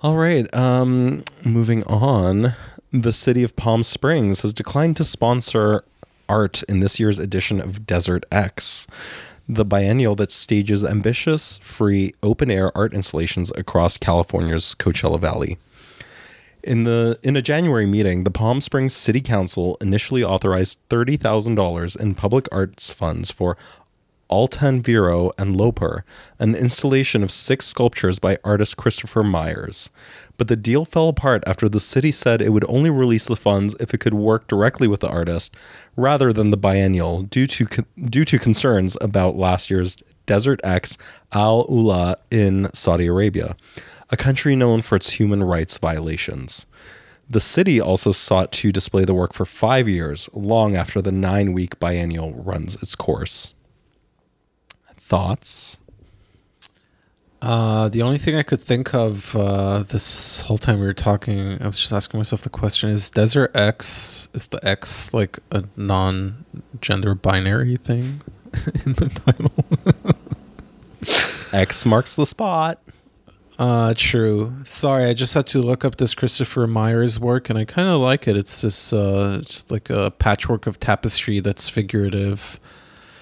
All 0.03 0.15
right. 0.15 0.51
Um, 0.53 1.23
moving 1.43 1.83
on. 1.85 2.53
The 2.91 3.11
city 3.11 3.43
of 3.43 3.55
Palm 3.55 3.83
Springs 3.83 4.41
has 4.41 4.53
declined 4.53 4.97
to 4.97 5.03
sponsor 5.03 5.83
art 6.27 6.63
in 6.63 6.79
this 6.79 6.99
year's 6.99 7.19
edition 7.19 7.59
of 7.59 7.85
Desert 7.85 8.23
X, 8.31 8.87
the 9.47 9.65
biennial 9.65 10.15
that 10.15 10.31
stages 10.31 10.83
ambitious, 10.83 11.57
free, 11.59 12.13
open 12.21 12.51
air 12.51 12.75
art 12.77 12.93
installations 12.93 13.51
across 13.55 13.97
California's 13.97 14.75
Coachella 14.77 15.19
Valley. 15.19 15.57
In 16.61 16.83
the 16.83 17.17
in 17.23 17.35
a 17.37 17.41
January 17.41 17.85
meeting, 17.85 18.25
the 18.25 18.31
Palm 18.31 18.59
Springs 18.59 18.93
City 18.93 19.21
Council 19.21 19.77
initially 19.79 20.23
authorized 20.23 20.79
thirty 20.89 21.15
thousand 21.15 21.55
dollars 21.55 21.95
in 21.95 22.15
public 22.15 22.47
arts 22.51 22.91
funds 22.91 23.31
for 23.31 23.57
Altan 24.29 24.81
Viro 24.81 25.31
and 25.37 25.55
Loper, 25.55 26.03
an 26.37 26.55
installation 26.55 27.23
of 27.23 27.31
six 27.31 27.65
sculptures 27.65 28.19
by 28.19 28.37
artist 28.43 28.77
Christopher 28.77 29.23
Myers. 29.23 29.89
But 30.37 30.49
the 30.49 30.55
deal 30.55 30.85
fell 30.85 31.07
apart 31.07 31.43
after 31.47 31.67
the 31.67 31.79
city 31.79 32.11
said 32.11 32.41
it 32.41 32.53
would 32.53 32.65
only 32.67 32.89
release 32.89 33.25
the 33.25 33.35
funds 33.35 33.75
if 33.79 33.93
it 33.93 33.99
could 33.99 34.13
work 34.13 34.47
directly 34.47 34.87
with 34.87 34.99
the 34.99 35.09
artist 35.09 35.55
rather 35.95 36.31
than 36.31 36.49
the 36.49 36.57
biennial 36.57 37.23
due 37.23 37.47
to 37.47 37.67
due 38.03 38.25
to 38.25 38.37
concerns 38.37 38.97
about 39.01 39.35
last 39.37 39.69
year's 39.69 39.97
Desert 40.25 40.59
X 40.63 40.97
Al 41.31 41.65
Ula 41.69 42.17
in 42.29 42.69
Saudi 42.73 43.07
Arabia, 43.07 43.55
a 44.09 44.17
country 44.17 44.55
known 44.55 44.81
for 44.81 44.95
its 44.95 45.11
human 45.11 45.43
rights 45.43 45.77
violations. 45.77 46.65
The 47.29 47.39
city 47.39 47.79
also 47.79 48.11
sought 48.11 48.51
to 48.53 48.71
display 48.71 49.05
the 49.05 49.13
work 49.13 49.33
for 49.33 49.45
5 49.45 49.87
years, 49.87 50.29
long 50.33 50.75
after 50.75 51.01
the 51.01 51.11
9-week 51.11 51.79
biennial 51.79 52.33
runs 52.33 52.75
its 52.75 52.95
course. 52.95 53.53
Thoughts? 54.97 55.77
Uh, 57.41 57.87
the 57.87 58.01
only 58.01 58.17
thing 58.17 58.35
I 58.35 58.43
could 58.43 58.59
think 58.59 58.93
of 58.93 59.35
uh, 59.35 59.83
this 59.83 60.41
whole 60.41 60.57
time 60.57 60.79
we 60.79 60.85
were 60.85 60.93
talking, 60.93 61.61
I 61.61 61.67
was 61.67 61.79
just 61.79 61.93
asking 61.93 62.19
myself 62.19 62.41
the 62.41 62.49
question: 62.49 62.89
Is 62.89 63.09
Desert 63.09 63.55
X 63.55 64.27
is 64.33 64.47
the 64.47 64.59
X 64.67 65.13
like 65.13 65.39
a 65.51 65.63
non-gender 65.77 67.15
binary 67.15 67.77
thing 67.77 68.21
in 68.85 68.93
the 68.93 69.09
title? 69.25 69.53
X 71.53 71.85
marks 71.85 72.15
the 72.15 72.25
spot. 72.25 72.81
Uh, 73.59 73.93
true. 73.97 74.55
Sorry, 74.63 75.03
I 75.03 75.13
just 75.13 75.33
had 75.33 75.45
to 75.47 75.61
look 75.61 75.83
up 75.83 75.97
this 75.97 76.15
Christopher 76.15 76.65
Myers 76.65 77.19
work, 77.19 77.49
and 77.49 77.59
I 77.59 77.65
kind 77.65 77.89
of 77.89 77.99
like 77.99 78.25
it. 78.25 78.37
It's 78.37 78.61
this 78.61 78.93
uh, 78.93 79.41
just 79.43 79.69
like 79.69 79.89
a 79.89 80.11
patchwork 80.11 80.65
of 80.65 80.79
tapestry 80.79 81.41
that's 81.41 81.67
figurative. 81.67 82.57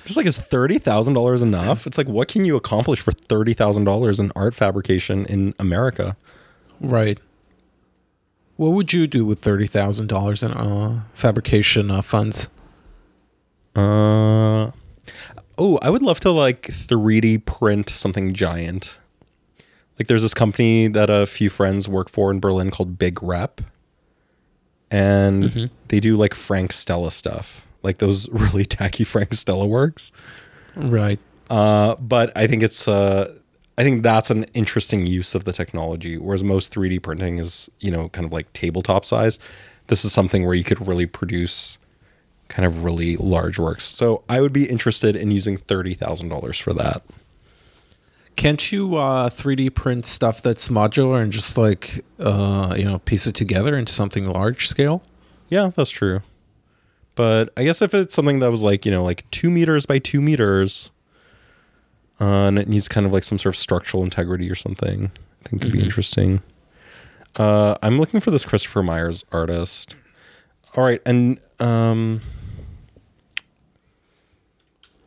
Just 0.06 0.16
like 0.16 0.28
is 0.28 0.38
thirty 0.38 0.78
thousand 0.78 1.16
dollars 1.16 1.42
enough? 1.42 1.88
It's 1.88 1.98
like 1.98 2.08
what 2.08 2.28
can 2.28 2.46
you 2.46 2.56
accomplish 2.56 3.02
for 3.02 3.12
thirty 3.12 3.56
thousand 3.56 3.86
dollars 3.86 4.20
in 4.20 4.32
art 4.36 4.54
fabrication 4.54 5.26
in 5.26 5.56
America? 5.58 6.16
Right. 6.80 7.18
What 8.58 8.74
would 8.74 8.94
you 8.94 9.08
do 9.08 9.26
with 9.26 9.40
thirty 9.40 9.66
thousand 9.66 10.06
dollars 10.06 10.44
in 10.44 10.54
uh, 10.54 11.02
fabrication 11.16 11.90
uh, 11.90 12.04
funds? 12.04 12.48
Uh 13.76 14.70
oh, 15.58 15.80
I 15.82 15.90
would 15.90 16.04
love 16.04 16.20
to 16.22 16.32
like 16.32 16.72
three 16.72 17.22
D 17.22 17.40
print 17.40 17.90
something 17.90 18.36
giant. 18.36 19.00
Like 20.00 20.08
there's 20.08 20.22
this 20.22 20.34
company 20.34 20.88
that 20.90 21.10
a 21.10 21.26
few 21.26 21.50
friends 21.50 21.88
work 21.90 22.10
for 22.10 22.30
in 22.32 22.40
Berlin 22.40 22.70
called 22.72 22.98
BigRep, 23.00 23.60
and 24.92 25.44
Mhm. 25.46 25.70
they 25.90 26.00
do 26.00 26.16
like 26.16 26.34
Frank 26.34 26.72
Stella 26.72 27.12
stuff, 27.12 27.66
like 27.84 27.98
those 27.98 28.30
really 28.32 28.66
tacky 28.66 29.04
Frank 29.04 29.34
Stella 29.34 29.66
works. 29.68 30.12
Right. 30.76 31.20
Uh, 31.50 31.96
but 31.96 32.32
I 32.36 32.48
think 32.48 32.64
it's 32.64 32.88
uh, 32.88 33.36
I 33.78 33.84
think 33.84 34.04
that's 34.04 34.30
an 34.30 34.44
interesting 34.54 35.06
use 35.08 35.36
of 35.36 35.44
the 35.46 35.54
technology. 35.54 36.18
Whereas 36.18 36.44
most 36.44 36.74
3D 36.74 37.02
printing 37.02 37.38
is 37.40 37.70
you 37.80 37.92
know 37.92 38.10
kind 38.10 38.26
of 38.26 38.32
like 38.32 38.52
tabletop 38.54 39.06
size. 39.06 39.40
This 39.88 40.04
is 40.04 40.12
something 40.12 40.46
where 40.46 40.56
you 40.56 40.64
could 40.66 40.86
really 40.86 41.06
produce 41.06 41.78
kind 42.50 42.66
of 42.66 42.84
really 42.84 43.18
large 43.18 43.58
works. 43.60 43.84
So 43.86 44.24
I 44.30 44.42
would 44.42 44.54
be 44.54 44.70
interested 44.70 45.16
in 45.16 45.32
using 45.32 45.58
thirty 45.58 45.94
thousand 45.94 46.30
dollars 46.30 46.58
for 46.60 46.74
that. 46.74 47.02
Can't 48.38 48.72
you 48.72 48.96
uh, 48.96 49.30
3D 49.30 49.74
print 49.76 50.06
stuff 50.06 50.42
that's 50.42 50.70
modular 50.70 51.22
and 51.22 51.32
just 51.34 51.58
like 51.58 52.06
uh, 52.20 52.74
you 52.78 52.86
know 52.86 53.00
piece 53.00 53.28
it 53.28 53.36
together 53.36 53.78
into 53.78 53.92
something 53.92 54.26
large 54.30 54.68
scale? 54.70 55.04
Yeah, 55.50 55.72
that's 55.76 55.90
true. 55.90 56.22
But 57.16 57.52
I 57.58 57.64
guess 57.64 57.82
if 57.82 57.94
it's 57.94 58.14
something 58.16 58.40
that 58.40 58.52
was 58.52 58.64
like 58.64 58.86
you 58.86 58.92
know 58.92 59.04
like 59.04 59.30
two 59.32 59.50
meters 59.50 59.86
by 59.86 60.00
two 60.00 60.22
meters, 60.22 60.92
uh, 62.22 62.26
and 62.48 62.60
it 62.60 62.70
needs 62.70 62.88
kind 62.88 63.06
of 63.06 63.12
like 63.12 63.24
some 63.24 63.38
sort 63.40 63.56
of 63.56 63.60
structural 63.60 64.04
integrity 64.04 64.50
or 64.50 64.56
something, 64.56 65.12
I 65.44 65.50
think 65.50 65.62
could 65.64 65.72
be 65.72 65.80
Mhm. 65.80 65.84
interesting. 65.86 66.42
Uh, 67.36 67.76
I'm 67.84 67.98
looking 67.98 68.20
for 68.20 68.32
this 68.32 68.46
Christopher 68.46 68.82
Myers 68.84 69.26
artist. 69.32 69.96
All 70.76 70.84
right, 70.84 71.02
and 71.08 71.40
um, 71.60 72.20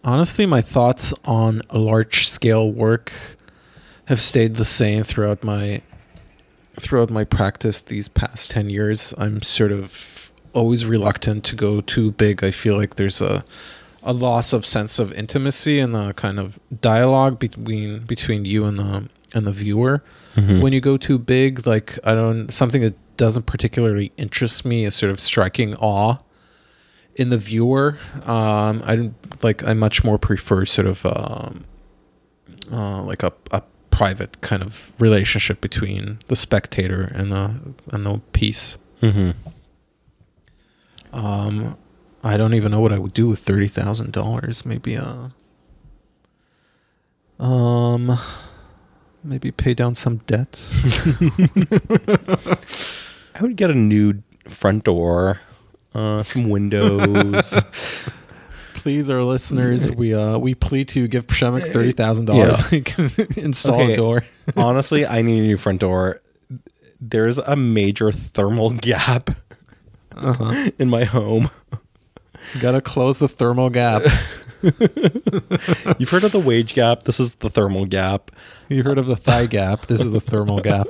Honestly, 0.02 0.46
my 0.46 0.60
thoughts 0.60 1.12
on 1.24 1.62
large 1.72 2.28
scale 2.28 2.70
work 2.70 3.12
have 4.06 4.22
stayed 4.22 4.56
the 4.56 4.64
same 4.64 5.04
throughout 5.04 5.44
my 5.44 5.82
throughout 6.78 7.10
my 7.10 7.24
practice 7.24 7.80
these 7.80 8.08
past 8.08 8.50
10 8.50 8.70
years. 8.70 9.12
I'm 9.18 9.42
sort 9.42 9.72
of 9.72 10.32
always 10.54 10.86
reluctant 10.86 11.44
to 11.44 11.56
go 11.56 11.80
too 11.80 12.12
big. 12.12 12.42
I 12.42 12.50
feel 12.50 12.76
like 12.76 12.96
there's 12.96 13.20
a 13.20 13.44
a 14.02 14.14
loss 14.14 14.54
of 14.54 14.64
sense 14.64 14.98
of 14.98 15.12
intimacy 15.12 15.78
and 15.78 15.94
the 15.94 16.14
kind 16.14 16.40
of 16.40 16.58
dialogue 16.80 17.38
between 17.38 18.00
between 18.00 18.46
you 18.46 18.64
and 18.64 18.78
the 18.78 19.08
and 19.34 19.46
the 19.46 19.52
viewer. 19.52 20.02
Mm-hmm. 20.34 20.60
When 20.62 20.72
you 20.72 20.80
go 20.80 20.96
too 20.96 21.18
big, 21.18 21.66
like 21.66 21.98
I 22.04 22.14
don't 22.14 22.50
something 22.50 22.80
that 22.82 22.94
doesn't 23.16 23.44
particularly 23.44 24.12
interest 24.16 24.64
me 24.64 24.86
is 24.86 24.94
sort 24.94 25.10
of 25.10 25.20
striking 25.20 25.74
awe 25.76 26.16
in 27.16 27.28
the 27.30 27.38
viewer. 27.38 27.98
Um, 28.24 28.82
I 28.84 28.96
don't 28.96 29.14
like. 29.44 29.62
I 29.64 29.72
much 29.74 30.04
more 30.04 30.18
prefer 30.18 30.64
sort 30.64 30.86
of 30.86 31.04
um, 31.06 31.64
uh, 32.72 33.02
like 33.02 33.22
a, 33.22 33.32
a 33.50 33.62
private 33.90 34.40
kind 34.40 34.62
of 34.62 34.92
relationship 34.98 35.60
between 35.60 36.18
the 36.28 36.36
spectator 36.36 37.02
and 37.14 37.32
the 37.32 37.54
and 37.92 38.06
the 38.06 38.20
piece. 38.32 38.78
mhm. 39.00 39.34
Um, 41.12 41.76
I 42.22 42.36
don't 42.36 42.54
even 42.54 42.70
know 42.70 42.80
what 42.80 42.92
I 42.92 42.98
would 42.98 43.14
do 43.14 43.26
with 43.28 43.40
thirty 43.40 43.66
thousand 43.66 44.12
dollars. 44.12 44.64
Maybe 44.64 44.96
uh, 44.96 45.28
um, 47.38 48.18
maybe 49.24 49.50
pay 49.50 49.74
down 49.74 49.94
some 49.94 50.18
debts. 50.26 50.72
I 53.34 53.42
would 53.42 53.56
get 53.56 53.70
a 53.70 53.74
new 53.74 54.22
front 54.48 54.84
door, 54.84 55.40
uh, 55.94 56.22
some 56.22 56.48
windows. 56.48 57.60
Please, 58.74 59.10
our 59.10 59.22
listeners, 59.22 59.92
we 59.92 60.14
uh 60.14 60.38
we 60.38 60.54
plead 60.54 60.88
to 60.88 61.06
give 61.06 61.26
Przemek 61.26 61.70
thirty 61.72 61.92
thousand 61.92 62.24
dollars. 62.26 62.60
Yeah. 62.72 62.80
We 63.18 63.26
install 63.42 63.82
Okay. 63.82 63.92
a 63.92 63.96
door. 63.96 64.24
Honestly, 64.56 65.06
I 65.06 65.20
need 65.20 65.38
a 65.42 65.46
new 65.46 65.58
front 65.58 65.80
door. 65.80 66.20
There's 66.98 67.36
a 67.38 67.56
major 67.56 68.10
thermal 68.10 68.70
gap 68.70 69.30
Uh-huh. 70.16 70.70
in 70.78 70.88
my 70.88 71.04
home. 71.04 71.50
Gotta 72.58 72.80
close 72.80 73.18
the 73.18 73.28
thermal 73.28 73.68
gap. 73.68 74.02
You've 74.62 76.08
heard 76.10 76.24
of 76.24 76.32
the 76.32 76.42
wage 76.42 76.72
gap? 76.74 77.02
This 77.04 77.20
is 77.20 77.34
the 77.36 77.50
thermal 77.50 77.84
gap. 77.84 78.30
You 78.70 78.82
heard 78.82 78.96
of 78.98 79.06
the 79.06 79.16
thigh 79.16 79.46
gap? 79.46 79.86
This 79.86 80.02
is 80.02 80.12
the 80.12 80.20
thermal 80.20 80.60
gap. 80.60 80.86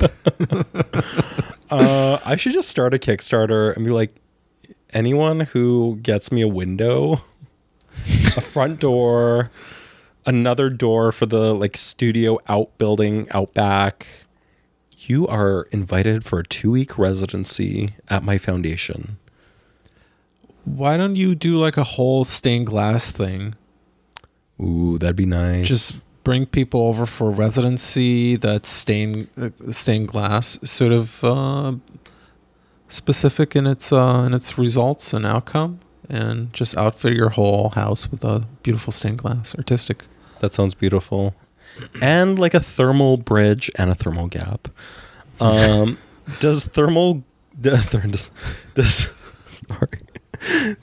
Uh, 1.70 2.18
I 2.24 2.36
should 2.36 2.53
just 2.53 2.68
start 2.68 2.94
a 2.94 2.98
Kickstarter 2.98 3.74
and 3.76 3.84
be 3.84 3.90
like, 3.92 4.14
anyone 4.93 5.41
who 5.41 5.99
gets 6.03 6.30
me 6.30 6.43
a 6.43 6.49
window, 6.49 7.22
a 8.36 8.41
front 8.41 8.80
door, 8.80 9.51
another 10.26 10.70
door 10.70 11.12
for 11.12 11.26
the 11.26 11.55
like 11.55 11.76
studio 11.76 12.38
outbuilding 12.49 13.28
out 13.30 13.55
back, 13.55 14.07
you 14.97 15.26
are 15.26 15.66
invited 15.72 16.24
for 16.24 16.41
a 16.41 16.45
two 16.45 16.70
week 16.70 16.99
residency 16.99 17.91
at 18.09 18.22
my 18.22 18.38
foundation. 18.38 19.18
Why 20.64 20.97
don't 20.97 21.16
you 21.16 21.34
do 21.34 21.57
like 21.57 21.76
a 21.76 21.84
whole 21.84 22.24
stained 22.24 22.66
glass 22.66 23.11
thing? 23.11 23.55
Ooh, 24.61 24.99
that'd 24.99 25.16
be 25.16 25.26
nice. 25.26 25.68
Just 25.68 26.01
bring 26.22 26.47
people 26.47 26.82
over 26.82 27.07
for 27.07 27.30
residency 27.30 28.36
that's 28.36 28.68
stained 28.68 29.28
uh, 29.41 29.51
stained 29.70 30.09
glass, 30.09 30.59
sort 30.62 30.93
of 30.93 31.24
uh, 31.24 31.72
specific 32.91 33.57
in 33.57 33.66
its 33.66 33.91
uh, 33.93 34.24
in 34.26 34.34
its 34.34 34.59
results 34.59 35.14
and 35.14 35.24
outcome, 35.24 35.80
and 36.11 36.53
just 36.53 36.76
outfit 36.76 37.14
your 37.14 37.30
whole 37.30 37.70
house 37.70 38.11
with 38.11 38.22
a 38.24 38.47
beautiful 38.62 38.93
stained 38.93 39.18
glass, 39.18 39.55
artistic. 39.57 40.05
That 40.41 40.53
sounds 40.53 40.74
beautiful. 40.74 41.34
And 42.03 42.38
like 42.38 42.53
a 42.53 42.61
thermal 42.61 43.16
bridge 43.16 43.70
and 43.76 43.91
a 43.91 43.95
thermal 43.95 44.26
gap. 44.26 44.68
Um, 45.41 45.97
does 46.41 46.64
thermal 46.64 47.24
does, 47.61 48.30
does 48.74 49.09
sorry 49.47 49.88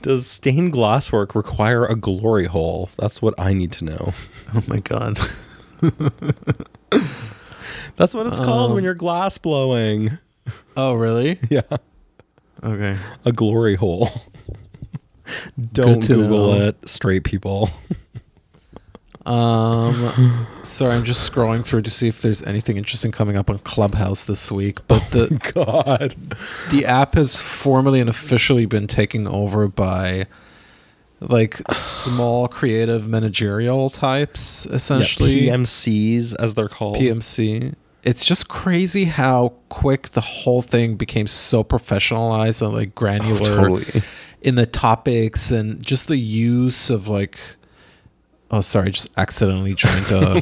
does 0.03 0.27
stained 0.27 0.71
glass 0.71 1.11
work 1.11 1.33
require 1.35 1.83
a 1.85 1.95
glory 1.95 2.45
hole? 2.45 2.89
That's 2.97 3.21
what 3.21 3.33
I 3.39 3.53
need 3.53 3.71
to 3.73 3.85
know. 3.85 4.13
Oh 4.55 4.63
my 4.67 4.79
god. 4.79 5.19
That's 7.95 8.13
what 8.13 8.27
it's 8.27 8.39
called 8.39 8.71
when 8.71 8.79
Um, 8.79 8.83
you're 8.85 8.93
glass 8.93 9.37
blowing. 9.39 10.17
oh 10.75 10.93
really? 10.93 11.39
Yeah, 11.49 11.61
Okay. 12.63 12.97
a 13.25 13.31
glory 13.31 13.75
hole. 13.75 14.09
Don't 15.73 16.01
to 16.03 16.15
Google 16.15 16.53
know. 16.53 16.67
it, 16.67 16.89
straight 16.89 17.23
people. 17.23 17.69
Um, 19.25 20.47
sorry, 20.63 20.93
I'm 20.95 21.03
just 21.03 21.29
scrolling 21.29 21.65
through 21.65 21.81
to 21.83 21.91
see 21.91 22.07
if 22.07 22.21
there's 22.21 22.41
anything 22.43 22.77
interesting 22.77 23.11
coming 23.11 23.35
up 23.35 23.49
on 23.49 23.59
Clubhouse 23.59 24.23
this 24.23 24.51
week. 24.51 24.79
But 24.87 25.11
the 25.11 25.27
God, 25.53 26.15
the 26.71 26.85
app 26.85 27.15
has 27.15 27.39
formally 27.39 27.99
and 27.99 28.09
officially 28.09 28.65
been 28.65 28.87
taken 28.87 29.27
over 29.27 29.67
by 29.67 30.27
like 31.19 31.61
small 31.71 32.47
creative 32.47 33.07
managerial 33.07 33.89
types, 33.89 34.65
essentially 34.67 35.41
yeah, 35.47 35.55
PMCs 35.55 36.35
as 36.39 36.53
they're 36.53 36.69
called. 36.69 36.95
PMC. 36.95 37.75
It's 38.07 38.23
just 38.23 38.47
crazy 38.47 39.03
how 39.05 39.53
quick 39.67 40.09
the 40.09 40.21
whole 40.21 40.61
thing 40.61 40.95
became 40.95 41.27
so 41.27 41.61
professionalized 41.63 42.61
and 42.61 42.73
like 42.73 42.95
granular 42.95 43.39
totally. 43.67 44.01
in 44.41 44.55
the 44.55 44.65
topics 44.65 45.51
and 45.51 45.85
just 45.85 46.07
the 46.07 46.15
use 46.17 46.89
of 46.89 47.09
like 47.09 47.37
oh 48.49 48.61
sorry 48.61 48.91
just 48.91 49.09
accidentally 49.17 49.73
joined 49.73 50.09
a 50.11 50.41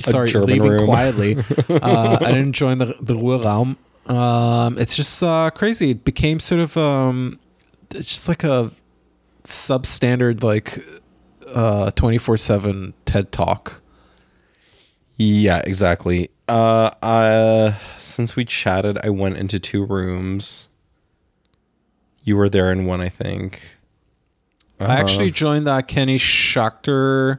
sorry 0.00 0.28
German 0.28 0.48
leaving 0.48 0.70
room. 0.70 0.86
quietly 0.86 1.36
uh, 1.68 2.18
i 2.20 2.30
didn't 2.30 2.52
join 2.52 2.78
the 2.78 2.94
the 3.00 3.14
Ruheraum. 3.16 3.76
um 4.08 4.78
it's 4.78 4.94
just 4.94 5.20
uh 5.24 5.50
crazy 5.50 5.90
it 5.90 6.04
became 6.04 6.38
sort 6.38 6.60
of 6.60 6.76
um 6.76 7.40
it's 7.90 8.08
just 8.08 8.28
like 8.28 8.44
a 8.44 8.70
substandard 9.42 10.44
like 10.44 10.84
uh 11.48 11.90
24/7 11.96 12.92
TED 13.06 13.32
talk 13.32 13.80
Yeah, 15.16 15.62
exactly. 15.64 16.30
Uh, 16.48 16.90
uh, 17.02 17.74
since 17.98 18.36
we 18.36 18.44
chatted, 18.44 18.98
I 19.02 19.08
went 19.10 19.36
into 19.36 19.58
two 19.58 19.84
rooms. 19.84 20.68
You 22.22 22.36
were 22.36 22.48
there 22.48 22.70
in 22.72 22.86
one, 22.86 23.00
I 23.00 23.08
think. 23.08 23.62
I 24.78 24.98
actually 25.00 25.28
Uh, 25.28 25.32
joined 25.32 25.66
that 25.66 25.88
Kenny 25.88 26.18
Schachter 26.18 27.38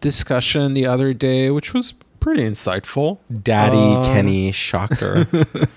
discussion 0.00 0.74
the 0.74 0.84
other 0.86 1.14
day 1.14 1.48
which 1.50 1.72
was 1.72 1.94
pretty 2.20 2.42
insightful 2.42 3.18
Daddy 3.42 3.76
uh, 3.78 4.04
Kenny 4.04 4.50
Schachter. 4.52 5.26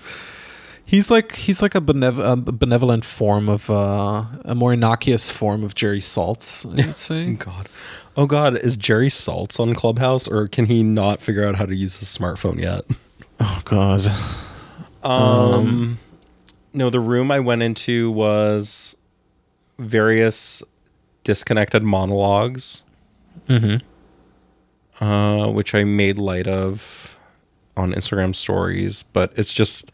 He's 0.88 1.10
like 1.10 1.34
he's 1.34 1.60
like 1.62 1.74
a, 1.74 1.80
benev- 1.80 2.24
a 2.32 2.36
benevolent 2.52 3.04
form 3.04 3.48
of 3.48 3.68
uh, 3.68 4.24
a 4.44 4.54
more 4.54 4.72
innocuous 4.72 5.30
form 5.30 5.64
of 5.64 5.74
Jerry 5.74 5.98
Saltz, 6.00 6.64
I 6.80 6.86
would 6.86 6.96
say. 6.96 7.32
God, 7.38 7.68
oh 8.16 8.26
God, 8.26 8.56
is 8.56 8.76
Jerry 8.76 9.08
Saltz 9.08 9.58
on 9.58 9.74
Clubhouse, 9.74 10.28
or 10.28 10.46
can 10.46 10.66
he 10.66 10.84
not 10.84 11.20
figure 11.20 11.44
out 11.44 11.56
how 11.56 11.66
to 11.66 11.74
use 11.74 11.98
his 11.98 12.08
smartphone 12.08 12.60
yet? 12.62 12.84
oh 13.40 13.60
God. 13.64 14.10
Um, 15.02 15.98
no, 16.72 16.88
the 16.90 17.00
room 17.00 17.30
I 17.32 17.40
went 17.40 17.62
into 17.62 18.10
was 18.12 18.96
various 19.78 20.62
disconnected 21.24 21.82
monologues, 21.82 22.84
Mm-hmm. 23.48 25.04
uh, 25.04 25.48
which 25.48 25.74
I 25.74 25.84
made 25.84 26.16
light 26.18 26.46
of 26.46 27.16
on 27.76 27.92
Instagram 27.92 28.34
stories, 28.34 29.02
but 29.02 29.32
it's 29.36 29.52
just 29.52 29.92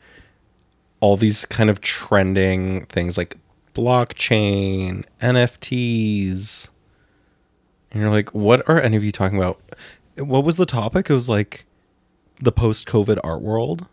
all 1.02 1.16
these 1.16 1.44
kind 1.44 1.68
of 1.68 1.80
trending 1.80 2.86
things 2.86 3.18
like 3.18 3.36
blockchain, 3.74 5.04
NFTs. 5.20 6.68
And 7.90 8.00
you're 8.00 8.10
like, 8.10 8.32
what 8.32 8.66
are 8.68 8.80
any 8.80 8.96
of 8.96 9.02
you 9.02 9.10
talking 9.10 9.36
about? 9.36 9.60
What 10.16 10.44
was 10.44 10.56
the 10.56 10.64
topic? 10.64 11.10
It 11.10 11.14
was 11.14 11.28
like 11.28 11.66
the 12.40 12.52
post 12.52 12.86
COVID 12.86 13.18
art 13.24 13.42
world. 13.42 13.86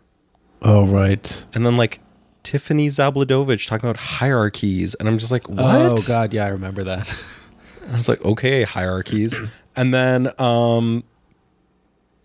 Oh 0.62 0.86
right. 0.86 1.46
And 1.52 1.66
then 1.66 1.76
like 1.76 1.98
Tiffany 2.44 2.86
Zabludowicz 2.86 3.66
talking 3.66 3.90
about 3.90 4.00
hierarchies. 4.00 4.94
And 4.94 5.08
I'm 5.08 5.18
just 5.18 5.32
like, 5.32 5.48
what? 5.48 5.58
Oh 5.64 5.96
God, 6.06 6.32
yeah, 6.32 6.44
I 6.44 6.50
remember 6.50 6.84
that. 6.84 7.12
I 7.90 7.96
was 7.96 8.08
like, 8.08 8.24
okay, 8.24 8.62
hierarchies. 8.62 9.36
and 9.74 9.92
then 9.92 10.30
um 10.40 11.02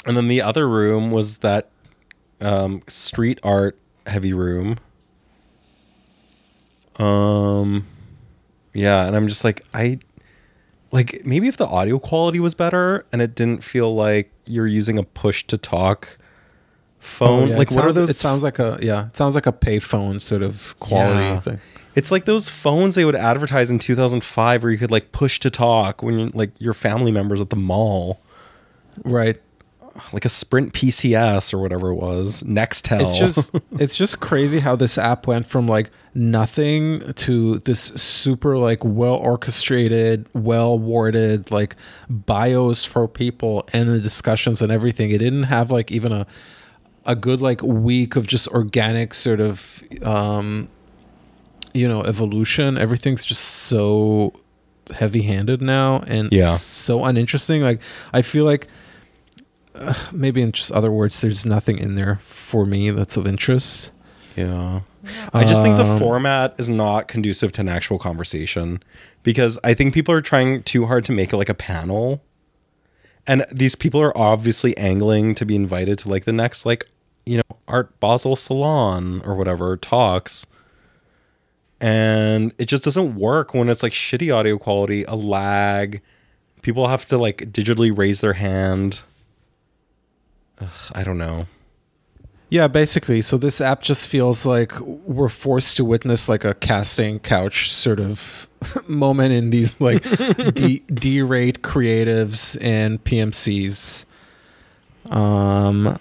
and 0.06 0.16
then 0.16 0.28
the 0.28 0.44
other 0.44 0.70
room 0.70 1.10
was 1.10 1.38
that 1.38 1.72
um 2.40 2.84
street 2.88 3.40
art 3.42 3.80
heavy 4.06 4.34
room. 4.34 4.78
Um 6.98 7.86
yeah, 8.74 9.06
and 9.06 9.16
I'm 9.16 9.28
just 9.28 9.44
like 9.44 9.64
I 9.74 10.00
like 10.92 11.26
maybe 11.26 11.48
if 11.48 11.58
the 11.58 11.68
audio 11.68 12.00
quality 12.00 12.40
was 12.40 12.54
better 12.54 13.06
and 13.12 13.22
it 13.22 13.36
didn't 13.36 13.64
feel 13.64 13.94
like 13.94 14.32
you're 14.46 14.68
using 14.68 14.98
a 14.98 15.04
push 15.04 15.44
to 15.48 15.58
talk 15.58 16.18
phone 17.00 17.44
Oh, 17.44 17.46
yeah, 17.48 17.58
like 17.58 17.72
it 17.72 17.76
what 17.76 17.86
are 17.86 17.94
those 17.94 18.10
It 18.10 18.16
sounds 18.16 18.44
like 18.44 18.60
a 18.60 18.78
yeah. 18.82 19.08
It 19.08 19.18
sounds 19.18 19.36
like 19.36 19.46
a 19.48 19.52
payphone 19.52 20.22
sort 20.22 20.42
of 20.42 20.76
quality 20.80 21.20
Yeah. 21.26 21.40
thing. 21.40 21.60
It's 21.96 22.12
like 22.12 22.26
those 22.26 22.50
phones 22.50 22.96
they 22.96 23.06
would 23.06 23.16
advertise 23.16 23.70
in 23.72 23.80
2005 23.80 24.64
where 24.64 24.72
you 24.72 24.78
could 24.78 24.92
like 24.92 25.12
push 25.14 25.40
to 25.42 25.50
talk 25.50 26.04
when 26.04 26.18
you're 26.20 26.30
like 26.30 26.52
your 26.60 26.74
family 26.74 27.12
members 27.12 27.40
at 27.42 27.50
the 27.50 27.56
mall, 27.56 28.20
Right. 29.04 29.42
Like 30.12 30.26
a 30.26 30.30
Sprint 30.30 30.74
PCS 30.74 31.54
or 31.54 31.58
whatever 31.60 31.90
it 31.92 31.96
was, 31.96 32.44
Nextel. 32.44 33.02
It's 33.02 33.18
just 33.18 33.52
it's 33.80 33.96
just 33.96 34.20
crazy 34.20 34.60
how 34.60 34.76
this 34.76 34.98
app 34.98 35.26
went 35.28 35.48
from 35.48 35.68
like 35.68 35.90
nothing 36.14 37.14
to 37.14 37.60
this 37.60 37.82
super 37.82 38.58
like 38.58 38.84
well 38.84 39.16
orchestrated, 39.16 40.28
well 40.34 40.78
worded 40.78 41.50
like 41.52 41.76
bios 42.10 42.84
for 42.86 43.08
people 43.08 43.68
and 43.74 43.90
the 43.90 44.00
discussions 44.00 44.62
and 44.62 44.72
everything. 44.72 45.12
It 45.12 45.20
didn't 45.20 45.44
have 45.44 45.72
like 45.72 45.92
even 45.92 46.12
a 46.12 46.28
a 47.06 47.16
good 47.16 47.40
like 47.42 47.62
week 47.62 48.16
of 48.16 48.26
just 48.28 48.48
organic 48.50 49.14
sort 49.14 49.40
of 49.40 49.82
um 50.02 50.68
you 51.74 51.88
know 51.88 52.02
evolution. 52.04 52.78
Everything's 52.78 53.24
just 53.24 53.44
so 53.44 54.34
heavy 54.94 55.22
handed 55.24 55.62
now 55.62 56.04
and 56.08 56.30
Yeah. 56.32 56.56
so 56.58 57.06
uninteresting. 57.06 57.62
Like 57.62 57.82
I 58.14 58.22
feel 58.22 58.46
like 58.46 58.68
uh, 59.76 59.94
maybe 60.12 60.42
in 60.42 60.52
just 60.52 60.72
other 60.72 60.92
words, 60.92 61.22
there's 61.22 61.46
nothing 61.46 61.78
in 61.78 61.96
there 61.96 62.20
for 62.24 62.66
me 62.66 62.90
that's 62.90 63.18
of 63.18 63.28
interest. 63.28 63.92
yeah. 64.36 64.82
I 65.34 65.44
just 65.46 65.62
think 65.62 65.78
the 65.78 65.86
Um, 65.86 66.00
format 66.00 66.56
is 66.58 66.68
not 66.68 67.08
conducive 67.08 67.52
to 67.54 67.62
an 67.62 67.70
actual 67.70 68.00
conversation 68.00 68.82
because 69.22 69.60
I 69.64 69.76
think 69.76 69.94
people 69.94 70.16
are 70.16 70.22
trying 70.22 70.64
too 70.64 70.88
hard 70.88 71.06
to 71.06 71.12
make 71.12 71.32
it 71.32 71.38
like 71.38 71.48
a 71.50 71.54
panel. 71.54 72.24
And 73.28 73.46
these 73.52 73.76
people 73.76 74.02
are 74.02 74.18
obviously 74.18 74.76
angling 74.78 75.36
to 75.36 75.46
be 75.46 75.56
invited 75.56 76.00
to 76.00 76.10
like 76.10 76.26
the 76.26 76.34
next 76.34 76.66
like, 76.66 76.88
you 77.28 77.38
know, 77.38 77.58
Art 77.68 78.00
Basel 78.00 78.36
salon 78.36 79.22
or 79.24 79.36
whatever 79.36 79.78
talks. 79.78 80.48
And 81.80 82.52
it 82.58 82.66
just 82.66 82.84
doesn't 82.84 83.16
work 83.16 83.54
when 83.54 83.70
it's 83.70 83.84
like 83.84 83.94
shitty 83.94 84.36
audio 84.36 84.58
quality, 84.58 85.04
a 85.04 85.16
lag. 85.16 86.02
People 86.64 86.88
have 86.88 87.06
to 87.10 87.18
like 87.20 87.52
digitally 87.52 87.96
raise 87.96 88.22
their 88.22 88.34
hand. 88.34 89.02
Ugh, 90.60 90.68
I 90.94 91.04
don't 91.04 91.18
know. 91.18 91.48
Yeah, 92.50 92.68
basically. 92.68 93.22
So 93.22 93.38
this 93.38 93.60
app 93.60 93.82
just 93.82 94.08
feels 94.08 94.46
like 94.46 94.80
we're 94.80 95.30
forced 95.30 95.78
to 95.78 95.86
witness 95.86 96.30
like 96.30 96.46
a 96.46 96.54
casting 96.54 97.20
couch 97.20 97.74
sort 97.74 98.00
of 98.00 98.48
moment 98.88 99.34
in 99.34 99.50
these 99.50 99.80
like 99.82 100.04
D 100.54 100.84
D 100.94 101.22
rate 101.22 101.62
creatives 101.64 102.58
and 102.62 103.04
PMCs. 103.04 104.06
Um, 105.10 106.00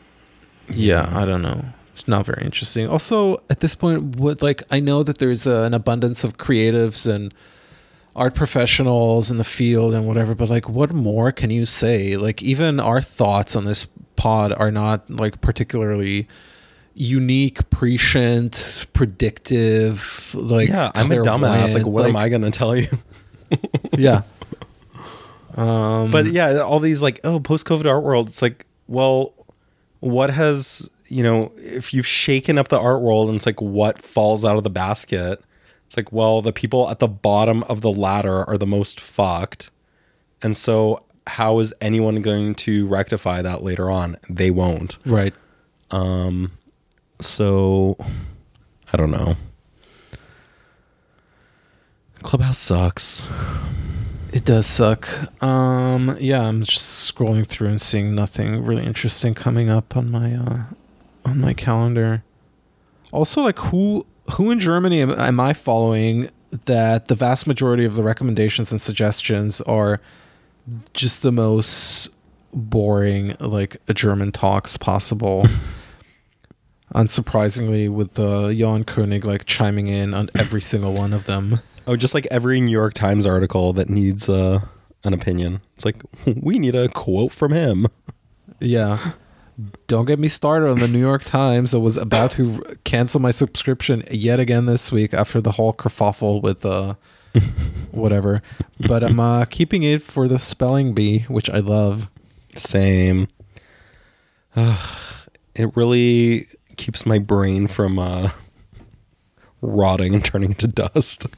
yeah, 0.69 1.11
I 1.13 1.25
don't 1.25 1.43
know. 1.43 1.65
It's 1.91 2.07
not 2.09 2.27
very 2.27 2.45
interesting. 2.45 2.89
Also, 2.89 3.43
at 3.49 3.61
this 3.61 3.75
point, 3.75 4.17
what 4.17 4.43
like 4.43 4.63
I 4.71 4.81
know 4.81 5.03
that 5.03 5.19
there's 5.19 5.47
uh, 5.47 5.63
an 5.63 5.75
abundance 5.75 6.25
of 6.25 6.37
creatives 6.37 7.13
and 7.13 7.33
art 8.17 8.35
professionals 8.35 9.31
in 9.31 9.39
the 9.39 9.45
field 9.45 9.95
and 9.95 10.07
whatever, 10.07 10.35
but 10.35 10.49
like, 10.49 10.69
what 10.69 10.93
more 10.93 11.33
can 11.33 11.51
you 11.51 11.67
say? 11.67 12.17
Like, 12.17 12.43
even 12.43 12.79
our 12.79 13.03
thoughts 13.03 13.57
on 13.57 13.65
this 13.65 13.87
pod 14.17 14.53
are 14.53 14.71
not 14.71 15.09
like 15.11 15.41
particularly 15.41 16.29
unique, 16.95 17.69
prescient, 17.71 18.87
predictive. 18.93 20.35
Like, 20.35 20.69
yeah, 20.69 20.93
I'm 20.95 21.11
a 21.11 21.17
dumbass. 21.17 21.75
Like, 21.75 21.87
what 21.87 22.07
am 22.07 22.17
I 22.17 22.29
gonna 22.29 22.51
tell 22.51 22.77
you? 22.77 22.89
Yeah. 23.97 24.23
Um, 25.55 26.11
but 26.11 26.27
yeah, 26.27 26.59
all 26.59 26.81
these 26.81 27.01
like, 27.01 27.21
oh, 27.23 27.39
post 27.39 27.67
COVID 27.67 27.87
art 27.87 28.03
world. 28.03 28.27
It's 28.27 28.43
like, 28.43 28.67
well, 28.89 29.33
what 30.01 30.31
has 30.31 30.91
you 31.07 31.23
know, 31.23 31.53
if 31.59 31.95
you've 31.95 32.07
shaken 32.07 32.59
up 32.59 32.69
the 32.69 32.79
art 32.79 33.01
world, 33.01 33.29
and 33.29 33.37
it's 33.37 33.47
like, 33.47 33.61
what 33.61 34.03
falls 34.03 34.45
out 34.45 34.57
of 34.57 34.65
the 34.65 34.71
basket? 34.71 35.41
It's 35.87 35.97
like, 35.97 36.11
well, 36.11 36.43
the 36.43 36.53
people 36.53 36.91
at 36.91 36.99
the 36.99 37.07
bottom 37.07 37.63
of 37.65 37.83
the 37.83 37.93
ladder 37.93 38.45
are 38.49 38.59
the 38.59 38.67
most 38.67 38.99
fucked, 39.01 39.71
and 40.43 40.57
so 40.57 41.05
how 41.27 41.59
is 41.59 41.73
anyone 41.81 42.21
going 42.23 42.55
to 42.57 42.87
rectify 42.87 43.43
that 43.43 43.63
later 43.63 43.91
on? 43.91 44.17
They 44.29 44.51
won't. 44.51 44.99
right. 45.07 45.35
Um 45.91 46.53
So, 47.21 47.97
I 48.93 48.97
don't 48.97 49.11
know. 49.11 49.37
Clubhouse 52.23 52.59
sucks. 52.59 53.29
It 54.33 54.45
does 54.45 54.67
suck. 54.67 55.09
Um, 55.43 56.17
yeah, 56.19 56.43
I'm 56.43 56.65
just 56.65 57.15
scrolling 57.15 57.47
through 57.47 57.69
and 57.69 57.81
seeing 57.81 58.15
nothing 58.15 58.65
really 58.65 58.85
interesting 58.85 59.33
coming 59.35 59.71
up 59.71 59.97
on 59.97 60.11
my 60.11 60.35
uh, 60.35 60.63
on 61.25 61.41
my 61.41 61.53
calendar. 61.55 62.25
Also, 63.13 63.43
like 63.43 63.59
who 63.59 64.07
who 64.33 64.51
in 64.51 64.59
Germany 64.59 65.03
am, 65.03 65.13
am 65.13 65.39
I 65.39 65.53
following 65.53 66.31
that 66.65 67.07
the 67.07 67.15
vast 67.15 67.47
majority 67.47 67.85
of 67.85 67.95
the 67.95 68.03
recommendations 68.03 68.73
and 68.73 68.81
suggestions 68.81 69.61
are 69.63 70.01
just 70.93 71.23
the 71.23 71.33
most 71.33 72.11
boring 72.53 73.37
like 73.41 73.77
German 73.93 74.33
talks 74.33 74.77
possible. 74.77 75.47
Unsurprisingly, 76.95 77.91
with 77.91 78.19
uh, 78.21 78.53
Jan 78.53 78.85
Koenig 78.85 79.25
like 79.25 79.47
chiming 79.47 79.89
in 79.89 80.15
on 80.15 80.31
every 80.35 80.61
single 80.63 80.93
one 80.93 81.13
of 81.13 81.25
them. 81.25 81.61
Oh, 81.87 81.97
just 81.97 82.15
like 82.15 82.27
every 82.31 82.61
New 82.61 82.71
York 82.71 82.95
Times 82.95 83.27
article 83.27 83.73
that 83.73 83.91
needs 83.91 84.29
uh, 84.29 84.61
an 85.03 85.13
opinion. 85.13 85.61
It's 85.75 85.85
like 85.85 86.03
we 86.27 86.59
need 86.59 86.75
a 86.75 86.89
quote 86.89 87.33
from 87.33 87.53
him. 87.53 87.89
Yeah. 88.61 89.13
Don't 89.87 90.07
get 90.07 90.19
me 90.19 90.29
started 90.29 90.69
on 90.69 90.81
the 90.81 90.89
New 90.89 90.99
York 90.99 91.25
Times. 91.25 91.75
I 91.75 91.79
was 91.79 91.97
about 91.97 92.33
to 92.33 92.63
cancel 92.85 93.21
my 93.21 93.31
subscription 93.31 94.03
yet 94.11 94.41
again 94.41 94.67
this 94.67 94.91
week 94.91 95.15
after 95.15 95.41
the 95.41 95.53
whole 95.53 95.73
kerfuffle 95.73 96.43
with 96.43 96.65
uh 96.65 96.95
whatever. 97.91 98.43
But 98.87 99.03
I'm 99.03 99.21
uh, 99.21 99.45
keeping 99.47 99.83
it 99.83 100.03
for 100.03 100.29
the 100.29 100.39
spelling 100.39 100.95
bee, 100.95 101.21
which 101.29 101.49
I 101.51 101.59
love. 101.59 102.09
Same. 102.55 103.29
Ugh, 104.57 104.99
it 105.55 105.77
really 105.77 106.49
keeps 106.77 107.07
my 107.07 107.19
brain 107.19 107.67
from 107.69 107.99
uh, 107.99 108.31
rotting 109.61 110.15
and 110.15 110.25
turning 110.25 110.51
into 110.51 110.67
dust. 110.67 111.27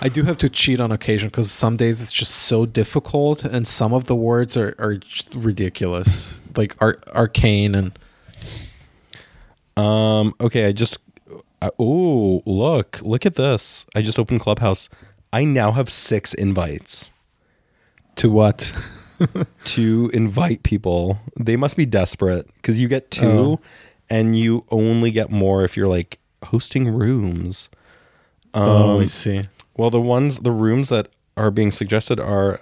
I 0.00 0.08
do 0.08 0.22
have 0.22 0.38
to 0.38 0.48
cheat 0.48 0.80
on 0.80 0.90
occasion 0.90 1.28
because 1.28 1.50
some 1.50 1.76
days 1.76 2.00
it's 2.02 2.12
just 2.12 2.32
so 2.32 2.64
difficult, 2.64 3.44
and 3.44 3.68
some 3.68 3.92
of 3.92 4.04
the 4.06 4.14
words 4.16 4.56
are 4.56 4.74
are 4.78 4.98
ridiculous, 5.34 6.40
like 6.56 6.74
ar- 6.80 6.98
arcane 7.14 7.74
and 7.74 7.98
Um. 9.76 10.34
Okay. 10.40 10.66
I 10.66 10.72
just. 10.72 10.98
Oh, 11.78 12.42
look! 12.46 13.00
Look 13.02 13.26
at 13.26 13.34
this! 13.34 13.86
I 13.94 14.02
just 14.02 14.18
opened 14.18 14.40
Clubhouse. 14.40 14.88
I 15.32 15.44
now 15.44 15.72
have 15.72 15.90
six 15.90 16.32
invites 16.34 17.12
to 18.16 18.30
what? 18.30 18.72
to 19.64 20.10
invite 20.14 20.62
people. 20.62 21.18
They 21.38 21.56
must 21.56 21.76
be 21.76 21.86
desperate 21.86 22.46
because 22.56 22.80
you 22.80 22.88
get 22.88 23.10
two, 23.10 23.26
Oh. 23.26 23.60
and 24.10 24.36
you 24.38 24.64
only 24.70 25.10
get 25.10 25.30
more 25.30 25.64
if 25.64 25.76
you're 25.76 25.88
like 25.88 26.18
hosting 26.44 26.88
rooms. 26.88 27.68
oh, 28.54 28.98
I 28.98 29.02
Um, 29.02 29.08
see. 29.08 29.48
Well, 29.76 29.90
the 29.90 30.00
ones, 30.00 30.38
the 30.38 30.52
rooms 30.52 30.88
that 30.90 31.08
are 31.36 31.50
being 31.50 31.70
suggested 31.70 32.20
are 32.20 32.60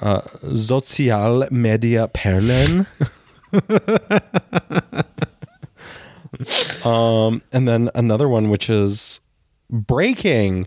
uh, 0.00 0.20
Sozial 0.42 1.50
Media 1.50 2.08
Perlen. 2.08 2.86
um, 6.84 7.42
and 7.52 7.66
then 7.68 7.90
another 7.94 8.28
one, 8.28 8.50
which 8.50 8.70
is 8.70 9.20
breaking. 9.70 10.66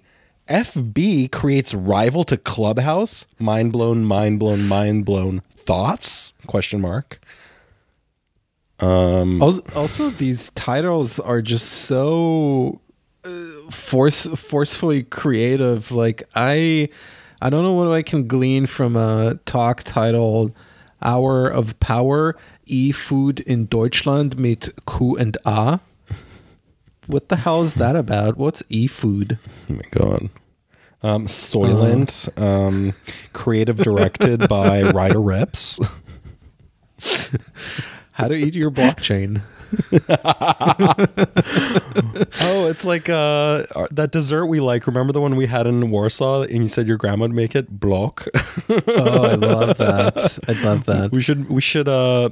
FB 0.49 1.31
creates 1.31 1.73
rival 1.73 2.23
to 2.25 2.35
Clubhouse. 2.37 3.25
Mind 3.39 3.71
blown, 3.71 4.03
mind 4.03 4.39
blown, 4.39 4.67
mind 4.67 5.05
blown. 5.05 5.41
Thoughts? 5.55 6.33
Question 6.47 6.81
mark. 6.81 7.19
Um, 8.79 9.41
Also, 9.41 9.61
also, 9.75 10.09
these 10.09 10.49
titles 10.51 11.19
are 11.19 11.41
just 11.41 11.67
so 11.67 12.81
uh, 13.23 13.29
force 13.69 14.25
forcefully 14.25 15.03
creative. 15.03 15.91
Like 15.91 16.23
I, 16.35 16.89
I 17.41 17.49
don't 17.49 17.63
know 17.63 17.73
what 17.73 17.91
I 17.91 18.01
can 18.01 18.27
glean 18.27 18.65
from 18.65 18.95
a 18.95 19.35
talk 19.45 19.83
titled 19.83 20.51
"Hour 21.01 21.47
of 21.47 21.79
Power: 21.79 22.35
E-Food 22.71 23.39
in 23.41 23.65
Deutschland 23.65 24.39
mit 24.39 24.69
Q 24.87 25.17
and 25.17 25.37
A." 25.45 25.79
What 27.07 27.29
the 27.29 27.35
hell 27.37 27.61
is 27.61 27.73
that 27.75 27.95
about? 27.95 28.37
What's 28.37 28.63
e-food? 28.69 29.37
Oh 29.69 29.73
my 29.73 29.81
god. 29.91 30.29
Um, 31.03 31.25
Soylent, 31.27 32.29
um, 32.39 32.93
creative 33.33 33.77
directed 33.77 34.47
by 34.47 34.83
Ryder 34.91 35.19
Ripps. 35.19 35.79
How 38.13 38.27
to 38.27 38.35
eat 38.35 38.55
your 38.55 38.69
blockchain? 38.71 39.41
Oh, 42.43 42.67
it's 42.67 42.85
like 42.85 43.09
uh, 43.09 43.63
that 43.91 44.09
dessert 44.11 44.45
we 44.47 44.59
like. 44.59 44.87
Remember 44.87 45.13
the 45.13 45.21
one 45.21 45.35
we 45.35 45.45
had 45.45 45.67
in 45.67 45.89
Warsaw, 45.91 46.41
and 46.43 46.63
you 46.63 46.67
said 46.67 46.87
your 46.87 46.97
grandma 46.97 47.23
would 47.23 47.33
make 47.33 47.55
it 47.55 47.79
block. 47.79 48.27
Oh, 48.69 49.23
I 49.23 49.35
love 49.35 49.77
that. 49.77 50.39
I 50.47 50.53
love 50.63 50.85
that. 50.85 51.11
we 51.11 51.21
should 51.21 51.49
we 51.49 51.61
should 51.61 51.87
uh, 51.89 52.29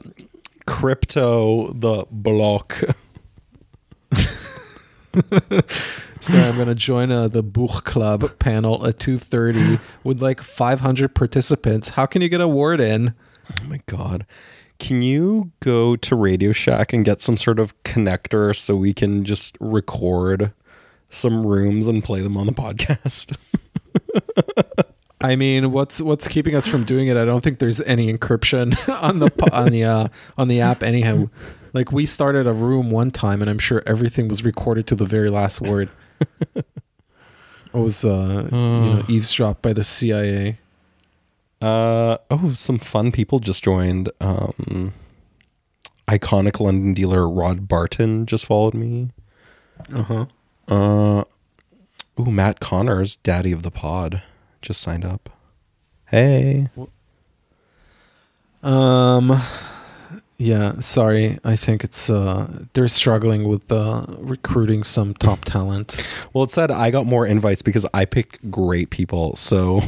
crypto 0.65 1.71
the 1.73 2.05
block. 2.11 2.81
So 6.21 6.37
I'm 6.37 6.57
gonna 6.57 6.75
join 6.75 7.11
uh, 7.11 7.29
the 7.29 7.41
Buch 7.41 7.85
Club 7.85 8.37
panel 8.39 8.85
at 8.85 8.99
2:30 8.99 9.79
with 10.03 10.21
like 10.21 10.41
500 10.41 11.15
participants. 11.15 11.89
How 11.89 12.05
can 12.05 12.21
you 12.21 12.27
get 12.29 12.41
a 12.41 12.47
word 12.47 12.81
in? 12.81 13.13
Oh 13.49 13.63
my 13.63 13.79
god. 13.85 14.25
Can 14.79 15.01
you 15.01 15.51
go 15.59 15.95
to 15.97 16.15
Radio 16.15 16.51
Shack 16.51 16.93
and 16.93 17.03
get 17.03 17.21
some 17.21 17.37
sort 17.37 17.59
of 17.59 17.81
connector 17.83 18.55
so 18.55 18.75
we 18.75 18.93
can 18.93 19.25
just 19.25 19.57
record 19.59 20.53
some 21.09 21.45
rooms 21.45 21.85
and 21.85 22.03
play 22.03 22.21
them 22.21 22.37
on 22.37 22.45
the 22.45 22.53
podcast? 22.53 23.35
I 25.21 25.35
mean, 25.35 25.71
what's 25.73 26.01
what's 26.01 26.29
keeping 26.29 26.55
us 26.55 26.65
from 26.65 26.85
doing 26.85 27.07
it? 27.07 27.17
I 27.17 27.25
don't 27.25 27.43
think 27.43 27.59
there's 27.59 27.81
any 27.81 28.11
encryption 28.11 28.73
on 29.03 29.19
the 29.19 29.31
on 29.51 29.71
the 29.71 29.83
uh, 29.83 30.07
on 30.37 30.47
the 30.47 30.61
app. 30.61 30.81
Anyhow, 30.81 31.29
like 31.73 31.91
we 31.91 32.05
started 32.05 32.47
a 32.47 32.53
room 32.53 32.89
one 32.89 33.11
time, 33.11 33.41
and 33.41 33.49
I'm 33.49 33.59
sure 33.59 33.83
everything 33.85 34.29
was 34.29 34.45
recorded 34.45 34.87
to 34.87 34.95
the 34.95 35.05
very 35.05 35.29
last 35.29 35.59
word. 35.59 35.89
it 36.55 36.65
was 37.73 38.05
uh, 38.05 38.47
you 38.49 38.57
know, 38.57 39.03
eavesdropped 39.09 39.61
by 39.61 39.73
the 39.73 39.83
CIA. 39.83 40.57
Uh 41.61 42.17
oh, 42.31 42.53
some 42.55 42.79
fun 42.79 43.11
people 43.11 43.39
just 43.39 43.63
joined. 43.63 44.09
Um 44.21 44.93
iconic 46.07 46.59
London 46.59 46.93
dealer 46.93 47.29
Rod 47.29 47.67
Barton 47.67 48.25
just 48.25 48.45
followed 48.45 48.73
me. 48.73 49.09
Uh-huh. 49.93 50.25
Uh 50.67 51.23
Ooh, 52.19 52.31
Matt 52.31 52.59
Connors, 52.59 53.15
daddy 53.17 53.51
of 53.51 53.63
the 53.63 53.71
pod, 53.71 54.21
just 54.61 54.81
signed 54.81 55.05
up. 55.05 55.29
Hey. 56.05 56.69
Um 58.63 59.41
yeah, 60.37 60.79
sorry. 60.79 61.37
I 61.43 61.57
think 61.57 61.83
it's 61.83 62.09
uh 62.09 62.63
they're 62.73 62.87
struggling 62.87 63.47
with 63.49 63.69
uh 63.71 64.05
recruiting 64.17 64.83
some 64.83 65.13
top 65.13 65.43
talent. 65.43 66.05
Well, 66.33 66.45
it 66.45 66.51
said 66.51 66.71
I 66.71 66.89
got 66.91 67.05
more 67.05 67.25
invites 67.25 67.61
because 67.61 67.85
I 67.93 68.05
pick 68.05 68.39
great 68.49 68.89
people. 68.89 69.35
So 69.35 69.81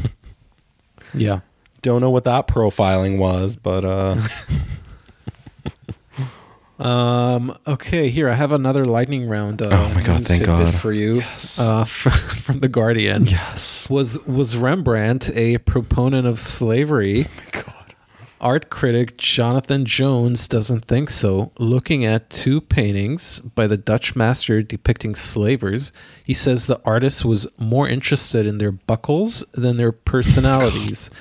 Yeah. 1.14 1.40
Don't 1.82 2.02
know 2.02 2.10
what 2.12 2.24
that 2.26 2.48
profiling 2.48 3.18
was, 3.18 3.56
but 3.56 3.84
uh 3.86 4.18
Um 6.80 7.56
okay, 7.68 8.10
here 8.10 8.28
I 8.28 8.34
have 8.34 8.52
another 8.52 8.86
lightning 8.86 9.28
round 9.28 9.62
uh 9.62 9.70
Oh 9.72 9.94
my 9.94 10.02
God, 10.02 10.26
thank 10.26 10.46
God. 10.46 10.74
for 10.74 10.92
you. 10.92 11.18
Yes. 11.18 11.60
Uh 11.60 11.84
from 11.86 12.58
the 12.60 12.68
Guardian. 12.68 13.26
yes. 13.28 13.88
Was 13.88 14.18
was 14.26 14.58
Rembrandt 14.58 15.30
a 15.36 15.60
proponent 15.60 16.26
of 16.26 16.40
slavery? 16.40 17.28
God. 17.52 17.76
Art 18.40 18.72
critic 18.72 19.16
Jonathan 19.18 19.86
Jones 19.86 20.48
doesn't 20.48 20.86
think 20.86 21.12
so. 21.12 21.52
Looking 21.60 22.04
at 22.04 22.32
two 22.32 22.60
paintings 22.62 23.40
by 23.42 23.68
the 23.68 23.78
Dutch 23.78 24.16
master 24.16 24.64
depicting 24.64 25.14
slavers, 25.14 25.92
he 26.24 26.34
says 26.34 26.66
the 26.66 26.82
artist 26.84 27.24
was 27.24 27.46
more 27.60 27.88
interested 27.88 28.48
in 28.48 28.58
their 28.58 28.72
buckles 28.72 29.46
than 29.54 29.78
their 29.78 29.92
personalities. 29.92 31.12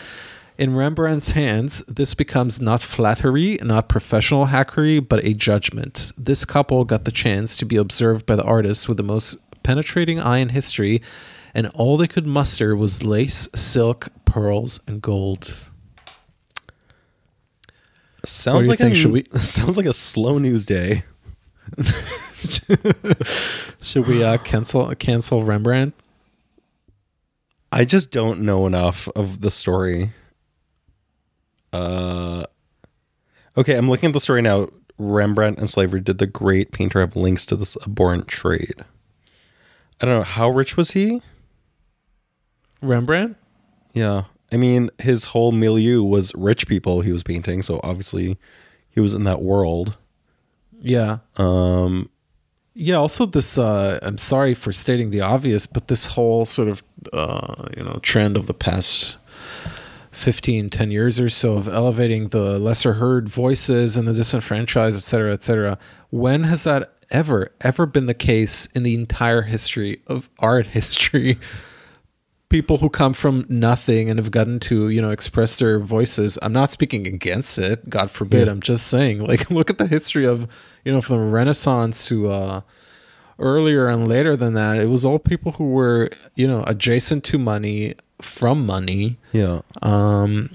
In 0.60 0.76
Rembrandt's 0.76 1.30
hands, 1.30 1.82
this 1.88 2.12
becomes 2.12 2.60
not 2.60 2.82
flattery, 2.82 3.56
not 3.62 3.88
professional 3.88 4.48
hackery, 4.48 5.00
but 5.00 5.24
a 5.24 5.32
judgment. 5.32 6.12
This 6.18 6.44
couple 6.44 6.84
got 6.84 7.06
the 7.06 7.10
chance 7.10 7.56
to 7.56 7.64
be 7.64 7.76
observed 7.76 8.26
by 8.26 8.36
the 8.36 8.44
artist 8.44 8.86
with 8.86 8.98
the 8.98 9.02
most 9.02 9.38
penetrating 9.62 10.20
eye 10.20 10.36
in 10.36 10.50
history, 10.50 11.00
and 11.54 11.68
all 11.68 11.96
they 11.96 12.06
could 12.06 12.26
muster 12.26 12.76
was 12.76 13.02
lace, 13.02 13.48
silk, 13.54 14.08
pearls, 14.26 14.80
and 14.86 15.00
gold. 15.00 15.70
Sounds 18.26 18.68
like 18.68 18.80
think? 18.80 18.92
a, 18.92 18.96
Should 18.96 19.12
we- 19.12 19.24
sounds 19.40 19.78
like 19.78 19.86
a 19.86 19.94
slow 19.94 20.36
news 20.36 20.66
day. 20.66 21.04
Should 23.80 24.06
we 24.06 24.22
uh, 24.22 24.36
cancel 24.36 24.94
cancel 24.96 25.42
Rembrandt? 25.42 25.94
I 27.72 27.86
just 27.86 28.10
don't 28.10 28.42
know 28.42 28.66
enough 28.66 29.08
of 29.16 29.40
the 29.40 29.50
story. 29.50 30.10
Uh 31.72 32.44
Okay, 33.56 33.76
I'm 33.76 33.90
looking 33.90 34.08
at 34.08 34.12
the 34.12 34.20
story 34.20 34.42
now. 34.42 34.68
Rembrandt 34.98 35.58
and 35.58 35.68
slavery 35.68 36.00
did 36.00 36.18
the 36.18 36.26
great 36.26 36.72
painter 36.72 37.00
have 37.00 37.16
links 37.16 37.46
to 37.46 37.56
this 37.56 37.76
abhorrent 37.86 38.28
trade. 38.28 38.84
I 40.00 40.06
don't 40.06 40.16
know 40.16 40.22
how 40.22 40.50
rich 40.50 40.76
was 40.76 40.90
he? 40.90 41.22
Rembrandt? 42.82 43.36
Yeah. 43.92 44.24
I 44.52 44.56
mean, 44.56 44.90
his 44.98 45.26
whole 45.26 45.52
milieu 45.52 46.02
was 46.02 46.34
rich 46.34 46.66
people 46.66 47.00
he 47.02 47.12
was 47.12 47.22
painting, 47.22 47.62
so 47.62 47.80
obviously 47.82 48.36
he 48.90 49.00
was 49.00 49.12
in 49.12 49.24
that 49.24 49.42
world. 49.42 49.96
Yeah. 50.80 51.18
Um 51.36 52.10
Yeah, 52.74 52.96
also 52.96 53.26
this 53.26 53.58
uh 53.58 53.98
I'm 54.02 54.18
sorry 54.18 54.54
for 54.54 54.72
stating 54.72 55.10
the 55.10 55.20
obvious, 55.20 55.66
but 55.66 55.88
this 55.88 56.06
whole 56.06 56.44
sort 56.44 56.68
of 56.68 56.82
uh 57.12 57.68
you 57.76 57.84
know 57.84 57.98
trend 58.02 58.36
of 58.36 58.46
the 58.46 58.54
past 58.54 59.18
15 60.20 60.70
10 60.70 60.90
years 60.90 61.18
or 61.18 61.30
so 61.30 61.54
of 61.54 61.66
elevating 61.66 62.28
the 62.28 62.58
lesser 62.58 62.94
heard 62.94 63.28
voices 63.28 63.96
and 63.96 64.06
the 64.06 64.12
disenfranchised 64.12 64.96
et 64.96 65.02
cetera 65.02 65.32
et 65.32 65.42
cetera. 65.42 65.78
When 66.10 66.44
has 66.44 66.62
that 66.64 66.92
ever 67.10 67.52
ever 67.62 67.86
been 67.86 68.06
the 68.06 68.14
case 68.14 68.66
in 68.66 68.82
the 68.82 68.94
entire 68.94 69.42
history 69.42 70.02
of 70.06 70.28
art 70.38 70.66
history? 70.78 71.38
People 72.50 72.78
who 72.78 72.90
come 72.90 73.12
from 73.12 73.46
nothing 73.48 74.10
and 74.10 74.18
have 74.18 74.30
gotten 74.30 74.60
to 74.60 74.90
you 74.90 75.00
know 75.00 75.10
express 75.10 75.58
their 75.58 75.78
voices. 75.78 76.38
I'm 76.42 76.52
not 76.52 76.70
speaking 76.70 77.06
against 77.06 77.58
it 77.58 77.88
god 77.88 78.10
forbid. 78.10 78.46
Yeah. 78.46 78.52
i'm 78.52 78.60
just 78.60 78.86
saying 78.88 79.24
like 79.26 79.50
look 79.50 79.70
at 79.70 79.78
the 79.78 79.86
history 79.86 80.26
of 80.26 80.46
you 80.84 80.92
know 80.92 81.00
from 81.00 81.16
the 81.16 81.24
renaissance 81.32 82.06
to 82.08 82.30
uh 82.30 82.60
earlier 83.38 83.88
and 83.88 84.06
later 84.06 84.36
than 84.36 84.52
that. 84.54 84.76
It 84.76 84.90
was 84.90 85.04
all 85.04 85.18
people 85.18 85.52
who 85.52 85.70
were 85.70 86.10
you 86.34 86.46
know 86.46 86.62
adjacent 86.66 87.24
to 87.24 87.38
money 87.38 87.94
from 88.20 88.66
money 88.66 89.16
yeah. 89.32 89.60
um 89.82 90.50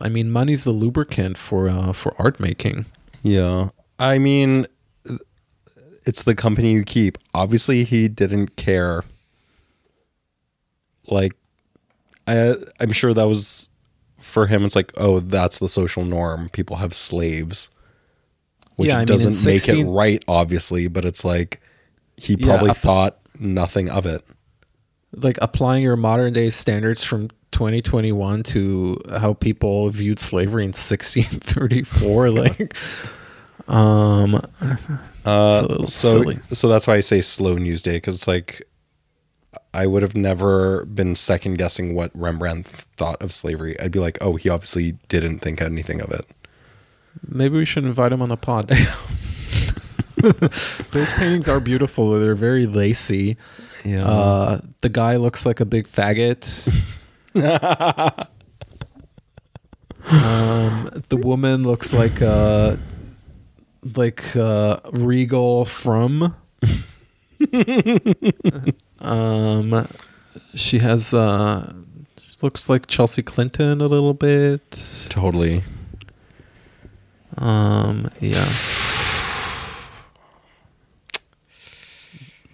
i 0.00 0.08
mean 0.08 0.30
money's 0.30 0.64
the 0.64 0.70
lubricant 0.70 1.36
for 1.36 1.68
uh 1.68 1.92
for 1.92 2.14
art 2.18 2.38
making 2.40 2.86
Yeah. 3.22 3.70
I 3.98 4.18
mean, 4.18 4.66
it's 6.04 6.24
the 6.24 6.34
company 6.34 6.72
you 6.72 6.82
keep. 6.84 7.16
Obviously, 7.32 7.84
he 7.84 8.08
didn't 8.08 8.56
care. 8.56 9.04
Like, 11.08 11.32
I, 12.26 12.56
I'm 12.80 12.92
sure 12.92 13.14
that 13.14 13.24
was 13.28 13.70
for 14.20 14.46
him. 14.46 14.64
It's 14.64 14.74
like, 14.76 14.92
oh, 14.96 15.20
that's 15.20 15.58
the 15.58 15.68
social 15.68 16.04
norm. 16.04 16.48
People 16.50 16.76
have 16.76 16.92
slaves, 16.92 17.70
which 18.76 18.88
Yeah, 18.88 19.04
doesn't 19.04 19.30
make 19.46 19.60
16 19.60 19.86
it 19.86 19.90
right, 19.90 20.24
obviously. 20.26 20.88
But 20.88 21.04
it's 21.04 21.24
like 21.24 21.60
he 22.16 22.36
probably 22.36 22.70
up- 22.70 22.78
thought 22.78 23.18
nothing 23.38 23.88
of 23.88 24.06
it. 24.06 24.24
Like 25.16 25.38
applying 25.42 25.82
your 25.82 25.96
modern 25.96 26.32
day 26.32 26.50
standards 26.50 27.04
from 27.04 27.28
2021 27.52 28.42
to 28.42 29.00
how 29.18 29.34
people 29.34 29.88
viewed 29.90 30.18
slavery 30.18 30.64
in 30.64 30.70
1634 30.70 32.30
like 32.30 32.74
um 33.68 34.40
Uh, 35.24 35.60
so 35.62 35.84
silly. 35.86 36.38
so 36.52 36.68
that's 36.68 36.86
why 36.86 36.94
I 36.96 37.00
say 37.00 37.20
slow 37.20 37.54
news 37.56 37.80
day 37.80 37.96
because 37.96 38.16
it's 38.16 38.26
like 38.28 38.62
I 39.72 39.86
would 39.86 40.02
have 40.02 40.14
never 40.16 40.84
been 40.86 41.14
second 41.16 41.58
guessing 41.58 41.94
what 41.94 42.10
Rembrandt 42.14 42.66
thought 42.66 43.20
of 43.22 43.32
slavery. 43.32 43.78
I'd 43.80 43.90
be 43.90 43.98
like, 43.98 44.18
oh, 44.20 44.36
he 44.36 44.48
obviously 44.48 44.92
didn't 45.08 45.38
think 45.40 45.60
anything 45.62 46.00
of 46.00 46.10
it. 46.12 46.26
maybe 47.26 47.56
we 47.56 47.64
should 47.64 47.84
invite 47.84 48.12
him 48.12 48.20
on 48.22 48.28
the 48.28 48.36
pod 48.36 48.68
those 50.92 51.12
paintings 51.12 51.48
are 51.48 51.60
beautiful 51.60 52.18
they're 52.18 52.34
very 52.34 52.66
lacy 52.66 53.36
Yeah. 53.84 54.04
uh 54.06 54.60
the 54.80 54.88
guy 54.88 55.16
looks 55.16 55.44
like 55.44 55.60
a 55.60 55.64
big 55.66 55.86
faggot 55.86 56.66
um 60.10 60.88
the 61.08 61.16
woman 61.16 61.64
looks 61.64 61.92
like 61.92 62.22
uh 62.22 62.76
like 63.94 64.34
uh 64.36 64.78
regal 64.92 65.64
from 65.66 66.34
um 69.00 69.86
she 70.54 70.78
has 70.78 71.12
uh 71.12 71.72
looks 72.42 72.68
like 72.70 72.86
chelsea 72.86 73.22
clinton 73.22 73.80
a 73.80 73.86
little 73.86 74.14
bit 74.14 75.06
totally. 75.10 75.62
um 77.36 78.08
yeah 78.20 78.48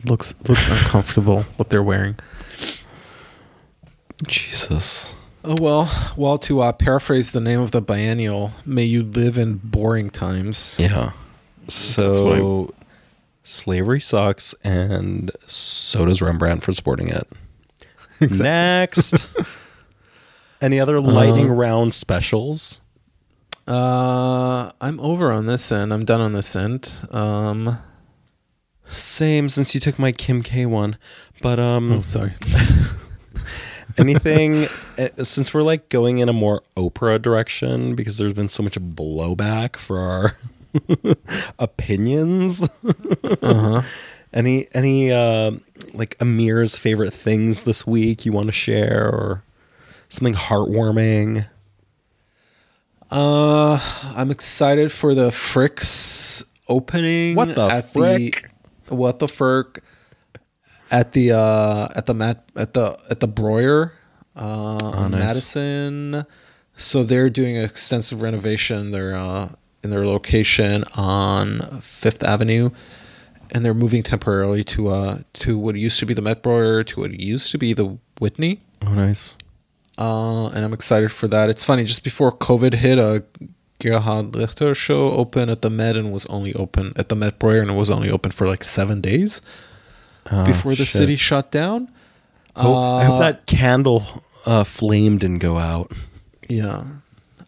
looks 0.05 0.35
looks 0.49 0.69
uncomfortable 0.69 1.43
what 1.57 1.71
they're 1.71 1.83
wearing 1.83 2.17
Jesus. 4.27 5.15
Oh 5.43 5.57
well, 5.61 6.13
well 6.17 6.39
to 6.41 6.61
uh, 6.61 6.73
paraphrase 6.73 7.33
the 7.33 7.41
name 7.41 7.61
of 7.61 7.71
the 7.71 7.81
biennial, 7.81 8.53
may 8.67 8.85
you 8.85 9.03
live 9.03 9.39
in 9.39 9.57
boring 9.57 10.11
times. 10.11 10.77
Yeah. 10.79 11.13
That's 11.63 11.75
So 11.77 12.75
slavery 13.43 14.01
sucks, 14.01 14.55
and 14.63 15.31
so 15.47 16.05
does 16.05 16.21
Rembrandt 16.21 16.63
for 16.63 16.75
supporting 16.75 17.09
it. 17.09 17.27
Next. 18.21 19.29
Any 20.61 20.79
other 20.79 21.01
lightning 21.01 21.49
Uh, 21.51 21.55
round 21.55 21.95
specials? 21.95 22.81
Uh, 23.67 24.73
I'm 24.83 25.01
over 25.01 25.33
on 25.33 25.47
this 25.47 25.73
end. 25.73 25.91
I'm 25.95 26.05
done 26.05 26.21
on 26.21 26.35
this 26.35 26.55
end. 26.55 26.93
Um, 27.11 27.79
Same 28.93 29.49
since 29.49 29.75
you 29.75 29.81
took 29.81 29.99
my 29.99 30.13
Kim 30.13 30.43
K 30.43 30.67
one. 30.67 30.97
But 31.43 31.59
um 31.59 31.93
oh 31.93 32.03
sorry. 32.03 32.35
anything 33.99 34.69
uh, 34.99 35.25
since 35.25 35.53
we're 35.53 35.63
like 35.63 35.89
going 35.89 36.19
in 36.19 36.29
a 36.29 36.33
more 36.33 36.63
Oprah 36.77 37.21
direction 37.21 37.95
because 37.95 38.19
there's 38.19 38.33
been 38.33 38.49
so 38.49 38.63
much 38.63 38.79
blowback 38.79 39.77
for 39.77 39.99
our 39.99 40.37
opinions. 41.59 42.69
Uh 43.43 43.55
huh. 43.55 43.83
any 44.33 44.67
any 44.73 45.13
uh, 45.13 45.53
like 45.93 46.17
Amir's 46.21 46.77
favorite 46.77 47.13
things 47.13 47.65
this 47.65 47.87
week 47.87 48.25
you 48.25 48.33
want 48.33 48.47
to 48.47 48.53
share 48.53 49.09
or 49.09 49.43
something 50.09 50.35
heartwarming? 50.35 51.47
Uh, 53.11 53.81
I'm 54.17 54.31
excited 54.31 54.93
for 54.93 55.15
the 55.15 55.31
Fricks 55.31 56.45
opening. 56.69 57.35
What 57.35 57.57
the 57.57 57.83
frick? 57.93 58.43
The, 58.43 58.50
what 58.91 59.19
the 59.19 59.29
frick? 59.29 59.83
At 60.91 61.13
the 61.13 61.33
uh 61.33 61.89
at 61.95 62.07
the 62.07 62.15
mat 62.15 62.45
at 62.57 62.73
the 62.75 62.99
at 63.09 63.21
the 63.21 63.29
Breuer 63.29 63.93
uh 64.37 64.41
on 64.93 65.13
nice. 65.13 65.21
Madison. 65.21 66.25
So 66.77 67.05
they're 67.05 67.31
doing 67.31 67.57
extensive 67.57 68.23
renovation. 68.23 68.91
They're 68.91 69.15
uh 69.15 69.51
in 69.83 69.91
their 69.91 70.05
location 70.07 70.85
on 70.97 71.81
Fifth 71.81 72.23
Avenue. 72.23 72.71
and 73.53 73.65
they're 73.65 73.75
moving 73.75 74.03
temporarily 74.03 74.63
to 74.65 74.89
uh 74.89 75.19
to 75.35 75.59
what 75.59 75.75
used 75.77 75.99
to 76.01 76.07
be 76.07 76.15
the 76.15 76.23
Met 76.23 76.43
Breuer 76.43 76.85
to 76.85 77.01
what 77.01 77.13
used 77.19 77.51
to 77.53 77.59
be 77.59 77.73
the 77.73 77.99
Whitney. 78.19 78.61
Oh, 78.85 78.93
nice. 78.95 79.37
Uh, 79.99 80.47
and 80.49 80.65
I'm 80.65 80.73
excited 80.73 81.13
for 81.13 81.29
that. 81.29 81.51
It's 81.51 81.63
funny, 81.63 81.85
just 81.85 82.03
before 82.03 82.33
COVID 82.33 82.73
hit, 82.75 82.99
a 82.99 83.23
Gerhard 83.81 84.37
Richter 84.37 84.75
show 84.75 85.11
open 85.11 85.49
at 85.51 85.63
the 85.63 85.71
Met 85.71 85.97
and 85.97 86.13
was 86.13 86.27
only 86.27 86.55
open 86.55 86.93
at 86.97 87.09
the 87.09 87.17
Met 87.17 87.39
Breuer 87.39 87.61
and 87.63 87.71
it 87.71 87.75
was 87.75 87.91
only 87.91 88.11
open 88.11 88.31
for 88.31 88.47
like 88.47 88.63
seven 88.63 89.01
days 89.01 89.43
Oh, 90.31 90.45
before 90.45 90.73
the 90.73 90.85
shit. 90.85 90.89
city 91.01 91.17
shut 91.17 91.51
down. 91.51 91.89
Oh, 92.55 92.75
I 92.99 93.05
hope 93.05 93.17
Uh, 93.17 93.21
that 93.21 93.47
candle 93.47 94.05
uh, 94.47 94.65
flame 94.65 95.19
didn't 95.19 95.39
go 95.39 95.59
out. 95.59 95.91
Yeah. 96.49 96.85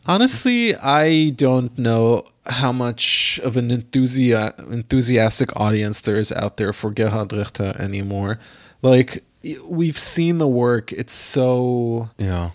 Honestly, 0.06 0.74
I 0.74 1.30
don't 1.30 1.76
know 1.78 2.24
how 2.46 2.72
much 2.72 3.38
of 3.44 3.56
an 3.56 3.68
enthusia- 3.70 4.58
enthusiastic 4.72 5.54
audience 5.54 6.00
there 6.00 6.16
is 6.16 6.32
out 6.32 6.56
there 6.56 6.72
for 6.72 6.90
Gerhard 6.90 7.32
Richter 7.32 7.76
anymore. 7.78 8.40
Like, 8.82 9.22
we've 9.64 9.98
seen 9.98 10.38
the 10.38 10.48
work. 10.48 10.92
It's 10.92 11.14
so 11.14 12.10
Yeah. 12.18 12.50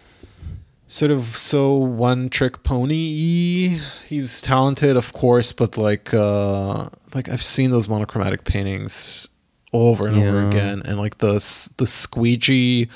Sort 0.87 1.11
of 1.11 1.37
so 1.37 1.75
one 1.75 2.29
trick 2.29 2.63
pony 2.63 3.77
he's 4.07 4.41
talented 4.41 4.95
of 4.95 5.11
course 5.13 5.51
but 5.51 5.77
like 5.77 6.13
uh 6.13 6.87
like 7.13 7.27
i've 7.29 7.43
seen 7.43 7.71
those 7.71 7.89
monochromatic 7.89 8.45
paintings 8.45 9.27
over 9.73 10.07
and 10.07 10.17
over 10.17 10.47
again 10.47 10.81
and 10.85 10.97
like 10.97 11.17
the 11.17 11.33
the 11.77 11.85
squeegee 11.85 12.87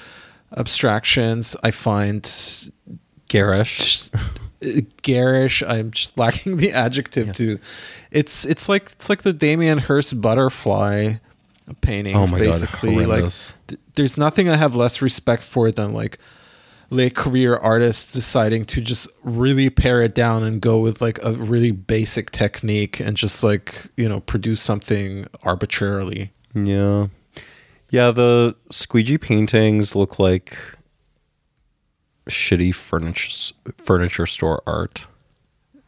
abstractions 0.56 1.56
i 1.64 1.72
find 1.72 2.70
Garish. 3.28 4.10
uh, 4.14 4.82
garish. 5.02 5.64
I'm 5.64 5.92
just 5.92 6.18
lacking 6.18 6.58
the 6.58 6.72
adjective 6.72 7.34
to 7.34 7.60
it's 8.10 8.46
it's 8.46 8.68
like 8.70 8.92
it's 8.92 9.10
like 9.10 9.22
the 9.22 9.34
damien 9.34 9.78
hirst 9.80 10.20
butterfly 10.22 11.16
paintings 11.80 12.18
Oh 12.18 12.32
my 12.34 12.40
God, 12.40 12.46
basically 12.46 13.06
like 13.06 13.32
th- 13.68 13.80
there's 13.96 14.18
nothing 14.18 14.50
i 14.50 14.58
have 14.58 14.76
less 14.76 15.02
respect 15.02 15.44
for 15.44 15.72
than 15.72 15.94
like 15.94 16.18
late 16.92 17.16
career 17.16 17.56
artists 17.56 18.12
deciding 18.14 18.66
to 18.66 18.82
just 18.82 19.08
really 19.24 19.70
pare 19.70 20.02
it 20.04 20.14
down 20.14 20.44
and 20.44 20.62
go 20.62 20.78
with 20.80 21.02
like 21.02 21.18
a 21.24 21.32
really 21.34 21.72
basic 21.72 22.30
technique 22.32 23.00
and 23.00 23.18
just 23.18 23.44
like 23.44 23.88
you 23.98 24.08
know 24.08 24.20
produce 24.20 24.62
something 24.62 25.26
arbitrarily 25.44 26.32
Yeah. 26.54 27.08
Yeah, 27.90 28.12
the 28.12 28.56
squeegee 28.72 29.18
paintings 29.18 29.96
look 29.96 30.20
like 30.20 30.58
shitty 32.30 32.74
furniture 32.74 33.54
furniture 33.78 34.26
store 34.26 34.62
art. 34.68 35.08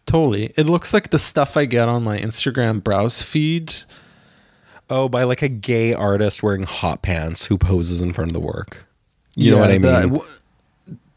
totally 0.05 0.51
it 0.57 0.65
looks 0.65 0.93
like 0.93 1.09
the 1.11 1.19
stuff 1.19 1.55
i 1.55 1.63
get 1.65 1.87
on 1.87 2.03
my 2.03 2.17
instagram 2.19 2.83
browse 2.83 3.21
feed 3.21 3.73
Oh, 4.89 5.07
by 5.07 5.23
like 5.23 5.41
a 5.41 5.47
gay 5.47 5.93
artist 5.93 6.43
wearing 6.43 6.63
hot 6.63 7.01
pants 7.01 7.45
who 7.45 7.57
poses 7.57 8.01
in 8.01 8.11
front 8.13 8.29
of 8.29 8.33
the 8.33 8.41
work. 8.41 8.85
You 9.33 9.51
know 9.51 9.59
what 9.59 9.71
I 9.71 9.77
mean? 9.79 10.01
w- 10.11 10.25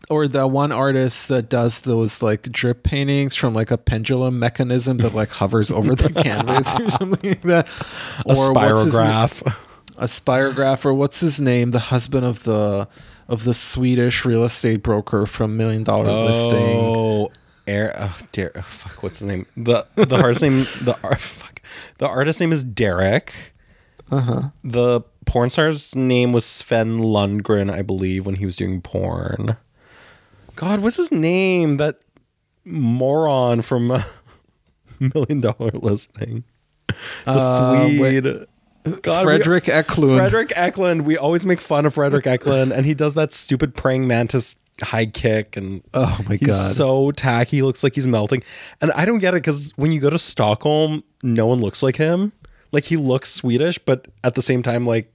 or 0.09 0.29
the 0.29 0.47
one 0.47 0.73
artist 0.73 1.29
that 1.29 1.49
does 1.49 1.81
those 1.81 2.23
like 2.23 2.43
drip 2.53 2.83
paintings 2.83 3.35
from 3.35 3.55
like 3.55 3.71
a 3.71 3.79
pendulum 3.79 4.39
mechanism 4.39 4.99
that 4.99 5.15
like 5.15 5.31
hovers 5.31 5.71
over 5.71 5.95
the 5.95 6.11
canvas 6.23 6.75
or 6.79 6.89
something 6.91 7.31
like 7.31 7.43
that. 7.43 7.67
a 8.25 8.31
his- 8.31 8.39
spirograph. 8.49 9.57
a 9.99 10.05
spirograph, 10.05 10.85
or 10.85 10.95
what's 10.95 11.21
his 11.21 11.41
name? 11.41 11.71
The 11.73 11.79
husband 11.79 12.25
of 12.25 12.45
the 12.45 12.89
of 13.29 13.45
the 13.45 13.55
Swedish 13.55 14.25
real 14.25 14.45
estate 14.45 14.83
broker 14.83 15.27
from 15.27 15.57
Million 15.57 15.83
Dollar 15.83 16.27
Listing. 16.27 16.77
Oh, 16.79 17.33
air. 17.67 17.95
Oh, 17.99 18.17
dear. 18.31 18.53
Oh, 18.55 18.63
fuck. 18.63 19.03
What's 19.03 19.19
his 19.19 19.27
name? 19.27 19.47
The 19.57 19.87
the 19.97 20.17
artist 20.17 20.43
name. 20.43 20.61
The 20.83 20.97
art. 21.03 21.21
Fuck. 21.21 21.61
The 21.99 22.07
artist 22.07 22.41
name 22.41 22.53
is 22.53 22.63
Derek. 22.63 23.35
Uh 24.11 24.21
huh. 24.21 24.43
The 24.63 25.01
porn 25.25 25.51
star's 25.51 25.97
name 25.97 26.33
was 26.33 26.45
Sven 26.45 26.99
Lundgren, 26.99 27.73
I 27.73 27.83
believe, 27.83 28.25
when 28.27 28.37
he 28.37 28.45
was 28.45 28.55
doing 28.55 28.81
porn. 28.81 29.57
God, 30.57 30.81
what's 30.81 30.97
his 30.97 31.13
name? 31.13 31.77
That 31.77 32.01
moron 32.65 33.63
from 33.63 33.91
uh, 33.93 34.03
Million 34.99 35.41
Dollar 35.41 35.71
Listing. 35.73 36.45
The 36.89 36.95
Uh, 37.27 37.89
wait. 37.99 38.23
Swede. 38.25 38.47
God, 39.03 39.25
Fredrik 39.25 39.69
Eklund. 39.69 40.17
Fredrik 40.17 40.53
Eklund. 40.57 41.03
We 41.07 41.17
always 41.17 41.45
make 41.45 41.61
fun 41.61 41.87
of 41.87 41.95
Fredrik 41.95 42.27
Eklund, 42.27 42.73
and 42.73 42.87
he 42.87 42.95
does 42.95 43.15
that 43.15 43.33
stupid 43.33 43.75
praying 43.75 44.07
mantis 44.07 44.55
high 44.81 45.07
kick, 45.07 45.57
and 45.57 45.83
Oh 45.93 46.21
my 46.29 46.37
he's 46.37 46.49
god. 46.49 46.75
so 46.75 47.11
tacky. 47.11 47.57
He 47.57 47.63
looks 47.63 47.83
like 47.83 47.95
he's 47.97 48.07
melting, 48.07 48.45
and 48.81 48.93
I 48.93 49.05
don't 49.05 49.19
get 49.19 49.35
it 49.35 49.39
because 49.43 49.73
when 49.77 49.91
you 49.91 49.99
go 50.01 50.09
to 50.11 50.19
Stockholm, 50.19 51.03
no 51.25 51.47
one 51.47 51.59
looks 51.61 51.83
like 51.83 51.97
him. 51.97 52.33
Like 52.71 52.85
he 52.85 52.97
looks 52.97 53.33
Swedish, 53.33 53.79
but 53.79 54.07
at 54.23 54.35
the 54.37 54.43
same 54.43 54.63
time, 54.63 54.87
like 54.87 55.13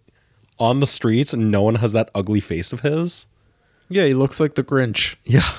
on 0.60 0.82
the 0.82 0.88
streets, 0.88 1.34
no 1.34 1.62
one 1.62 1.76
has 1.76 1.94
that 1.94 2.10
ugly 2.14 2.42
face 2.42 2.74
of 2.74 2.82
his. 2.82 3.26
Yeah, 3.92 4.06
he 4.06 4.14
looks 4.14 4.39
like 4.39 4.56
the 4.56 4.64
Grinch. 4.64 5.16
Yeah. 5.26 5.50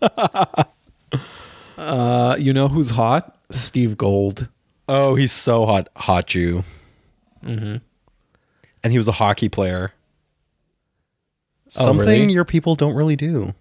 Uh, 1.80 2.36
you 2.38 2.52
know 2.52 2.68
who's 2.68 2.90
hot? 2.90 3.38
Steve 3.50 3.96
Gold. 3.96 4.48
Oh, 4.86 5.14
he's 5.14 5.32
so 5.32 5.64
hot, 5.64 5.88
hot 5.96 6.26
Jew. 6.26 6.62
Mm-hmm. 7.42 7.76
And 8.84 8.92
he 8.92 8.98
was 8.98 9.08
a 9.08 9.12
hockey 9.12 9.48
player. 9.48 9.92
Oh, 11.78 11.84
Something 11.84 12.06
really? 12.06 12.32
your 12.34 12.44
people 12.44 12.74
don't 12.74 12.94
really 12.94 13.16
do. 13.16 13.54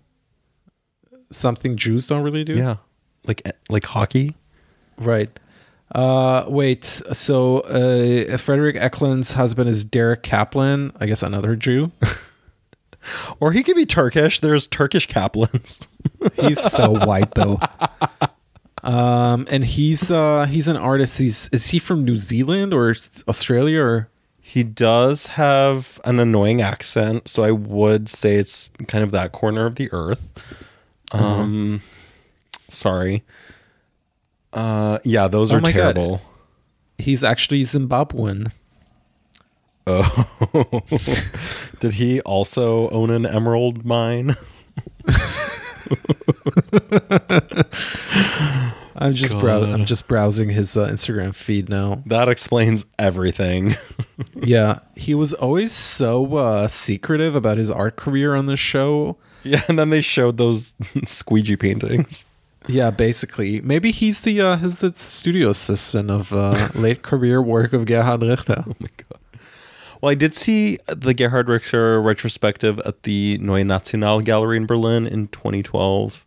Something 1.31 1.77
Jews 1.77 2.07
don't 2.07 2.23
really 2.23 2.43
do. 2.43 2.55
Yeah, 2.55 2.75
like 3.25 3.49
like 3.69 3.85
hockey. 3.85 4.35
Right. 4.97 5.29
Uh, 5.95 6.43
wait. 6.49 6.83
So, 6.85 7.59
uh, 7.61 8.37
Fredrik 8.37 8.75
Eklund's 8.75 9.33
husband 9.33 9.69
is 9.69 9.83
Derek 9.85 10.23
Kaplan. 10.23 10.91
I 10.99 11.05
guess 11.05 11.23
another 11.23 11.55
Jew. 11.55 11.91
Or 13.39 13.51
he 13.51 13.63
could 13.63 13.75
be 13.75 13.85
Turkish. 13.85 14.39
There's 14.39 14.67
Turkish 14.67 15.07
Kaplans. 15.07 15.87
He's 16.35 16.59
so 16.59 16.91
white 17.05 17.33
though. 17.35 17.59
Um, 18.81 19.45
and 19.49 19.65
he's 19.65 20.09
uh 20.09 20.45
he's 20.45 20.67
an 20.69 20.77
artist. 20.77 21.17
He's 21.17 21.49
is 21.51 21.67
he 21.69 21.79
from 21.79 22.05
New 22.05 22.15
Zealand 22.15 22.73
or 22.73 22.95
Australia 23.27 23.81
or 23.81 24.09
He 24.41 24.63
does 24.63 25.27
have 25.27 25.99
an 26.05 26.19
annoying 26.19 26.61
accent, 26.61 27.27
so 27.27 27.43
I 27.43 27.51
would 27.51 28.07
say 28.09 28.35
it's 28.35 28.71
kind 28.87 29.03
of 29.03 29.11
that 29.11 29.31
corner 29.33 29.65
of 29.65 29.75
the 29.75 29.89
earth. 29.91 30.29
Um, 31.11 31.81
sorry. 32.69 33.23
Uh, 34.53 34.99
yeah, 35.03 35.27
those 35.27 35.51
Oh 35.53 35.57
are 35.57 35.61
my 35.61 35.71
God. 35.71 35.95
terrible. 35.95 36.21
he's 36.97 37.23
actually 37.23 37.61
Zimbabwean. 37.61 38.51
Oh, 39.91 40.81
did 41.79 41.93
he 41.93 42.21
also 42.21 42.89
own 42.91 43.09
an 43.09 43.25
emerald 43.25 43.83
mine? 43.85 44.35
I'm 49.01 49.13
just 49.13 49.39
brow- 49.39 49.63
I'm 49.63 49.85
just 49.85 50.07
browsing 50.07 50.49
his 50.49 50.75
uh, 50.75 50.87
Instagram 50.89 51.33
feed 51.33 51.69
now. 51.69 52.03
That 52.05 52.29
explains 52.29 52.85
everything. 52.97 53.75
Yeah, 54.35 54.79
he 54.97 55.15
was 55.15 55.33
always 55.33 55.71
so 55.71 56.35
uh, 56.35 56.67
secretive 56.67 57.35
about 57.35 57.57
his 57.57 57.71
art 57.71 57.95
career 57.95 58.35
on 58.35 58.47
the 58.47 58.57
show. 58.57 59.15
yeah, 59.43 59.61
and 59.69 59.79
then 59.79 59.91
they 59.91 60.01
showed 60.01 60.35
those 60.37 60.73
squeegee 61.05 61.55
paintings. 61.55 62.25
Yeah, 62.67 62.91
basically, 62.91 63.61
maybe 63.61 63.91
he's 63.91 64.21
the 64.21 64.41
uh, 64.41 64.57
his 64.57 64.79
the 64.79 64.93
studio 64.93 65.49
assistant 65.49 66.11
of 66.11 66.33
uh, 66.33 66.67
late 66.75 67.01
career 67.01 67.41
work 67.41 67.71
of 67.71 67.85
Gerhard 67.85 68.21
Richter. 68.23 68.63
Oh 68.67 68.73
my 68.79 68.89
god. 68.97 69.18
Well, 70.01 70.11
I 70.11 70.15
did 70.15 70.35
see 70.35 70.77
the 70.87 71.13
Gerhard 71.13 71.49
Richter 71.49 72.01
retrospective 72.01 72.79
at 72.85 73.03
the 73.03 73.37
Neue 73.39 73.63
National 73.63 74.21
Gallery 74.21 74.57
in 74.57 74.65
Berlin 74.65 75.05
in 75.05 75.27
2012. 75.27 76.25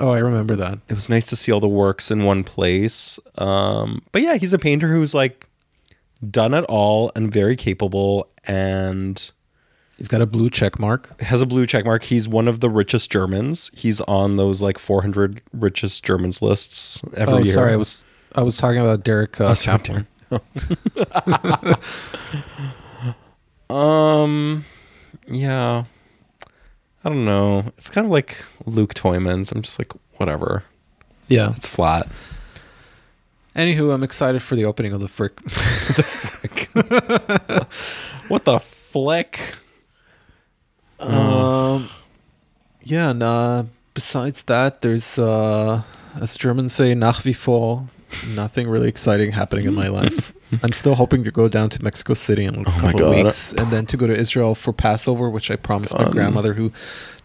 Oh, 0.00 0.10
I 0.10 0.18
remember 0.18 0.56
that. 0.56 0.80
It 0.88 0.94
was 0.94 1.08
nice 1.08 1.26
to 1.26 1.36
see 1.36 1.52
all 1.52 1.60
the 1.60 1.68
works 1.68 2.10
in 2.10 2.24
one 2.24 2.42
place. 2.42 3.18
Um, 3.36 4.02
but 4.10 4.22
yeah, 4.22 4.36
he's 4.36 4.52
a 4.52 4.58
painter 4.58 4.92
who's 4.92 5.14
like 5.14 5.46
done 6.28 6.54
it 6.54 6.64
all 6.64 7.12
and 7.14 7.32
very 7.32 7.56
capable 7.56 8.28
and 8.44 9.30
He's 9.96 10.08
got 10.08 10.20
a 10.20 10.26
blue 10.26 10.50
check 10.50 10.80
mark. 10.80 11.20
has 11.20 11.40
a 11.40 11.46
blue 11.46 11.66
check 11.66 11.84
mark. 11.84 12.02
He's 12.02 12.28
one 12.28 12.48
of 12.48 12.58
the 12.58 12.68
richest 12.68 13.12
Germans. 13.12 13.70
He's 13.74 14.00
on 14.02 14.36
those 14.36 14.60
like 14.60 14.76
400 14.76 15.40
richest 15.52 16.04
Germans 16.04 16.42
lists 16.42 17.00
every 17.16 17.34
oh, 17.34 17.38
year. 17.38 17.52
sorry, 17.52 17.72
I 17.72 17.76
was 17.76 18.04
I 18.34 18.42
was 18.42 18.56
talking 18.56 18.80
about 18.80 19.04
Derek 19.04 19.40
uh, 19.40 19.50
Oh, 19.50 19.54
Kaplan. 19.54 20.08
Um, 23.74 24.64
yeah, 25.26 25.84
I 27.04 27.08
don't 27.08 27.24
know. 27.24 27.72
It's 27.76 27.90
kind 27.90 28.06
of 28.06 28.10
like 28.10 28.44
Luc 28.66 28.94
Tuymans. 28.94 29.52
I'm 29.52 29.62
just 29.62 29.78
like, 29.78 29.92
whatever. 30.18 30.64
Yeah. 31.28 31.52
It's 31.56 31.66
flat. 31.66 32.08
Anywho, 33.56 33.94
I'm 33.94 34.02
excited 34.02 34.42
for 34.42 34.56
the 34.56 34.64
opening 34.64 34.92
of 34.92 35.00
the 35.00 35.08
frick. 35.08 35.40
What 38.28 38.44
the 38.46 38.58
flick? 38.58 39.38
um, 40.98 41.90
yeah, 42.82 43.10
and 43.10 43.22
uh, 43.22 43.64
besides 43.92 44.44
that, 44.44 44.80
there's 44.80 45.18
uh, 45.18 45.82
as 46.18 46.36
Germans 46.36 46.72
say, 46.72 46.94
nach 46.94 47.24
wie 47.24 47.34
vor, 47.34 47.86
nothing 48.34 48.66
really 48.66 48.88
exciting 48.88 49.32
happening 49.32 49.66
in 49.66 49.74
my 49.74 49.88
life. 49.88 50.32
I'm 50.62 50.72
still 50.72 50.94
hoping 50.94 51.24
to 51.24 51.30
go 51.30 51.48
down 51.48 51.70
to 51.70 51.82
Mexico 51.82 52.14
City 52.14 52.44
in 52.44 52.54
a 52.54 52.60
Oh 52.60 52.64
couple 52.64 53.04
of 53.04 53.14
weeks, 53.14 53.52
and 53.52 53.70
then 53.72 53.86
to 53.86 53.96
go 53.96 54.06
to 54.06 54.14
Israel 54.14 54.54
for 54.54 54.72
Passover, 54.72 55.28
which 55.30 55.50
I 55.50 55.56
promised 55.56 55.96
my 55.98 56.08
grandmother, 56.08 56.54
who 56.54 56.72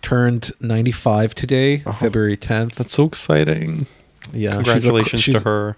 turned 0.01 0.51
95 0.59 1.35
today, 1.35 1.83
Oh. 1.85 1.91
February 1.93 2.37
10th. 2.37 2.75
That's 2.75 2.93
so 2.93 3.05
exciting. 3.05 3.85
Yeah, 4.33 4.53
Congratulations 4.53 5.21
she's 5.23 5.35
a, 5.35 5.39
to 5.39 5.43
her. 5.45 5.77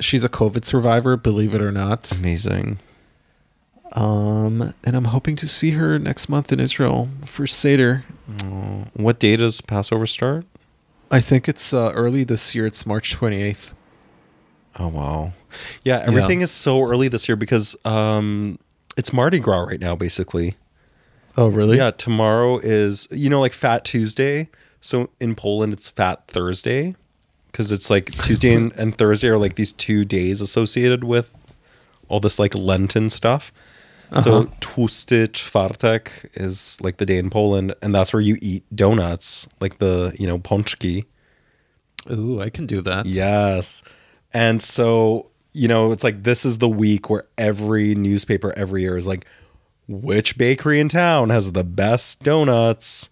She's 0.00 0.24
a 0.24 0.28
COVID 0.28 0.64
survivor, 0.64 1.16
believe 1.16 1.54
it 1.54 1.60
or 1.60 1.70
not. 1.72 2.10
Amazing. 2.12 2.78
Um, 3.92 4.74
and 4.82 4.96
I'm 4.96 5.04
hoping 5.06 5.36
to 5.36 5.46
see 5.46 5.72
her 5.72 5.98
next 5.98 6.28
month 6.28 6.52
in 6.52 6.58
Israel 6.58 7.08
for 7.24 7.46
Seder. 7.46 8.04
Oh, 8.42 8.86
what 8.94 9.18
day 9.20 9.36
does 9.36 9.60
Passover 9.60 10.06
start? 10.06 10.44
I 11.10 11.20
think 11.20 11.48
it's 11.48 11.72
uh, 11.72 11.92
early 11.94 12.24
this 12.24 12.54
year. 12.56 12.66
It's 12.66 12.84
March 12.84 13.16
28th. 13.16 13.72
Oh 14.78 14.88
wow. 14.88 15.32
Yeah, 15.84 16.02
everything 16.06 16.40
is 16.40 16.50
so 16.50 16.82
early 16.82 17.08
this 17.08 17.28
year 17.28 17.36
because 17.36 17.76
um 17.84 18.58
it's 18.96 19.12
Mardi 19.12 19.40
Gras 19.40 19.60
right 19.64 19.80
now 19.80 19.94
basically. 19.94 20.56
Oh, 21.36 21.48
really? 21.48 21.76
Yeah, 21.78 21.90
tomorrow 21.90 22.58
is 22.58 23.08
you 23.10 23.28
know 23.30 23.40
like 23.40 23.52
Fat 23.52 23.84
Tuesday. 23.84 24.48
So 24.80 25.10
in 25.20 25.34
Poland 25.34 25.72
it's 25.72 25.88
Fat 25.88 26.26
Thursday 26.28 26.94
cuz 27.52 27.70
it's 27.72 27.88
like 27.90 28.10
Tuesday 28.24 28.52
and, 28.54 28.72
and 28.76 28.96
Thursday 28.96 29.28
are 29.28 29.38
like 29.38 29.54
these 29.56 29.72
two 29.72 30.04
days 30.04 30.40
associated 30.40 31.04
with 31.04 31.32
all 32.08 32.20
this 32.20 32.38
like 32.38 32.54
Lenten 32.54 33.08
stuff. 33.10 33.52
So 34.20 34.30
Uh-huh. 34.42 34.46
Tłusty 34.60 35.26
Czwartek 35.28 36.08
is 36.34 36.76
like 36.80 36.98
the 36.98 37.06
day 37.06 37.16
in 37.18 37.30
Poland 37.30 37.74
and 37.82 37.94
that's 37.94 38.12
where 38.12 38.20
you 38.20 38.36
eat 38.42 38.62
donuts 38.74 39.48
like 39.60 39.78
the, 39.78 40.12
you 40.18 40.26
know, 40.26 40.38
pączki. 40.38 41.04
Ooh, 42.10 42.40
I 42.40 42.50
can 42.50 42.66
do 42.66 42.82
that. 42.82 43.06
Yes. 43.06 43.82
And 44.34 44.60
so, 44.60 45.30
you 45.52 45.68
know, 45.68 45.92
it's 45.92 46.02
like 46.04 46.24
this 46.24 46.44
is 46.44 46.58
the 46.58 46.68
week 46.68 47.08
where 47.08 47.24
every 47.38 47.94
newspaper 47.94 48.52
every 48.56 48.82
year 48.82 48.96
is 48.98 49.06
like, 49.06 49.24
which 49.88 50.36
bakery 50.36 50.80
in 50.80 50.88
town 50.88 51.30
has 51.30 51.52
the 51.52 51.64
best 51.64 52.22
donuts? 52.22 53.08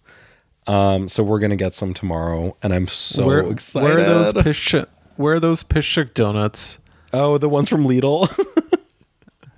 Um, 0.67 1.07
so 1.07 1.23
we're 1.23 1.39
gonna 1.39 1.55
get 1.55 1.75
some 1.75 1.93
tomorrow, 1.93 2.55
and 2.61 2.73
I'm 2.73 2.87
so 2.87 3.25
where, 3.27 3.39
excited. 3.49 3.85
Where 3.85 3.99
are 3.99 4.03
those 4.03 4.33
Pyszczek? 4.33 4.87
Where 5.17 5.33
are 5.35 5.39
those 5.39 5.63
Pyszczek 5.63 6.13
donuts? 6.13 6.79
oh, 7.13 7.37
the 7.37 7.49
ones 7.49 7.69
from 7.69 7.85
Lidl. 7.87 8.27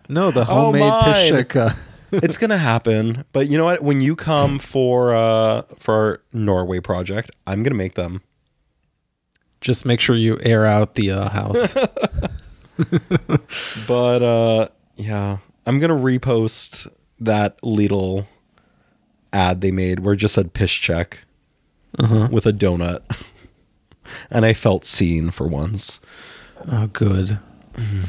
No, 0.08 0.30
the 0.30 0.42
Oh, 0.42 0.72
homemade. 0.72 1.04
Pyszczek. 1.04 1.56
Uh, 1.56 1.74
it's 2.12 2.38
gonna 2.38 2.58
happen. 2.60 3.26
But 3.34 3.48
you 3.48 3.58
know 3.58 3.66
what? 3.66 3.82
When 3.84 4.02
you 4.02 4.16
come 4.16 4.60
for 4.60 5.16
uh 5.16 5.64
for 5.80 5.94
our 5.96 6.22
Norway 6.32 6.80
project, 6.80 7.32
I'm 7.48 7.64
gonna 7.64 7.76
make 7.76 7.96
them. 7.96 8.22
Just 9.66 9.86
make 9.86 10.00
sure 10.00 10.16
you 10.16 10.38
air 10.44 10.66
out 10.66 10.96
the 10.96 11.12
uh, 11.12 11.30
house. 11.30 11.76
But 13.88 14.22
uh 14.22 14.68
yeah, 14.96 15.38
I'm 15.66 15.80
gonna 15.80 15.96
repost 15.96 16.88
that 17.20 17.62
Lidl 17.62 18.28
ad 19.32 19.62
they 19.62 19.72
made 19.72 20.02
where 20.02 20.14
it 20.14 20.18
just 20.18 20.34
said 20.34 20.54
piss 20.54 20.72
check 20.72 21.24
uh-huh. 21.98 22.30
with 22.32 22.46
a 22.46 22.52
donut. 22.52 23.02
and 24.30 24.46
I 24.46 24.54
felt 24.54 24.86
seen 24.86 25.32
for 25.32 25.48
once. 25.48 26.00
Oh, 26.72 26.88
good. 26.88 27.40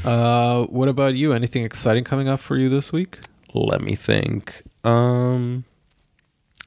Uh, 0.05 0.65
what 0.67 0.89
about 0.89 1.15
you? 1.15 1.33
Anything 1.33 1.65
exciting 1.65 2.05
coming 2.05 2.29
up 2.29 2.39
for 2.39 2.57
you 2.57 2.69
this 2.69 2.93
week? 2.93 3.21
Let 3.53 3.81
me 3.81 3.95
think. 3.95 4.63
Um 4.85 5.65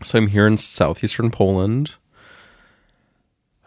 so 0.04 0.18
I'm 0.18 0.28
here 0.28 0.48
in 0.48 0.56
southeastern 0.56 1.32
Poland. 1.32 1.96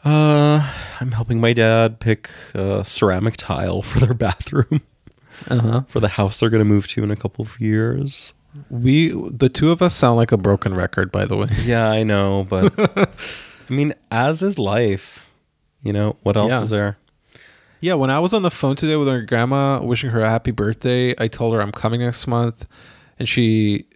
Uh 0.05 0.73
I'm 1.01 1.13
helping 1.13 1.41
my 1.41 1.53
dad 1.53 2.01
pick 2.01 2.29
uh, 2.55 2.83
ceramic 2.83 3.37
tile 3.37 3.83
for 3.83 4.01
their 4.01 4.15
bathroom 4.15 4.83
Uh 5.49 5.59
huh. 5.59 5.81
for 5.89 6.01
the 6.01 6.09
house 6.09 6.41
they're 6.41 6.51
going 6.51 6.61
to 6.61 6.65
move 6.65 6.87
to 6.89 7.03
in 7.03 7.11
a 7.11 7.17
couple 7.17 7.45
of 7.45 7.61
years. 7.61 8.35
We, 8.69 9.09
the 9.13 9.49
two 9.49 9.71
of 9.71 9.81
us, 9.81 9.95
sound 9.95 10.17
like 10.19 10.31
a 10.31 10.37
broken 10.37 10.75
record. 10.75 11.11
By 11.11 11.25
the 11.25 11.37
way. 11.37 11.49
Yeah, 11.65 11.89
I 11.89 12.03
know, 12.03 12.47
but 12.49 12.73
I 13.71 13.73
mean, 13.73 13.95
as 14.11 14.43
is 14.43 14.59
life. 14.59 15.27
You 15.83 15.93
know, 15.93 16.17
what 16.23 16.37
else 16.37 16.51
Yeah. 16.51 16.63
is 16.63 16.71
there? 16.71 16.99
Yeah, 17.81 17.95
when 17.95 18.11
I 18.11 18.21
was 18.21 18.33
on 18.35 18.43
the 18.43 18.51
phone 18.51 18.77
today 18.77 18.95
with 18.97 19.09
her 19.09 19.23
grandma, 19.23 19.83
wishing 19.83 20.11
her 20.11 20.21
a 20.21 20.29
happy 20.31 20.51
birthday, 20.53 21.15
I 21.19 21.27
told 21.29 21.55
her 21.55 21.61
I'm 21.63 21.73
coming 21.73 22.01
next 22.03 22.27
month, 22.29 22.67
and 23.19 23.29
she, 23.29 23.87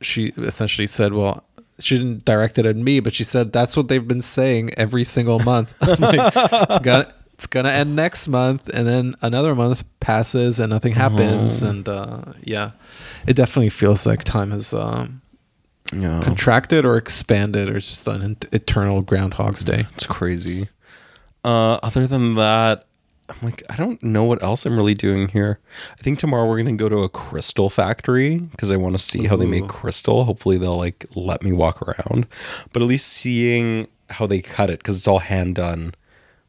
she 0.00 0.32
essentially 0.38 0.86
said, 0.86 1.12
"Well." 1.12 1.44
She 1.82 1.98
didn't 1.98 2.24
direct 2.24 2.58
it 2.58 2.66
at 2.66 2.76
me, 2.76 3.00
but 3.00 3.14
she 3.14 3.24
said 3.24 3.52
that's 3.52 3.76
what 3.76 3.88
they've 3.88 4.06
been 4.06 4.22
saying 4.22 4.70
every 4.76 5.04
single 5.04 5.38
month. 5.40 5.74
Like, 6.00 6.32
it's 6.36 6.78
gonna 6.80 7.12
it's 7.34 7.46
gonna 7.46 7.70
end 7.70 7.96
next 7.96 8.28
month, 8.28 8.68
and 8.72 8.86
then 8.86 9.14
another 9.20 9.54
month 9.54 9.84
passes 10.00 10.60
and 10.60 10.70
nothing 10.70 10.92
happens, 10.94 11.62
Oh. 11.62 11.68
and 11.68 11.88
uh, 11.88 12.22
yeah, 12.44 12.70
it 13.26 13.34
definitely 13.34 13.70
feels 13.70 14.06
like 14.06 14.22
time 14.24 14.50
has 14.52 14.72
um, 14.72 15.22
Yeah, 15.92 16.20
contracted 16.22 16.84
or 16.84 16.96
expanded, 16.96 17.68
or 17.68 17.76
it's 17.78 17.88
just 17.88 18.06
an 18.06 18.36
eternal 18.52 19.02
Groundhog's 19.02 19.64
Day. 19.64 19.86
it's 19.94 20.06
crazy. 20.06 20.68
Uh, 21.44 21.74
other 21.82 22.06
than 22.06 22.36
that, 22.36 22.84
I'm 23.32 23.46
like, 23.46 23.62
I 23.70 23.76
don't 23.76 24.02
know 24.02 24.24
what 24.24 24.42
else 24.42 24.66
I'm 24.66 24.76
really 24.76 24.94
doing 24.94 25.28
here. 25.28 25.58
I 25.98 26.02
think 26.02 26.18
tomorrow 26.18 26.46
we're 26.46 26.58
gonna 26.58 26.76
go 26.76 26.88
to 26.88 26.98
a 26.98 27.08
crystal 27.08 27.70
factory 27.70 28.38
because 28.38 28.70
I 28.70 28.76
want 28.76 28.96
to 28.96 29.02
see 29.02 29.24
how 29.24 29.36
they 29.36 29.46
make 29.46 29.68
crystal. 29.68 30.24
Hopefully 30.24 30.58
they'll 30.58 30.76
like 30.76 31.06
let 31.14 31.42
me 31.42 31.52
walk 31.52 31.82
around, 31.82 32.26
but 32.72 32.82
at 32.82 32.88
least 32.88 33.08
seeing 33.08 33.88
how 34.10 34.26
they 34.26 34.40
cut 34.40 34.70
it 34.70 34.78
because 34.78 34.98
it's 34.98 35.08
all 35.08 35.20
hand 35.20 35.54
done. 35.54 35.94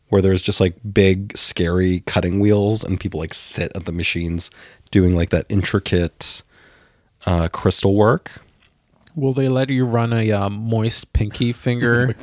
Where 0.09 0.21
there's 0.21 0.43
just 0.43 0.59
like 0.59 0.75
big, 0.93 1.36
scary 1.36 2.01
cutting 2.01 2.39
wheels, 2.39 2.84
and 2.84 2.99
people 2.99 3.19
like 3.19 3.34
sit 3.34 3.71
at 3.75 3.86
the 3.86 3.91
machines 3.91 4.51
doing 4.91 5.15
like 5.15 5.31
that 5.31 5.47
intricate 5.49 6.43
uh, 7.25 7.47
crystal 7.47 7.95
work. 7.95 8.41
Will 9.15 9.34
they 9.34 9.47
let 9.47 9.69
you 9.69 9.86
run 9.86 10.13
a 10.13 10.31
uh, 10.31 10.49
moist 10.49 11.13
pinky 11.13 11.51
finger 11.53 12.15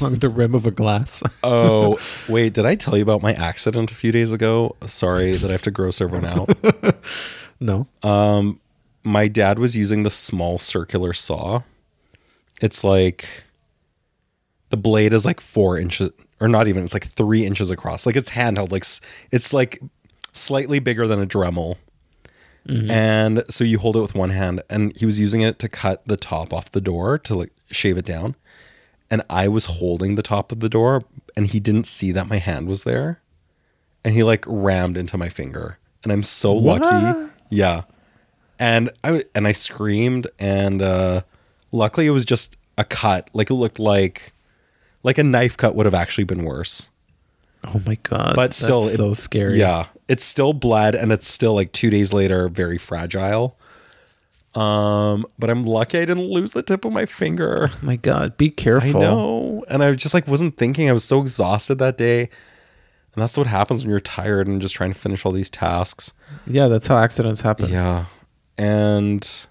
along 0.00 0.16
the 0.16 0.28
rim 0.28 0.54
of 0.54 0.66
a 0.66 0.70
glass? 0.70 1.22
Oh, 1.42 1.98
wait, 2.28 2.52
did 2.52 2.66
I 2.66 2.74
tell 2.74 2.96
you 2.96 3.02
about 3.02 3.22
my 3.22 3.32
accident 3.32 3.90
a 3.90 3.94
few 3.94 4.12
days 4.12 4.30
ago? 4.30 4.76
Sorry 4.86 5.32
that 5.32 5.48
I 5.48 5.52
have 5.52 5.62
to 5.62 5.70
gross 5.70 6.00
everyone 6.00 6.26
out. 6.26 6.50
no. 7.60 7.86
Um, 8.02 8.60
my 9.02 9.26
dad 9.26 9.58
was 9.58 9.76
using 9.76 10.02
the 10.02 10.10
small 10.10 10.58
circular 10.58 11.12
saw. 11.12 11.62
It's 12.60 12.84
like 12.84 13.26
the 14.68 14.76
blade 14.76 15.12
is 15.12 15.24
like 15.24 15.40
four 15.40 15.78
inches, 15.78 16.10
or 16.40 16.48
not 16.48 16.68
even. 16.68 16.84
It's 16.84 16.94
like 16.94 17.06
three 17.08 17.46
inches 17.46 17.70
across. 17.70 18.06
Like 18.06 18.16
it's 18.16 18.30
handheld. 18.30 18.70
Like 18.70 18.84
it's 19.30 19.52
like 19.52 19.80
slightly 20.32 20.78
bigger 20.78 21.06
than 21.06 21.20
a 21.20 21.26
Dremel. 21.26 21.76
And 22.90 23.42
so 23.48 23.64
you 23.64 23.78
hold 23.78 23.96
it 23.96 24.00
with 24.00 24.14
one 24.14 24.30
hand, 24.30 24.62
and 24.68 24.96
he 24.96 25.06
was 25.06 25.18
using 25.18 25.40
it 25.40 25.58
to 25.60 25.68
cut 25.68 26.06
the 26.06 26.16
top 26.16 26.52
off 26.52 26.70
the 26.70 26.80
door 26.80 27.18
to 27.18 27.34
like 27.34 27.52
shave 27.70 27.96
it 27.96 28.04
down. 28.04 28.36
And 29.10 29.22
I 29.28 29.48
was 29.48 29.66
holding 29.66 30.14
the 30.14 30.22
top 30.22 30.52
of 30.52 30.60
the 30.60 30.68
door, 30.68 31.02
and 31.36 31.46
he 31.46 31.58
didn't 31.60 31.86
see 31.86 32.12
that 32.12 32.28
my 32.28 32.36
hand 32.38 32.68
was 32.68 32.84
there, 32.84 33.20
and 34.04 34.14
he 34.14 34.22
like 34.22 34.44
rammed 34.46 34.96
into 34.96 35.18
my 35.18 35.28
finger. 35.28 35.78
And 36.04 36.12
I'm 36.12 36.22
so 36.22 36.54
lucky. 36.54 37.30
Yeah. 37.50 37.82
And 38.58 38.90
I 39.02 39.24
and 39.34 39.46
I 39.48 39.52
screamed, 39.52 40.26
and 40.38 40.80
uh, 40.80 41.22
luckily 41.72 42.06
it 42.06 42.10
was 42.10 42.24
just 42.24 42.56
a 42.78 42.84
cut. 42.84 43.28
Like 43.32 43.50
it 43.50 43.54
looked 43.54 43.78
like 43.78 44.32
like 45.02 45.18
a 45.18 45.24
knife 45.24 45.56
cut 45.56 45.74
would 45.74 45.86
have 45.86 45.94
actually 45.94 46.24
been 46.24 46.44
worse. 46.44 46.88
Oh 47.64 47.80
my 47.86 47.96
god. 47.96 48.34
But 48.36 48.54
still, 48.54 48.82
That's 48.82 48.94
it- 48.94 48.96
so 48.96 49.12
scary. 49.12 49.58
Yeah, 49.58 49.86
it's 50.08 50.24
still 50.24 50.52
bled, 50.52 50.94
and 50.94 51.10
it's 51.10 51.26
still 51.26 51.54
like 51.54 51.72
two 51.72 51.90
days 51.90 52.12
later, 52.12 52.48
very 52.48 52.78
fragile. 52.78 53.56
Um, 54.54 55.26
but 55.38 55.48
I'm 55.48 55.62
lucky 55.62 55.98
I 55.98 56.04
didn't 56.04 56.28
lose 56.28 56.52
the 56.52 56.62
tip 56.62 56.84
of 56.84 56.92
my 56.92 57.06
finger. 57.06 57.70
Oh 57.72 57.78
my 57.82 57.96
god. 57.96 58.36
Be 58.36 58.50
careful. 58.50 59.00
I 59.00 59.04
know, 59.04 59.64
and 59.68 59.82
I 59.82 59.92
just 59.92 60.12
like 60.14 60.26
wasn't 60.26 60.56
thinking. 60.56 60.88
I 60.88 60.92
was 60.92 61.04
so 61.04 61.20
exhausted 61.20 61.76
that 61.76 61.96
day, 61.96 62.22
and 62.22 63.22
that's 63.22 63.36
what 63.36 63.46
happens 63.46 63.82
when 63.82 63.90
you're 63.90 64.00
tired 64.00 64.48
and 64.48 64.60
just 64.60 64.74
trying 64.74 64.92
to 64.92 64.98
finish 64.98 65.24
all 65.24 65.32
these 65.32 65.50
tasks. 65.50 66.12
Yeah, 66.46 66.66
that's 66.66 66.88
how 66.88 66.98
accidents 66.98 67.42
happen. 67.42 67.70
Yeah, 67.70 68.06
and 68.58 69.46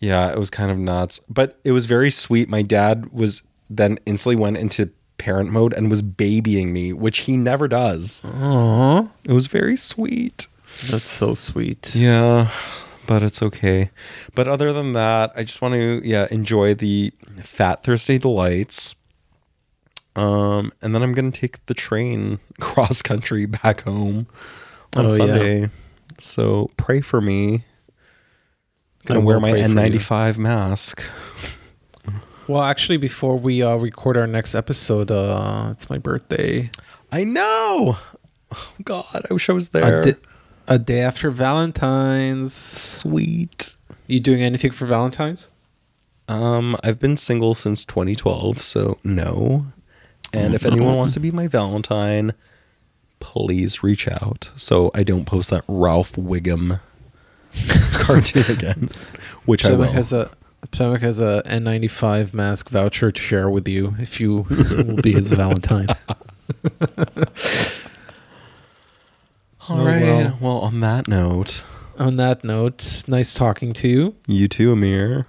yeah, 0.00 0.32
it 0.32 0.38
was 0.38 0.50
kind 0.50 0.70
of 0.70 0.78
nuts, 0.78 1.20
but 1.28 1.60
it 1.62 1.72
was 1.72 1.86
very 1.86 2.10
sweet. 2.10 2.48
My 2.48 2.62
dad 2.62 3.12
was 3.12 3.42
then 3.68 3.98
instantly 4.04 4.34
went 4.36 4.56
into 4.56 4.90
parent 5.18 5.52
mode 5.52 5.74
and 5.74 5.90
was 5.90 6.02
babying 6.02 6.72
me, 6.72 6.92
which 6.92 7.18
he 7.20 7.36
never 7.36 7.68
does. 7.68 8.22
Aw. 8.24 9.08
It 9.24 9.32
was 9.32 9.46
very 9.46 9.76
sweet. 9.76 10.48
That's 10.90 11.10
so 11.10 11.34
sweet. 11.34 11.94
Yeah, 11.94 12.50
but 13.10 13.24
it's 13.24 13.42
okay. 13.42 13.90
But 14.36 14.46
other 14.46 14.72
than 14.72 14.92
that, 14.92 15.32
I 15.34 15.42
just 15.42 15.60
want 15.60 15.74
to 15.74 16.00
yeah 16.04 16.28
enjoy 16.30 16.74
the 16.74 17.12
Fat 17.42 17.82
Thursday 17.82 18.18
delights. 18.18 18.94
Um, 20.14 20.70
and 20.80 20.94
then 20.94 21.02
I'm 21.02 21.12
gonna 21.12 21.32
take 21.32 21.66
the 21.66 21.74
train 21.74 22.38
cross 22.60 23.02
country 23.02 23.46
back 23.46 23.80
home 23.80 24.28
on 24.96 25.06
Oh, 25.06 25.08
yeah. 25.08 25.16
Sunday. 25.16 25.70
So 26.18 26.70
pray 26.76 27.00
for 27.00 27.20
me. 27.20 27.54
I'm 27.54 27.62
Gonna 29.06 29.20
wear 29.22 29.40
my 29.40 29.50
pray 29.50 29.62
for 29.64 29.68
you. 29.68 29.74
N95 29.74 30.36
mask. 30.38 31.02
Well, 32.46 32.62
actually, 32.62 32.96
before 32.98 33.36
we 33.36 33.60
uh, 33.60 33.74
record 33.74 34.16
our 34.16 34.26
next 34.28 34.54
episode, 34.54 35.10
uh, 35.10 35.68
it's 35.72 35.90
my 35.90 35.98
birthday. 35.98 36.70
I 37.10 37.24
know. 37.24 37.98
Oh 38.52 38.68
God, 38.84 39.26
I 39.28 39.34
wish 39.34 39.48
I 39.48 39.52
was 39.52 39.70
there. 39.70 39.98
I 39.98 40.02
did. 40.02 40.16
A 40.70 40.78
day 40.78 41.00
after 41.00 41.32
Valentine's. 41.32 42.54
Sweet. 42.54 43.76
You 44.06 44.20
doing 44.20 44.40
anything 44.40 44.70
for 44.70 44.86
Valentine's? 44.86 45.48
Um, 46.28 46.76
I've 46.84 47.00
been 47.00 47.16
single 47.16 47.54
since 47.54 47.84
2012, 47.84 48.62
so 48.62 48.98
no. 49.02 49.66
And 50.32 50.54
if 50.54 50.64
anyone 50.64 50.94
wants 50.94 51.14
to 51.14 51.20
be 51.20 51.32
my 51.32 51.48
Valentine, 51.48 52.34
please 53.18 53.82
reach 53.82 54.06
out 54.06 54.50
so 54.54 54.92
I 54.94 55.02
don't 55.02 55.24
post 55.24 55.50
that 55.50 55.64
Ralph 55.66 56.12
Wiggum 56.12 56.78
cartoon 57.94 58.56
again, 58.56 58.90
which 59.46 59.64
I 59.64 59.72
will. 59.72 59.90
Has 59.90 60.12
a 60.12 60.30
Przemek 60.68 61.00
has 61.00 61.18
a 61.18 61.42
N95 61.46 62.32
mask 62.32 62.68
voucher 62.68 63.10
to 63.10 63.20
share 63.20 63.50
with 63.50 63.66
you 63.66 63.96
if 63.98 64.20
you 64.20 64.46
will 64.70 65.02
be 65.02 65.14
his 65.14 65.32
Valentine. 65.32 65.88
All 69.70 69.80
Oh, 69.80 69.84
right. 69.86 70.02
well. 70.02 70.38
Well. 70.40 70.58
on 70.58 70.80
that 70.80 71.06
note, 71.08 71.62
On 71.98 72.16
that 72.16 72.42
note, 72.44 73.04
nice 73.06 73.32
talking 73.32 73.72
to 73.74 73.88
you. 73.88 74.14
you 74.26 74.48
too, 74.48 74.72
Amir. 74.72 75.26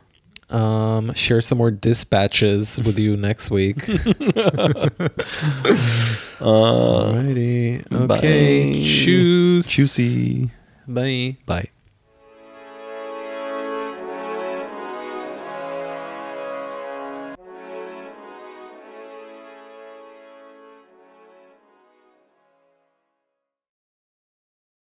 Um, 0.49 1.13
share 1.13 1.39
some 1.41 1.57
more 1.59 1.71
dispatches 1.71 2.81
with 2.83 2.99
you 2.99 3.15
next 3.27 3.49
week. 3.51 3.77
Alrighty. 6.41 7.85
Okay. 7.91 8.07
bye. 8.07 8.83
Choose. 8.85 9.67
Juicy. 9.69 10.49
Bye. 10.87 11.37
Bye. 11.45 11.69